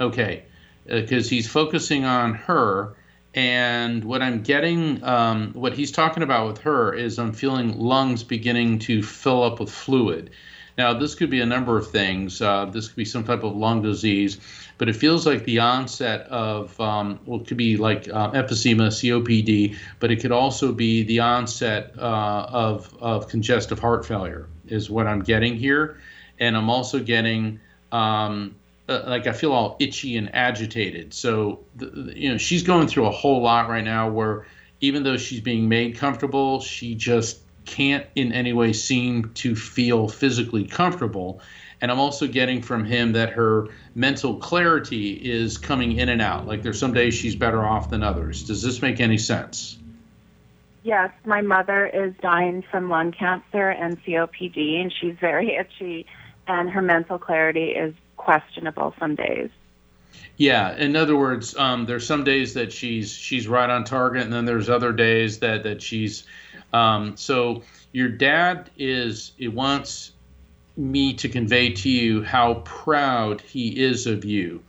Okay, 0.00 0.42
because 0.84 1.30
he's 1.30 1.48
focusing 1.48 2.04
on 2.04 2.34
her, 2.34 2.95
and 3.36 4.02
what 4.02 4.22
I'm 4.22 4.42
getting, 4.42 5.04
um, 5.04 5.52
what 5.52 5.74
he's 5.74 5.92
talking 5.92 6.22
about 6.22 6.46
with 6.46 6.58
her 6.58 6.94
is 6.94 7.18
I'm 7.18 7.34
feeling 7.34 7.78
lungs 7.78 8.24
beginning 8.24 8.78
to 8.80 9.02
fill 9.02 9.42
up 9.42 9.60
with 9.60 9.70
fluid. 9.70 10.30
Now, 10.78 10.94
this 10.94 11.14
could 11.14 11.30
be 11.30 11.40
a 11.40 11.46
number 11.46 11.76
of 11.76 11.90
things. 11.90 12.40
Uh, 12.40 12.64
this 12.66 12.88
could 12.88 12.96
be 12.96 13.04
some 13.04 13.24
type 13.24 13.44
of 13.44 13.54
lung 13.54 13.82
disease, 13.82 14.38
but 14.78 14.88
it 14.88 14.96
feels 14.96 15.26
like 15.26 15.44
the 15.44 15.58
onset 15.58 16.22
of, 16.28 16.78
um, 16.80 17.20
well, 17.26 17.40
it 17.40 17.46
could 17.46 17.56
be 17.58 17.76
like 17.76 18.08
uh, 18.08 18.30
emphysema, 18.32 18.88
COPD, 18.88 19.76
but 20.00 20.10
it 20.10 20.16
could 20.16 20.32
also 20.32 20.72
be 20.72 21.02
the 21.02 21.20
onset 21.20 21.92
uh, 21.98 22.46
of, 22.50 22.94
of 23.00 23.28
congestive 23.28 23.78
heart 23.78 24.04
failure, 24.04 24.48
is 24.66 24.88
what 24.90 25.06
I'm 25.06 25.20
getting 25.20 25.56
here. 25.56 25.98
And 26.40 26.56
I'm 26.56 26.68
also 26.68 27.00
getting, 27.00 27.60
um, 27.92 28.54
uh, 28.88 29.02
like 29.06 29.26
I 29.26 29.32
feel 29.32 29.52
all 29.52 29.76
itchy 29.78 30.16
and 30.16 30.34
agitated. 30.34 31.12
So, 31.14 31.60
the, 31.76 31.86
the- 31.86 32.18
you 32.18 32.30
know, 32.30 32.38
she's 32.38 32.62
going 32.62 32.88
through 32.88 33.06
a 33.06 33.10
whole 33.10 33.42
lot 33.42 33.68
right 33.68 33.84
now 33.84 34.08
where 34.08 34.46
even 34.80 35.02
though 35.02 35.16
she's 35.16 35.40
being 35.40 35.68
made 35.68 35.96
comfortable, 35.96 36.60
she 36.60 36.94
just 36.94 37.40
can't 37.64 38.06
in 38.14 38.32
any 38.32 38.52
way 38.52 38.72
seem 38.72 39.30
to 39.34 39.56
feel 39.56 40.08
physically 40.08 40.64
comfortable. 40.64 41.40
And 41.80 41.90
I'm 41.90 41.98
also 41.98 42.26
getting 42.26 42.62
from 42.62 42.84
him 42.84 43.12
that 43.12 43.30
her 43.30 43.68
mental 43.94 44.36
clarity 44.36 45.12
is 45.14 45.58
coming 45.58 45.92
in 45.98 46.08
and 46.08 46.22
out. 46.22 46.46
Like 46.46 46.62
there's 46.62 46.78
some 46.78 46.92
days 46.94 47.14
she's 47.14 47.34
better 47.36 47.64
off 47.64 47.90
than 47.90 48.02
others. 48.02 48.44
Does 48.44 48.62
this 48.62 48.80
make 48.80 49.00
any 49.00 49.18
sense? 49.18 49.78
Yes, 50.84 51.10
my 51.24 51.40
mother 51.42 51.86
is 51.86 52.14
dying 52.22 52.62
from 52.70 52.88
lung 52.88 53.10
cancer 53.10 53.70
and 53.70 54.00
COPD, 54.04 54.80
and 54.80 54.92
she's 54.92 55.16
very 55.20 55.56
itchy, 55.56 56.06
and 56.46 56.70
her 56.70 56.80
mental 56.80 57.18
clarity 57.18 57.70
is 57.70 57.92
questionable 58.26 58.92
some 58.98 59.14
days. 59.14 59.50
Yeah, 60.36 60.74
in 60.76 60.96
other 60.96 61.16
words, 61.16 61.56
um, 61.56 61.86
there's 61.86 62.04
some 62.04 62.24
days 62.24 62.54
that 62.54 62.72
she's 62.72 63.12
she's 63.12 63.46
right 63.46 63.70
on 63.70 63.84
target, 63.84 64.24
and 64.24 64.32
then 64.32 64.44
there's 64.44 64.68
other 64.68 64.92
days 64.92 65.38
that 65.38 65.62
that 65.62 65.80
she's. 65.80 66.24
Um, 66.72 67.16
so 67.16 67.62
your 67.92 68.08
dad 68.08 68.68
is 68.76 69.32
it 69.38 69.52
wants 69.54 70.12
me 70.76 71.14
to 71.14 71.28
convey 71.28 71.70
to 71.70 71.88
you 71.88 72.24
how 72.24 72.54
proud 72.64 73.40
he 73.42 73.68
is 73.68 74.08
of 74.08 74.24
you. 74.24 74.60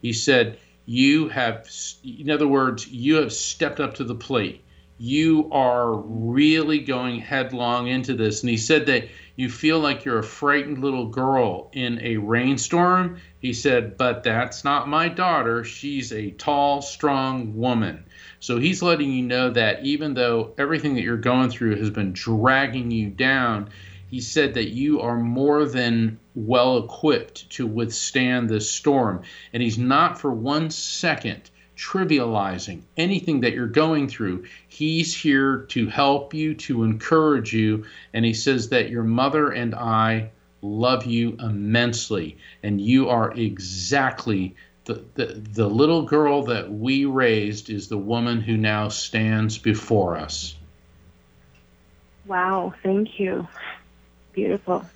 He 0.00 0.14
said 0.14 0.58
you 0.86 1.28
have, 1.28 1.68
in 2.02 2.30
other 2.30 2.48
words, 2.48 2.88
you 2.88 3.16
have 3.16 3.32
stepped 3.32 3.78
up 3.78 3.94
to 3.96 4.04
the 4.04 4.14
plate. 4.14 4.62
You 4.98 5.50
are 5.52 5.92
really 5.92 6.78
going 6.78 7.20
headlong 7.20 7.88
into 7.88 8.14
this, 8.14 8.40
and 8.40 8.48
he 8.48 8.56
said 8.56 8.86
that 8.86 9.08
you 9.42 9.50
feel 9.50 9.80
like 9.80 10.04
you're 10.04 10.20
a 10.20 10.22
frightened 10.22 10.78
little 10.78 11.08
girl 11.08 11.68
in 11.72 12.00
a 12.00 12.16
rainstorm. 12.16 13.20
He 13.40 13.52
said, 13.52 13.96
but 13.96 14.22
that's 14.22 14.62
not 14.62 14.88
my 14.88 15.08
daughter. 15.08 15.64
She's 15.64 16.12
a 16.12 16.30
tall, 16.30 16.80
strong 16.80 17.56
woman. 17.56 18.04
So 18.38 18.60
he's 18.60 18.82
letting 18.82 19.10
you 19.10 19.24
know 19.24 19.50
that 19.50 19.84
even 19.84 20.14
though 20.14 20.54
everything 20.58 20.94
that 20.94 21.02
you're 21.02 21.16
going 21.16 21.50
through 21.50 21.74
has 21.74 21.90
been 21.90 22.12
dragging 22.12 22.92
you 22.92 23.10
down, 23.10 23.70
he 24.08 24.20
said 24.20 24.54
that 24.54 24.68
you 24.68 25.00
are 25.00 25.18
more 25.18 25.64
than 25.64 26.20
well 26.36 26.78
equipped 26.78 27.50
to 27.50 27.66
withstand 27.66 28.48
this 28.48 28.70
storm. 28.70 29.22
And 29.52 29.60
he's 29.60 29.76
not 29.76 30.20
for 30.20 30.30
one 30.30 30.70
second 30.70 31.50
trivializing 31.82 32.82
anything 32.96 33.40
that 33.40 33.54
you're 33.54 33.66
going 33.66 34.08
through. 34.08 34.44
He's 34.68 35.14
here 35.14 35.58
to 35.70 35.88
help 35.88 36.32
you, 36.32 36.54
to 36.54 36.84
encourage 36.84 37.52
you. 37.52 37.84
And 38.14 38.24
he 38.24 38.34
says 38.34 38.68
that 38.68 38.90
your 38.90 39.02
mother 39.02 39.50
and 39.50 39.74
I 39.74 40.30
love 40.60 41.04
you 41.06 41.36
immensely. 41.40 42.38
And 42.62 42.80
you 42.80 43.08
are 43.08 43.32
exactly 43.32 44.54
the, 44.84 45.04
the, 45.14 45.26
the 45.52 45.66
little 45.66 46.02
girl 46.02 46.44
that 46.44 46.72
we 46.72 47.04
raised 47.04 47.68
is 47.68 47.88
the 47.88 47.98
woman 47.98 48.40
who 48.40 48.56
now 48.56 48.88
stands 48.88 49.58
before 49.58 50.16
us. 50.16 50.54
Wow, 52.26 52.74
thank 52.82 53.18
you. 53.18 53.48
Beautiful. 54.32 54.86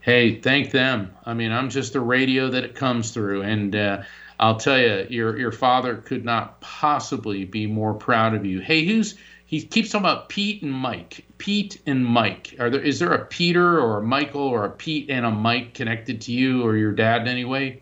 Hey, 0.00 0.36
thank 0.36 0.70
them. 0.70 1.14
I 1.24 1.34
mean, 1.34 1.50
I'm 1.50 1.70
just 1.70 1.94
the 1.94 2.00
radio 2.00 2.50
that 2.50 2.62
it 2.62 2.74
comes 2.74 3.10
through. 3.10 3.42
And, 3.42 3.74
uh, 3.74 4.02
I'll 4.38 4.56
tell 4.56 4.78
you, 4.78 5.06
your 5.08 5.38
your 5.38 5.52
father 5.52 5.96
could 5.96 6.24
not 6.24 6.60
possibly 6.60 7.44
be 7.44 7.66
more 7.66 7.94
proud 7.94 8.34
of 8.34 8.44
you. 8.44 8.60
Hey, 8.60 8.84
who's 8.84 9.16
he 9.46 9.62
keeps 9.62 9.90
talking 9.90 10.04
about 10.04 10.28
Pete 10.28 10.62
and 10.62 10.72
Mike. 10.72 11.24
Pete 11.38 11.80
and 11.86 12.04
Mike. 12.04 12.56
Are 12.58 12.68
there 12.68 12.80
is 12.80 12.98
there 12.98 13.12
a 13.12 13.24
Peter 13.24 13.80
or 13.80 13.98
a 13.98 14.02
Michael 14.02 14.42
or 14.42 14.64
a 14.64 14.70
Pete 14.70 15.08
and 15.08 15.24
a 15.24 15.30
Mike 15.30 15.72
connected 15.74 16.22
to 16.22 16.32
you 16.32 16.64
or 16.64 16.76
your 16.76 16.92
dad 16.92 17.22
in 17.22 17.28
any 17.28 17.44
way? 17.44 17.80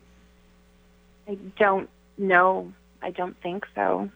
I 1.27 1.37
don't 1.57 1.89
know. 2.17 2.71
I 3.01 3.11
don't 3.11 3.35
think 3.41 3.65
so. 3.73 4.09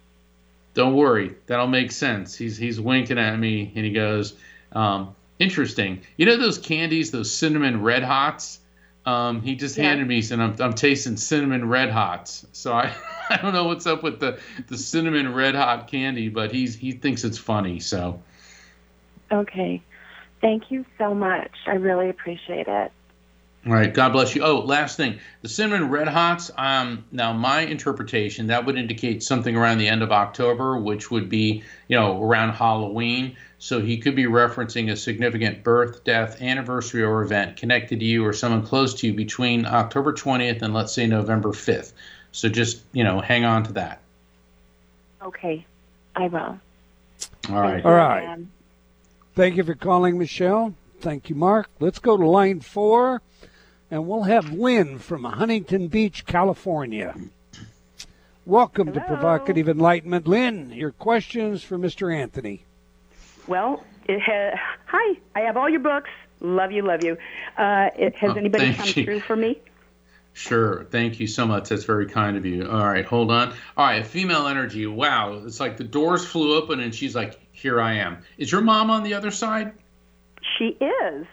Don't 0.75 0.95
worry, 0.95 1.35
that'll 1.47 1.67
make 1.67 1.91
sense. 1.91 2.35
He's 2.35 2.55
he's 2.55 2.79
winking 2.79 3.17
at 3.17 3.37
me 3.37 3.71
and 3.75 3.83
he 3.83 3.91
goes, 3.91 4.35
um, 4.71 5.15
"Interesting. 5.39 6.01
You 6.17 6.27
know 6.27 6.37
those 6.37 6.59
candies, 6.59 7.09
those 7.09 7.31
cinnamon 7.31 7.81
red 7.81 8.03
hots? 8.03 8.59
Um, 9.06 9.41
he 9.41 9.56
just 9.56 9.78
yeah. 9.78 9.86
handed 9.86 10.08
me, 10.08 10.24
and 10.32 10.41
I'm, 10.41 10.56
I'm 10.60 10.74
tasting 10.74 11.18
cinnamon 11.18 11.68
red 11.68 11.89
hots. 11.89 12.45
So 12.52 12.74
I, 12.74 12.93
I 13.30 13.38
don't 13.38 13.54
know 13.54 13.66
what's 13.66 13.88
up 13.88 14.04
with 14.04 14.20
the, 14.20 14.39
the 14.68 14.78
cinnamon 14.78 15.34
red 15.34 15.56
hot 15.56 15.88
candy, 15.88 16.30
but 16.30 16.52
he's 16.52 16.76
he 16.76 16.91
thinks 16.91 17.24
it's 17.24 17.38
funny. 17.38 17.80
So. 17.80 18.22
Okay, 19.32 19.82
thank 20.41 20.72
you 20.72 20.86
so 20.97 21.14
much. 21.14 21.52
I 21.68 21.76
really 21.76 22.10
appreciate 22.10 22.68
it. 22.68 22.91
All 23.66 23.74
right, 23.74 23.93
God 23.93 24.14
bless 24.14 24.36
you. 24.36 24.43
Oh, 24.43 24.60
last 24.60 24.95
thing, 24.95 25.20
the 25.41 25.50
cinnamon 25.50 25.89
red 25.89 26.08
hots. 26.08 26.50
Um, 26.58 27.04
now 27.12 27.34
my 27.34 27.62
interpretation 27.62 28.47
that 28.47 28.66
would 28.66 28.78
indicate 28.78 29.22
something 29.22 29.56
around 29.56 29.80
the 29.80 29.88
end 29.89 30.02
of 30.02 30.14
October, 30.14 30.78
which 30.78 31.12
would 31.12 31.28
be 31.30 31.64
you 31.88 31.97
know 31.97 32.24
around 32.24 32.54
Halloween. 32.54 33.36
So 33.62 33.82
he 33.82 33.97
could 33.97 34.16
be 34.16 34.24
referencing 34.24 34.89
a 34.89 34.95
significant 34.95 35.64
birth, 35.64 36.05
death, 36.05 36.41
anniversary, 36.41 37.03
or 37.03 37.22
event 37.22 37.57
connected 37.57 37.99
to 37.99 38.05
you 38.05 38.26
or 38.26 38.32
someone 38.32 38.66
close 38.66 38.93
to 38.95 39.07
you 39.07 39.14
between 39.14 39.66
October 39.66 40.14
20th 40.14 40.62
and 40.62 40.74
let's 40.74 40.93
say 40.93 41.05
November 41.05 41.49
5th. 41.49 41.91
So 42.32 42.47
just 42.47 42.82
you 42.93 43.03
know 43.03 43.20
hang 43.20 43.43
on 43.43 43.64
to 43.64 43.74
that. 43.74 43.99
Okay, 45.22 45.66
I 46.16 46.28
will. 46.28 46.60
All 47.49 47.62
right. 47.62 47.84
All 47.84 47.91
right. 47.91 48.39
Thank 49.36 49.57
you 49.57 49.64
for 49.64 49.76
calling, 49.76 50.18
Michelle. 50.18 50.74
Thank 51.01 51.30
you, 51.30 51.36
Mark. 51.36 51.70
Let's 51.80 51.99
go 51.99 52.16
to 52.16 52.26
line 52.26 52.62
four 52.62 53.22
and 53.91 54.07
we'll 54.07 54.24
have 54.24 54.51
Lynn 54.51 54.99
from 54.99 55.24
Huntington 55.24 55.88
Beach, 55.88 56.26
California. 56.26 57.16
Welcome 58.45 58.88
Hello. 58.88 58.99
to 58.99 59.05
Provocative 59.05 59.68
Enlightenment. 59.68 60.28
Lynn, 60.28 60.72
your 60.72 60.91
questions 60.91 61.64
for 61.64 61.78
Mr. 61.78 62.16
Anthony. 62.16 62.64
Well, 63.47 63.83
it 64.07 64.21
ha- 64.21 64.59
hi, 64.85 65.19
I 65.35 65.41
have 65.41 65.57
all 65.57 65.69
your 65.69 65.79
books. 65.79 66.09
Love 66.41 66.71
you, 66.71 66.83
love 66.83 67.03
you. 67.03 67.17
Uh, 67.57 67.89
it, 67.97 68.15
has 68.17 68.31
Oh, 68.31 68.35
anybody 68.35 68.73
come 68.73 68.87
you. 68.87 69.03
through 69.05 69.19
for 69.21 69.35
me? 69.35 69.59
Sure. 70.33 70.85
Thank 70.85 71.19
you 71.19 71.27
so 71.27 71.45
much. 71.45 71.69
That's 71.69 71.83
very 71.83 72.07
kind 72.07 72.37
of 72.37 72.45
you. 72.45 72.69
All 72.69 72.85
right, 72.87 73.03
hold 73.03 73.29
on. 73.29 73.49
All 73.75 73.85
right, 73.85 74.05
female 74.07 74.47
energy. 74.47 74.85
Wow. 74.87 75.41
It's 75.45 75.59
like 75.59 75.75
the 75.77 75.83
doors 75.83 76.23
flew 76.23 76.55
open 76.55 76.79
and 76.79 76.95
she's 76.95 77.13
like, 77.15 77.37
here 77.51 77.81
I 77.81 77.95
am. 77.95 78.19
Is 78.37 78.51
your 78.51 78.61
mom 78.61 78.89
on 78.89 79.03
the 79.03 79.15
other 79.15 79.31
side? 79.31 79.73
She 80.57 80.77
is. 80.79 81.27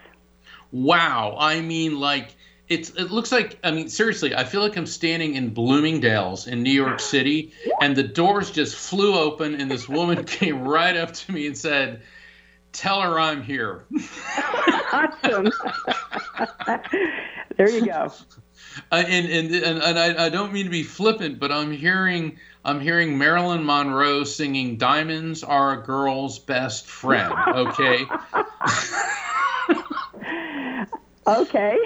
Wow. 0.71 1.37
I 1.39 1.61
mean, 1.61 1.99
like, 1.99 2.35
it's 2.69 2.89
it 2.91 3.11
looks 3.11 3.31
like 3.31 3.59
I 3.63 3.71
mean 3.71 3.89
seriously 3.89 4.35
I 4.35 4.43
feel 4.43 4.61
like 4.61 4.75
I'm 4.75 4.85
standing 4.85 5.35
in 5.35 5.53
Bloomingdale's 5.53 6.47
in 6.47 6.63
New 6.63 6.71
York 6.71 6.99
City 6.99 7.53
and 7.81 7.95
the 7.95 8.03
doors 8.03 8.51
just 8.51 8.75
flew 8.75 9.17
open 9.17 9.55
and 9.55 9.71
this 9.71 9.87
woman 9.87 10.23
came 10.25 10.67
right 10.67 10.95
up 10.95 11.13
to 11.13 11.31
me 11.31 11.47
and 11.47 11.57
said 11.57 12.01
tell 12.73 13.01
her 13.01 13.19
I'm 13.19 13.41
here. 13.41 13.85
Awesome. 14.91 15.49
There 17.55 17.69
you 17.69 17.85
go. 17.85 18.11
Uh, 18.91 19.03
and 19.07 19.31
and 19.31 19.55
and, 19.55 19.81
and 19.81 19.99
I, 19.99 20.25
I 20.25 20.29
don't 20.29 20.51
mean 20.53 20.65
to 20.65 20.69
be 20.69 20.83
flippant 20.83 21.39
but 21.39 21.51
I'm 21.51 21.71
hearing 21.71 22.37
I'm 22.65 22.81
hearing 22.81 23.17
Marilyn 23.17 23.65
Monroe 23.65 24.25
singing 24.25 24.77
diamonds 24.77 25.43
are 25.43 25.81
a 25.81 25.83
girl's 25.83 26.37
best 26.37 26.85
friend 26.85 27.33
okay? 27.47 28.05
Okay 31.27 31.77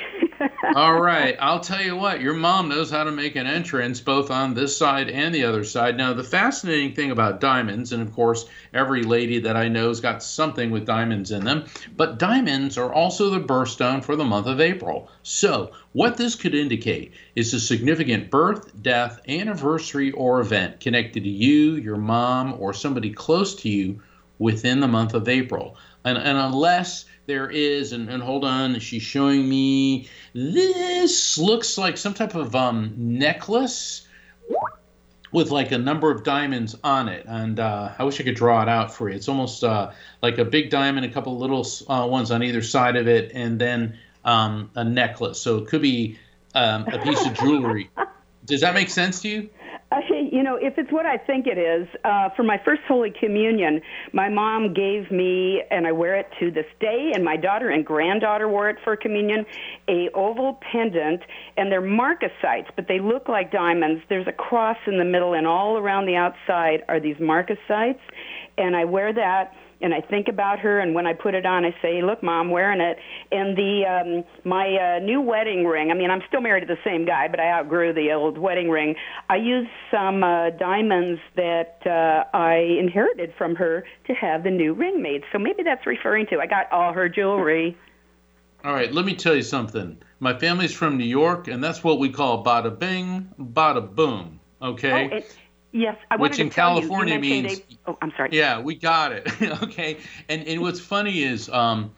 All 0.76 1.00
right, 1.02 1.36
I'll 1.40 1.60
tell 1.60 1.82
you 1.82 1.96
what, 1.96 2.22
your 2.22 2.34
mom 2.34 2.70
knows 2.70 2.90
how 2.90 3.04
to 3.04 3.12
make 3.12 3.36
an 3.36 3.48
entrance 3.48 4.02
both 4.02 4.32
on 4.32 4.54
this 4.54 4.76
side 4.76 5.10
and 5.10 5.34
the 5.34 5.44
other 5.44 5.64
side. 5.64 5.98
Now, 5.98 6.14
the 6.14 6.24
fascinating 6.24 6.94
thing 6.94 7.12
about 7.12 7.40
diamonds, 7.40 7.92
and 7.92 8.02
of 8.02 8.14
course, 8.14 8.46
every 8.74 9.04
lady 9.04 9.40
that 9.40 9.56
I 9.56 9.68
know's 9.68 10.00
got 10.00 10.24
something 10.24 10.72
with 10.72 10.86
diamonds 10.86 11.32
in 11.32 11.44
them, 11.44 11.66
but 11.96 12.20
diamonds 12.20 12.78
are 12.78 12.94
also 12.94 13.30
the 13.30 13.40
birthstone 13.40 14.04
for 14.04 14.16
the 14.16 14.26
month 14.26 14.48
of 14.48 14.62
April. 14.62 15.10
So, 15.24 15.72
what 15.94 16.18
this 16.18 16.36
could 16.36 16.56
indicate 16.56 17.14
is 17.36 17.54
a 17.54 17.60
significant 17.60 18.30
birth, 18.30 18.82
death, 18.82 19.22
anniversary, 19.28 20.12
or 20.12 20.42
event 20.42 20.80
connected 20.80 21.24
to 21.24 21.30
you, 21.30 21.76
your 21.76 21.98
mom, 21.98 22.56
or 22.60 22.74
somebody 22.74 23.12
close 23.12 23.56
to 23.56 23.70
you 23.70 24.02
within 24.40 24.80
the 24.80 24.88
month 24.88 25.14
of 25.14 25.30
April. 25.30 25.78
And, 26.04 26.18
and 26.18 26.38
unless 26.38 27.06
there 27.32 27.50
is, 27.50 27.94
and, 27.94 28.10
and 28.10 28.22
hold 28.22 28.44
on, 28.44 28.78
she's 28.80 29.02
showing 29.02 29.48
me 29.48 30.10
this 30.34 31.38
looks 31.38 31.78
like 31.78 31.96
some 31.98 32.14
type 32.14 32.36
of 32.36 32.54
um, 32.58 32.94
necklace 32.98 34.06
with 35.32 35.50
like 35.50 35.72
a 35.72 35.78
number 35.78 36.12
of 36.12 36.26
diamonds 36.26 36.76
on 36.84 37.08
it. 37.08 37.26
And 37.26 37.58
uh, 37.58 37.94
I 37.98 38.04
wish 38.04 38.20
I 38.20 38.24
could 38.24 38.36
draw 38.36 38.62
it 38.62 38.68
out 38.68 38.94
for 38.94 39.10
you. 39.10 39.16
It's 39.16 39.30
almost 39.30 39.64
uh, 39.64 39.92
like 40.22 40.40
a 40.40 40.46
big 40.46 40.70
diamond, 40.70 41.06
a 41.06 41.10
couple 41.10 41.38
little 41.38 41.66
uh, 41.88 42.06
ones 42.06 42.32
on 42.32 42.44
either 42.44 42.62
side 42.62 42.98
of 42.98 43.08
it, 43.08 43.32
and 43.34 43.58
then 43.58 43.98
um, 44.26 44.70
a 44.76 44.84
necklace. 44.84 45.42
So 45.42 45.60
it 45.60 45.68
could 45.70 45.82
be 45.82 46.20
um, 46.54 46.86
a 46.88 47.00
piece 47.00 47.26
of 47.26 47.34
jewelry. 47.36 47.90
Does 48.44 48.60
that 48.60 48.74
make 48.74 48.90
sense 48.90 49.22
to 49.22 49.30
you? 49.30 49.50
You 50.32 50.44
know, 50.44 50.56
if 50.56 50.78
it's 50.78 50.94
what 50.94 51.06
I 51.06 51.18
think 51.18 51.46
it 51.46 51.58
is, 51.58 51.90
uh, 52.06 52.30
for 52.38 52.44
my 52.44 52.58
first 52.64 52.84
Holy 52.88 53.12
Communion, 53.12 53.82
my 54.14 54.30
mom 54.30 54.74
gave 54.74 55.12
me, 55.12 55.62
and 55.70 55.86
I 55.86 55.92
wear 55.92 56.16
it 56.16 56.30
to 56.40 56.50
this 56.50 56.68
day, 56.80 57.12
and 57.14 57.22
my 57.22 57.36
daughter 57.36 57.70
and 57.70 57.86
granddaughter 57.86 58.48
wore 58.48 58.70
it 58.70 58.78
for 58.82 58.96
communion, 58.96 59.46
a 59.90 60.08
oval 60.14 60.58
pendant, 60.72 61.22
and 61.58 61.70
they're 61.70 61.82
marcasites, 61.82 62.70
but 62.78 62.88
they 62.88 63.02
look 63.02 63.28
like 63.28 63.52
diamonds. 63.52 64.04
There's 64.08 64.26
a 64.26 64.32
cross 64.32 64.78
in 64.88 65.00
the 65.00 65.04
middle, 65.04 65.34
and 65.34 65.46
all 65.46 65.78
around 65.78 66.06
the 66.06 66.16
outside 66.16 66.84
are 66.88 67.02
these 67.02 67.18
marcasites, 67.18 68.00
and 68.58 68.74
I 68.74 68.86
wear 68.86 69.12
that 69.12 69.54
and 69.82 69.94
I 69.94 70.02
think 70.02 70.28
about 70.28 70.60
her, 70.60 70.80
and 70.80 70.94
when 70.94 71.08
I 71.08 71.14
put 71.14 71.34
it 71.36 71.46
on, 71.46 71.66
I 71.66 71.76
say, 71.82 72.02
"Look, 72.02 72.22
Mom, 72.24 72.50
wearing 72.50 72.82
it." 72.82 72.98
And 73.32 73.58
the 73.58 73.86
um, 73.86 74.24
my 74.44 74.68
uh, 74.76 75.00
new 75.00 75.22
wedding 75.22 75.66
ring. 75.66 75.92
I 75.92 75.94
mean, 75.94 76.12
I'm 76.12 76.22
still 76.28 76.42
married 76.42 76.62
to 76.62 76.68
the 76.68 76.80
same 76.84 77.06
guy, 77.06 77.28
but 77.28 77.40
I 77.40 77.52
outgrew 77.52 77.94
the 77.94 78.12
old 78.12 78.38
wedding 78.38 78.70
ring. 78.70 78.96
I 79.30 79.38
used 79.38 79.70
some 79.90 80.24
uh, 80.24 80.52
diamonds 80.52 81.22
that 81.36 81.80
uh, 81.86 82.38
I 82.38 82.56
inherited 82.80 83.34
from 83.38 83.56
her 83.56 83.84
to 84.08 84.14
have 84.14 84.44
the 84.44 84.52
new 84.52 84.74
ring 84.74 85.02
made. 85.02 85.24
So 85.32 85.40
maybe 85.40 85.64
that's 85.64 85.86
referring 85.86 86.28
to. 86.28 86.40
I 86.40 86.48
got 86.48 86.72
all 86.72 86.94
her 86.94 87.10
jewelry. 87.10 87.78
All 88.64 88.74
right, 88.74 88.94
let 88.94 89.06
me 89.06 89.16
tell 89.16 89.36
you 89.36 89.42
something. 89.42 89.98
My 90.20 90.38
family's 90.38 90.72
from 90.72 90.96
New 90.96 91.04
York, 91.04 91.48
and 91.48 91.64
that's 91.64 91.84
what 91.84 91.98
we 91.98 92.10
call 92.10 92.44
bada 92.44 92.78
bing, 92.78 93.28
bada 93.40 93.96
boom. 93.96 94.40
Okay. 94.62 95.10
Oh, 95.12 95.16
it, 95.18 95.36
yes, 95.72 95.98
I 96.10 96.16
Which 96.18 96.40
in 96.40 96.50
to 96.50 96.56
tell 96.56 96.76
you, 96.76 96.82
California 96.82 97.16
you 97.16 97.20
means- 97.22 97.60
a- 97.60 97.92
oh, 97.92 97.98
I'm 98.02 98.12
sorry. 98.18 98.30
Yeah, 98.32 98.60
we 98.60 98.76
got 98.76 99.12
it. 99.12 99.28
okay. 99.64 99.98
And 100.30 100.48
and 100.48 100.62
what's 100.62 100.80
funny 100.80 101.24
is 101.24 101.50
um, 101.50 101.92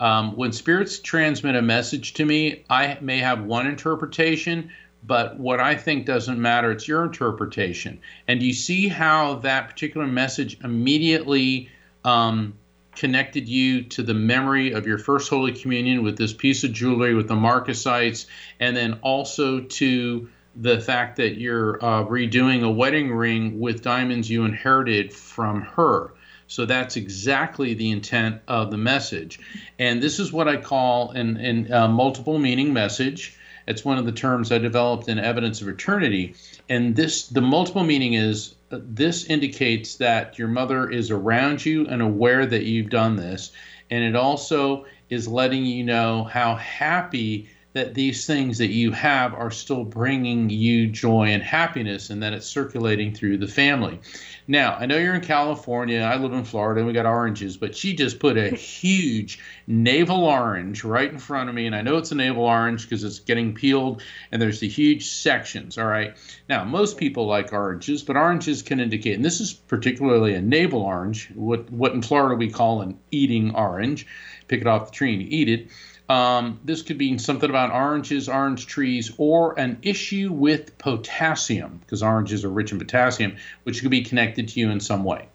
um, 0.00 0.36
when 0.36 0.52
spirits 0.52 0.98
transmit 1.00 1.56
a 1.56 1.62
message 1.62 2.14
to 2.14 2.24
me, 2.24 2.64
I 2.70 2.98
may 3.00 3.18
have 3.18 3.42
one 3.42 3.66
interpretation, 3.66 4.70
but 5.06 5.38
what 5.38 5.60
I 5.60 5.74
think 5.74 6.06
doesn't 6.06 6.40
matter. 6.40 6.70
It's 6.70 6.88
your 6.88 7.04
interpretation. 7.04 8.00
And 8.28 8.42
you 8.42 8.52
see 8.52 8.88
how 8.88 9.36
that 9.36 9.68
particular 9.68 10.06
message 10.06 10.58
immediately 10.62 11.68
um, 12.04 12.54
connected 12.96 13.48
you 13.48 13.82
to 13.84 14.02
the 14.02 14.14
memory 14.14 14.72
of 14.72 14.86
your 14.86 14.98
first 14.98 15.30
Holy 15.30 15.52
Communion 15.52 16.02
with 16.02 16.18
this 16.18 16.32
piece 16.32 16.64
of 16.64 16.72
jewelry 16.72 17.14
with 17.14 17.28
the 17.28 17.34
Marcasites, 17.34 18.26
and 18.58 18.76
then 18.76 18.98
also 19.02 19.60
to 19.60 20.28
the 20.56 20.80
fact 20.80 21.16
that 21.16 21.38
you're 21.38 21.82
uh, 21.84 22.04
redoing 22.04 22.62
a 22.62 22.70
wedding 22.70 23.12
ring 23.12 23.60
with 23.60 23.82
diamonds 23.82 24.28
you 24.28 24.44
inherited 24.44 25.12
from 25.12 25.62
her. 25.62 26.12
So 26.46 26.66
that's 26.66 26.96
exactly 26.96 27.74
the 27.74 27.90
intent 27.90 28.42
of 28.48 28.72
the 28.72 28.76
message. 28.76 29.38
And 29.78 30.02
this 30.02 30.18
is 30.18 30.32
what 30.32 30.48
I 30.48 30.56
call 30.56 31.12
an, 31.12 31.36
an 31.36 31.72
uh, 31.72 31.88
multiple 31.88 32.40
meaning 32.40 32.72
message. 32.72 33.38
It's 33.68 33.84
one 33.84 33.98
of 33.98 34.06
the 34.06 34.12
terms 34.12 34.50
I 34.50 34.58
developed 34.58 35.08
in 35.08 35.20
Evidence 35.20 35.62
of 35.62 35.68
Eternity. 35.68 36.34
And 36.68 36.96
this, 36.96 37.28
the 37.28 37.40
multiple 37.40 37.84
meaning 37.84 38.14
is 38.14 38.56
uh, 38.72 38.80
this 38.82 39.26
indicates 39.26 39.96
that 39.96 40.38
your 40.38 40.48
mother 40.48 40.90
is 40.90 41.12
around 41.12 41.64
you 41.64 41.86
and 41.86 42.02
aware 42.02 42.44
that 42.44 42.64
you've 42.64 42.90
done 42.90 43.14
this. 43.14 43.52
And 43.88 44.02
it 44.02 44.16
also 44.16 44.86
is 45.08 45.28
letting 45.28 45.64
you 45.64 45.84
know 45.84 46.24
how 46.24 46.56
happy 46.56 47.48
that 47.72 47.94
these 47.94 48.26
things 48.26 48.58
that 48.58 48.70
you 48.70 48.90
have 48.90 49.32
are 49.32 49.50
still 49.50 49.84
bringing 49.84 50.50
you 50.50 50.88
joy 50.88 51.28
and 51.28 51.42
happiness 51.42 52.10
and 52.10 52.22
that 52.22 52.32
it's 52.32 52.46
circulating 52.46 53.14
through 53.14 53.38
the 53.38 53.46
family. 53.46 54.00
Now, 54.48 54.74
I 54.74 54.86
know 54.86 54.98
you're 54.98 55.14
in 55.14 55.20
California, 55.20 56.00
I 56.00 56.16
live 56.16 56.32
in 56.32 56.42
Florida, 56.42 56.80
and 56.80 56.88
we 56.88 56.92
got 56.92 57.06
oranges, 57.06 57.56
but 57.56 57.76
she 57.76 57.94
just 57.94 58.18
put 58.18 58.36
a 58.36 58.48
huge 58.56 59.38
navel 59.68 60.24
orange 60.24 60.82
right 60.82 61.08
in 61.08 61.18
front 61.18 61.48
of 61.48 61.54
me, 61.54 61.66
and 61.66 61.76
I 61.76 61.82
know 61.82 61.98
it's 61.98 62.10
a 62.10 62.16
navel 62.16 62.44
orange 62.44 62.82
because 62.82 63.04
it's 63.04 63.20
getting 63.20 63.54
peeled 63.54 64.02
and 64.32 64.42
there's 64.42 64.58
the 64.58 64.68
huge 64.68 65.06
sections. 65.08 65.78
All 65.78 65.86
right. 65.86 66.16
Now, 66.48 66.64
most 66.64 66.96
people 66.96 67.26
like 67.26 67.52
oranges, 67.52 68.02
but 68.02 68.16
oranges 68.16 68.62
can 68.62 68.80
indicate, 68.80 69.14
and 69.14 69.24
this 69.24 69.40
is 69.40 69.52
particularly 69.52 70.34
a 70.34 70.42
navel 70.42 70.82
orange, 70.82 71.30
what, 71.36 71.70
what 71.70 71.92
in 71.92 72.02
Florida 72.02 72.34
we 72.34 72.50
call 72.50 72.82
an 72.82 72.98
eating 73.12 73.54
orange. 73.54 74.08
Pick 74.48 74.62
it 74.62 74.66
off 74.66 74.86
the 74.86 74.96
tree 74.96 75.14
and 75.14 75.32
eat 75.32 75.48
it. 75.48 75.68
Um, 76.10 76.58
this 76.64 76.82
could 76.82 76.98
be 76.98 77.18
something 77.18 77.48
about 77.48 77.70
oranges, 77.70 78.28
orange 78.28 78.66
trees, 78.66 79.12
or 79.16 79.56
an 79.56 79.78
issue 79.82 80.32
with 80.32 80.76
potassium, 80.76 81.78
because 81.84 82.02
oranges 82.02 82.44
are 82.44 82.50
rich 82.50 82.72
in 82.72 82.80
potassium, 82.80 83.36
which 83.62 83.80
could 83.80 83.92
be 83.92 84.02
connected 84.02 84.48
to 84.48 84.58
you 84.58 84.70
in 84.70 84.80
some 84.80 85.04
way. 85.04 85.28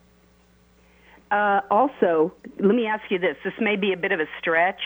Uh, 1.31 1.61
also, 1.71 2.33
let 2.59 2.75
me 2.75 2.87
ask 2.87 3.09
you 3.09 3.17
this. 3.17 3.37
This 3.45 3.53
may 3.61 3.77
be 3.77 3.93
a 3.93 3.97
bit 3.97 4.11
of 4.11 4.19
a 4.19 4.27
stretch. 4.41 4.81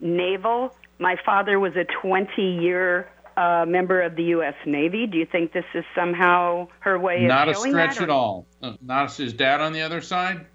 Naval. 0.00 0.74
My 0.98 1.16
father 1.22 1.60
was 1.60 1.76
a 1.76 1.84
20 1.84 2.40
year 2.40 3.06
uh, 3.36 3.66
member 3.68 4.00
of 4.00 4.16
the 4.16 4.24
U.S. 4.24 4.54
Navy. 4.64 5.06
Do 5.06 5.18
you 5.18 5.26
think 5.26 5.52
this 5.52 5.66
is 5.74 5.84
somehow 5.94 6.68
her 6.80 6.98
way 6.98 7.24
of 7.24 7.28
Not 7.28 7.50
a 7.50 7.54
stretch 7.54 7.96
that? 7.96 8.04
at 8.04 8.10
all. 8.10 8.46
Uh, 8.62 8.76
not 8.80 9.12
his 9.12 9.34
dad 9.34 9.60
on 9.60 9.74
the 9.74 9.82
other 9.82 10.00
side? 10.00 10.46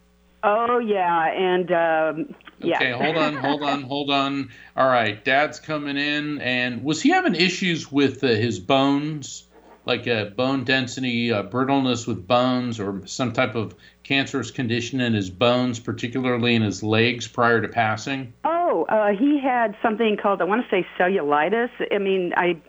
Oh, 0.44 0.80
yeah. 0.80 1.28
And, 1.28 1.72
um, 1.72 2.36
yeah. 2.60 2.76
Okay, 2.78 2.92
hold 2.92 3.18
on, 3.18 3.36
hold 3.36 3.64
on, 3.64 3.84
hold 3.84 4.12
on. 4.12 4.50
All 4.76 4.88
right, 4.88 5.24
Dad's 5.24 5.60
coming 5.60 5.98
in, 5.98 6.40
and 6.40 6.84
was 6.84 7.02
he 7.02 7.10
having 7.10 7.36
issues 7.36 7.92
with 7.92 8.24
uh, 8.24 8.28
his 8.28 8.60
bones, 8.60 9.46
like 9.86 10.08
uh, 10.08 10.26
bone 10.26 10.66
density, 10.66 11.32
uh, 11.32 11.44
brittleness 11.44 12.06
with 12.06 12.28
bones, 12.28 12.80
or 12.80 13.06
some 13.06 13.34
type 13.34 13.56
of 13.56 13.76
cancerous 14.04 14.52
condition 14.52 15.00
in 15.02 15.14
his 15.14 15.30
bones, 15.30 15.80
particularly 15.80 16.56
in 16.56 16.62
his 16.62 16.84
legs, 16.84 17.28
prior 17.28 17.62
to 17.62 17.68
passing? 17.68 18.34
Oh, 18.44 18.86
uh, 18.90 19.10
he 19.18 19.40
had 19.40 19.76
something 19.82 20.18
called 20.22 20.42
I 20.42 20.46
want 20.46 20.64
to 20.64 20.70
say 20.70 20.86
cellulitis. 20.98 21.70
I 21.94 21.98
mean, 21.98 22.34
I 22.36 22.62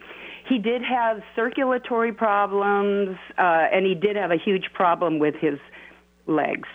he 0.49 0.59
did 0.59 0.83
have 0.83 1.23
circulatory 1.37 2.13
problems, 2.13 3.17
uh, 3.39 3.69
and 3.73 3.87
he 3.87 3.95
did 3.95 4.17
have 4.17 4.31
a 4.31 4.37
huge 4.37 4.73
problem 4.73 5.19
with 5.19 5.35
his 5.37 5.59
legs. 6.27 6.69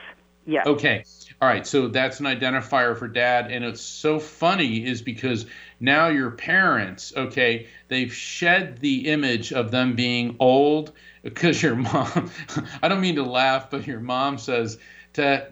Yeah. 0.46 0.64
Okay. 0.66 1.04
All 1.42 1.50
right. 1.50 1.66
So 1.66 1.88
that's 1.88 2.20
an 2.20 2.26
identifier 2.28 2.98
for 2.98 3.08
dad. 3.08 3.52
And 3.52 3.66
it's 3.66 3.82
so 3.82 4.20
funny 4.20 4.86
is 4.86 5.02
because 5.02 5.46
now 5.80 6.08
your 6.08 6.32
parents, 6.32 7.14
okay, 7.16 7.68
they've 7.88 8.14
shed 8.14 8.80
the 8.80 9.08
image 9.08 9.52
of 9.52 9.72
them 9.72 9.96
being 9.96 10.38
old 10.40 10.94
because 11.24 11.62
your 11.62 11.76
mom, 11.76 12.32
I 12.82 12.88
don't 12.88 13.02
mean 13.02 13.16
to 13.16 13.24
laugh, 13.24 13.70
but 13.70 13.86
your 13.86 14.00
mom 14.00 14.38
says 14.38 14.78
to, 15.14 15.48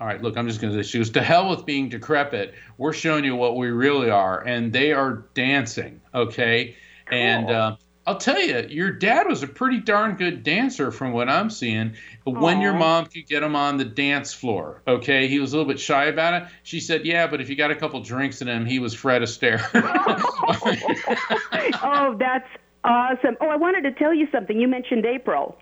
all 0.00 0.06
right, 0.06 0.20
look, 0.20 0.36
I'm 0.36 0.46
just 0.48 0.60
going 0.60 0.74
to 0.74 0.82
say, 0.82 0.88
she 0.88 0.98
goes, 0.98 1.10
to 1.10 1.22
hell 1.22 1.48
with 1.48 1.64
being 1.64 1.88
decrepit. 1.88 2.54
We're 2.76 2.92
showing 2.92 3.24
you 3.24 3.36
what 3.36 3.56
we 3.56 3.68
really 3.68 4.10
are. 4.10 4.42
And 4.42 4.72
they 4.72 4.92
are 4.92 5.24
dancing. 5.34 6.00
Okay. 6.14 6.76
And, 7.10 7.50
uh, 7.50 7.76
I'll 8.06 8.18
tell 8.18 8.40
you, 8.40 8.64
your 8.68 8.92
dad 8.92 9.26
was 9.26 9.42
a 9.42 9.48
pretty 9.48 9.78
darn 9.78 10.14
good 10.14 10.44
dancer 10.44 10.92
from 10.92 11.12
what 11.12 11.28
I'm 11.28 11.50
seeing. 11.50 11.94
When 12.22 12.60
your 12.60 12.74
mom 12.74 13.06
could 13.06 13.26
get 13.26 13.42
him 13.42 13.56
on 13.56 13.78
the 13.78 13.84
dance 13.84 14.32
floor, 14.32 14.80
okay, 14.86 15.26
he 15.26 15.40
was 15.40 15.52
a 15.52 15.56
little 15.56 15.68
bit 15.68 15.80
shy 15.80 16.04
about 16.04 16.42
it. 16.42 16.48
She 16.62 16.78
said, 16.78 17.04
"Yeah, 17.04 17.26
but 17.26 17.40
if 17.40 17.48
you 17.48 17.56
got 17.56 17.72
a 17.72 17.74
couple 17.74 18.00
drinks 18.00 18.42
in 18.42 18.48
him, 18.48 18.64
he 18.64 18.78
was 18.78 18.94
Fred 18.94 19.22
Astaire." 19.22 19.60
oh, 21.82 22.14
that's 22.16 22.48
awesome. 22.84 23.36
Oh, 23.40 23.48
I 23.48 23.56
wanted 23.56 23.82
to 23.82 23.92
tell 23.92 24.14
you 24.14 24.28
something. 24.30 24.60
You 24.60 24.68
mentioned 24.68 25.04
April. 25.04 25.58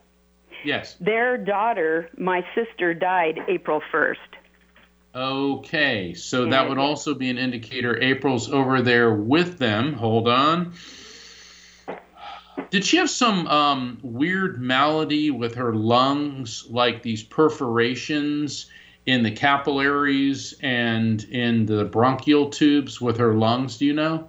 yes. 0.64 0.96
Their 1.00 1.38
daughter, 1.38 2.10
my 2.18 2.44
sister, 2.54 2.92
died 2.92 3.38
April 3.48 3.80
1st. 3.90 4.16
Okay, 5.14 6.14
so 6.14 6.46
that 6.46 6.68
would 6.68 6.78
also 6.78 7.14
be 7.14 7.30
an 7.30 7.38
indicator 7.38 7.96
April's 8.02 8.50
over 8.50 8.82
there 8.82 9.14
with 9.14 9.58
them. 9.58 9.92
Hold 9.92 10.26
on. 10.28 10.72
Did 12.70 12.84
she 12.84 12.96
have 12.96 13.10
some 13.10 13.46
um, 13.46 13.98
weird 14.02 14.60
malady 14.60 15.30
with 15.30 15.54
her 15.54 15.74
lungs, 15.74 16.66
like 16.68 17.02
these 17.02 17.22
perforations 17.22 18.66
in 19.06 19.22
the 19.22 19.30
capillaries 19.30 20.54
and 20.62 21.22
in 21.24 21.66
the 21.66 21.84
bronchial 21.84 22.50
tubes 22.50 23.00
with 23.00 23.16
her 23.18 23.34
lungs? 23.34 23.76
Do 23.78 23.86
you 23.86 23.92
know? 23.92 24.28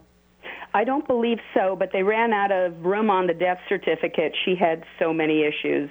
I 0.74 0.84
don't 0.84 1.08
believe 1.08 1.40
so, 1.54 1.76
but 1.78 1.92
they 1.94 2.04
ran 2.04 2.34
out 2.34 2.52
of 2.52 2.84
room 2.84 3.10
on 3.10 3.28
the 3.28 3.34
death 3.34 3.60
certificate. 3.70 4.36
She 4.44 4.56
had 4.56 4.84
so 5.00 5.14
many 5.14 5.44
issues. 5.44 5.90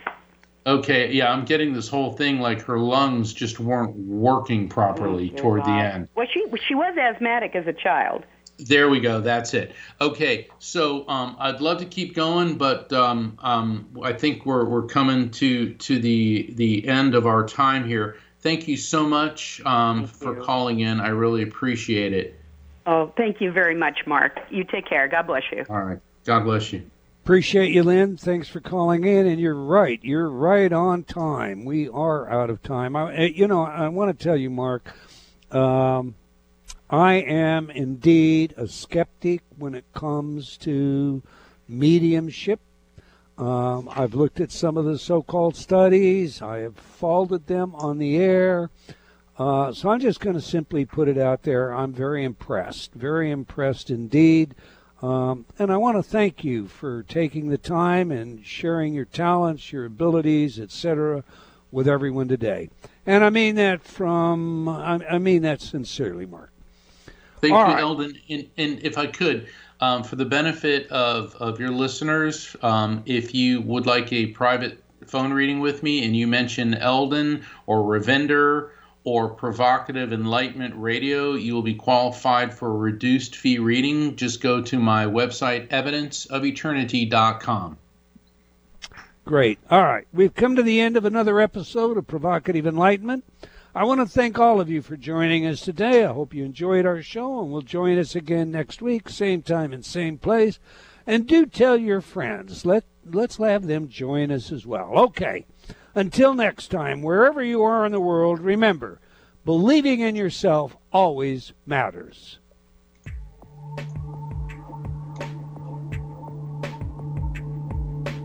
Okay, 0.67 1.13
yeah, 1.13 1.33
I'm 1.33 1.45
getting 1.45 1.73
this 1.73 1.89
whole 1.89 2.13
thing 2.13 2.39
like 2.39 2.61
her 2.63 2.79
lungs 2.79 3.33
just 3.33 3.61
weren't 3.61 3.95
working 3.97 4.69
properly 4.69 5.31
toward 5.31 5.65
the 5.65 5.71
end. 5.71 6.09
Well, 6.15 6.27
she 6.33 6.45
she 6.67 6.75
was 6.75 6.97
asthmatic 6.97 7.55
as 7.55 7.67
a 7.67 7.73
child. 7.73 8.25
There 8.59 8.89
we 8.89 9.01
go. 9.01 9.21
That's 9.21 9.53
it. 9.55 9.75
Okay, 10.01 10.49
so 10.59 11.09
um, 11.09 11.37
I'd 11.41 11.61
love 11.61 11.79
to 11.79 11.87
keep 11.87 12.15
going, 12.15 12.57
but 12.57 12.93
um, 12.93 13.37
um, 13.43 13.89
I 14.03 14.13
think 14.13 14.47
we're 14.47 14.65
we're 14.65 14.87
coming 14.87 15.31
to 15.33 15.75
to 15.75 15.99
the 15.99 16.53
the 16.55 16.87
end 16.87 17.15
of 17.15 17.27
our 17.27 17.47
time 17.47 17.87
here. 17.87 18.17
Thank 18.41 18.69
you 18.69 18.77
so 18.77 19.05
much 19.07 19.61
um, 19.65 20.07
for 20.07 20.37
calling 20.37 20.81
in. 20.81 21.01
I 21.01 21.09
really 21.09 21.43
appreciate 21.43 22.13
it. 22.13 22.39
Oh, 22.87 23.13
thank 23.17 23.41
you 23.41 23.51
very 23.51 23.75
much, 23.75 24.07
Mark. 24.07 24.39
You 24.51 24.65
take 24.65 24.87
care. 24.87 25.09
God 25.09 25.27
bless 25.27 25.45
you. 25.51 25.65
All 25.69 25.83
right. 25.83 25.99
God 26.25 26.45
bless 26.45 26.73
you. 26.73 26.91
Appreciate 27.25 27.73
you, 27.73 27.83
Lynn. 27.83 28.19
Thanks 28.19 28.49
for 28.49 28.61
calling 28.61 29.05
in. 29.05 29.27
And 29.27 29.41
you're 29.41 29.55
right. 29.55 29.99
You're 30.03 30.29
right 30.29 30.71
on 30.71 31.05
time. 31.05 31.65
We 31.65 31.89
are 31.89 32.29
out 32.29 32.51
of 32.51 32.63
time. 32.63 32.95
I, 32.97 33.15
eh, 33.15 33.31
you 33.35 33.49
know, 33.49 33.65
I 33.65 33.89
want 33.89 34.19
to 34.19 34.23
tell 34.23 34.37
you, 34.37 34.51
Mark, 34.51 34.93
um, 35.51 36.15
I 36.91 37.15
am 37.15 37.71
indeed 37.71 38.55
a 38.57 38.69
skeptic 38.69 39.43
when 39.57 39.75
it 39.75 39.85
comes 39.95 40.57
to 40.59 41.23
mediumship. 41.67 42.61
Um, 43.39 43.89
I've 43.91 44.15
looked 44.15 44.41
at 44.41 44.53
some 44.53 44.77
of 44.77 44.85
the 44.85 44.99
so 44.99 45.23
called 45.23 45.57
studies, 45.57 46.43
I 46.43 46.59
have 46.59 46.77
faulted 46.77 47.47
them 47.47 47.75
on 47.75 47.99
the 47.99 48.17
air. 48.17 48.71
Uh, 49.37 49.73
so 49.73 49.91
I'm 49.91 49.99
just 49.99 50.21
going 50.21 50.37
to 50.37 50.43
simply 50.43 50.85
put 50.85 51.09
it 51.09 51.19
out 51.19 51.43
there. 51.43 51.73
I'm 51.73 51.93
very 51.93 52.23
impressed, 52.23 52.93
very 52.95 53.31
impressed 53.31 53.91
indeed. 53.91 54.55
Um, 55.03 55.47
and 55.59 55.73
I 55.73 55.77
want 55.77 55.97
to 55.97 56.03
thank 56.03 56.45
you 56.45 56.69
for 56.69 57.03
taking 57.03 57.49
the 57.49 57.59
time 57.59 58.13
and 58.13 58.47
sharing 58.47 58.95
your 58.95 59.05
talents, 59.05 59.73
your 59.73 59.85
abilities, 59.85 60.61
etc., 60.61 61.25
with 61.73 61.89
everyone 61.89 62.29
today. 62.29 62.71
And 63.05 63.25
I 63.25 63.31
mean 63.31 63.57
that 63.57 63.83
from, 63.83 64.69
I, 64.69 65.01
I 65.11 65.19
mean 65.19 65.43
that 65.43 65.61
sincerely, 65.61 66.27
Mark. 66.27 66.54
Thank 67.45 67.57
All 67.57 67.67
you, 67.67 67.75
right. 67.75 67.83
Eldon. 67.83 68.19
And, 68.31 68.49
and 68.57 68.83
if 68.83 68.97
I 68.97 69.07
could, 69.07 69.49
um, 69.79 70.03
for 70.03 70.17
the 70.17 70.25
benefit 70.25 70.91
of, 70.91 71.37
of 71.37 71.61
your 71.61 71.69
listeners, 71.69 72.57
um, 72.63 73.03
if 73.05 73.35
you 73.35 73.61
would 73.61 73.85
like 73.85 74.11
a 74.15 74.29
private 74.29 74.83
phone 75.07 75.31
reading 75.31 75.61
with 75.61 75.83
me 75.83 76.07
and 76.07 76.17
you 76.17 76.27
mention 76.27 76.73
Eldon 76.73 77.45
or 77.67 77.83
Ravinder 77.83 78.71
or 79.05 79.29
Provocative 79.29 80.15
Enlightenment 80.15 80.73
Radio, 80.75 81.35
you 81.35 81.53
will 81.53 81.61
be 81.61 81.75
qualified 81.75 82.55
for 82.55 82.69
a 82.69 82.77
reduced 82.77 83.37
fee 83.37 83.59
reading. 83.59 84.17
Just 84.17 84.41
go 84.41 84.63
to 84.63 84.79
my 84.79 85.05
website, 85.05 85.69
evidenceofeternity.com. 85.69 87.77
Great. 89.27 89.59
All 89.71 89.83
right. 89.83 90.07
We've 90.15 90.35
come 90.35 90.57
to 90.57 90.63
the 90.63 90.81
end 90.81 90.97
of 90.97 91.05
another 91.05 91.41
episode 91.41 91.99
of 91.99 92.07
Provocative 92.07 92.67
Enlightenment. 92.67 93.23
I 93.77 93.83
want 93.83 94.01
to 94.01 94.07
thank 94.07 94.39
all 94.39 94.61
of 94.61 94.71
you 94.71 94.83
for 94.83 94.97
joining 94.97 95.45
us 95.47 95.61
today. 95.61 96.05
I 96.05 96.13
hope 96.13 96.33
you 96.33 96.45
enjoyed 96.45 96.87
our 96.87 97.03
show 97.03 97.41
and 97.41 97.51
will 97.51 97.61
join 97.61 97.99
us 97.99 98.15
again 98.15 98.53
next 98.53 98.81
week, 98.81 99.09
same 99.09 99.43
time 99.43 99.73
and 99.73 99.85
same 99.85 100.17
place. 100.17 100.61
And 101.09 101.27
do 101.27 101.45
tell 101.45 101.77
your 101.77 102.01
friends. 102.01 102.65
Let 102.65 102.85
let's 103.05 103.39
have 103.39 103.67
them 103.67 103.89
join 103.89 104.31
us 104.31 104.53
as 104.53 104.65
well. 104.65 104.93
Okay. 104.97 105.45
Until 105.97 106.35
next 106.35 106.69
time, 106.69 107.03
wherever 107.03 107.43
you 107.43 107.65
are 107.65 107.85
in 107.85 107.91
the 107.91 108.01
world, 108.01 108.39
remember, 108.39 109.01
believing 109.45 109.99
in 109.99 110.15
yourself 110.15 110.77
always 110.93 111.53
matters. 111.67 112.39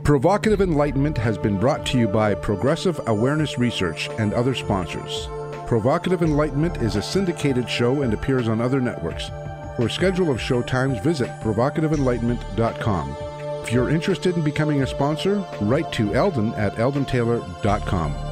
Provocative 0.03 0.61
Enlightenment 0.61 1.17
has 1.17 1.39
been 1.39 1.59
brought 1.59 1.87
to 1.87 1.99
you 1.99 2.07
by 2.07 2.35
Progressive 2.35 2.99
Awareness 3.07 3.57
Research 3.57 4.09
and 4.17 4.33
other 4.33 4.53
sponsors. 4.55 5.27
Provocative 5.69 6.23
Enlightenment 6.23 6.77
is 6.77 6.95
a 6.95 7.01
syndicated 7.01 7.69
show 7.69 8.01
and 8.01 8.11
appears 8.11 8.47
on 8.47 8.59
other 8.59 8.81
networks. 8.81 9.29
For 9.75 9.85
a 9.85 9.89
schedule 9.89 10.31
of 10.31 10.41
show 10.41 10.63
times, 10.63 10.97
visit 10.97 11.29
provocativeenlightenment.com. 11.41 13.15
If 13.61 13.71
you're 13.71 13.91
interested 13.91 14.35
in 14.35 14.43
becoming 14.43 14.81
a 14.81 14.87
sponsor, 14.87 15.45
write 15.61 15.91
to 15.91 16.15
Eldon 16.15 16.55
at 16.55 16.73
eldontaylor.com. 16.77 18.28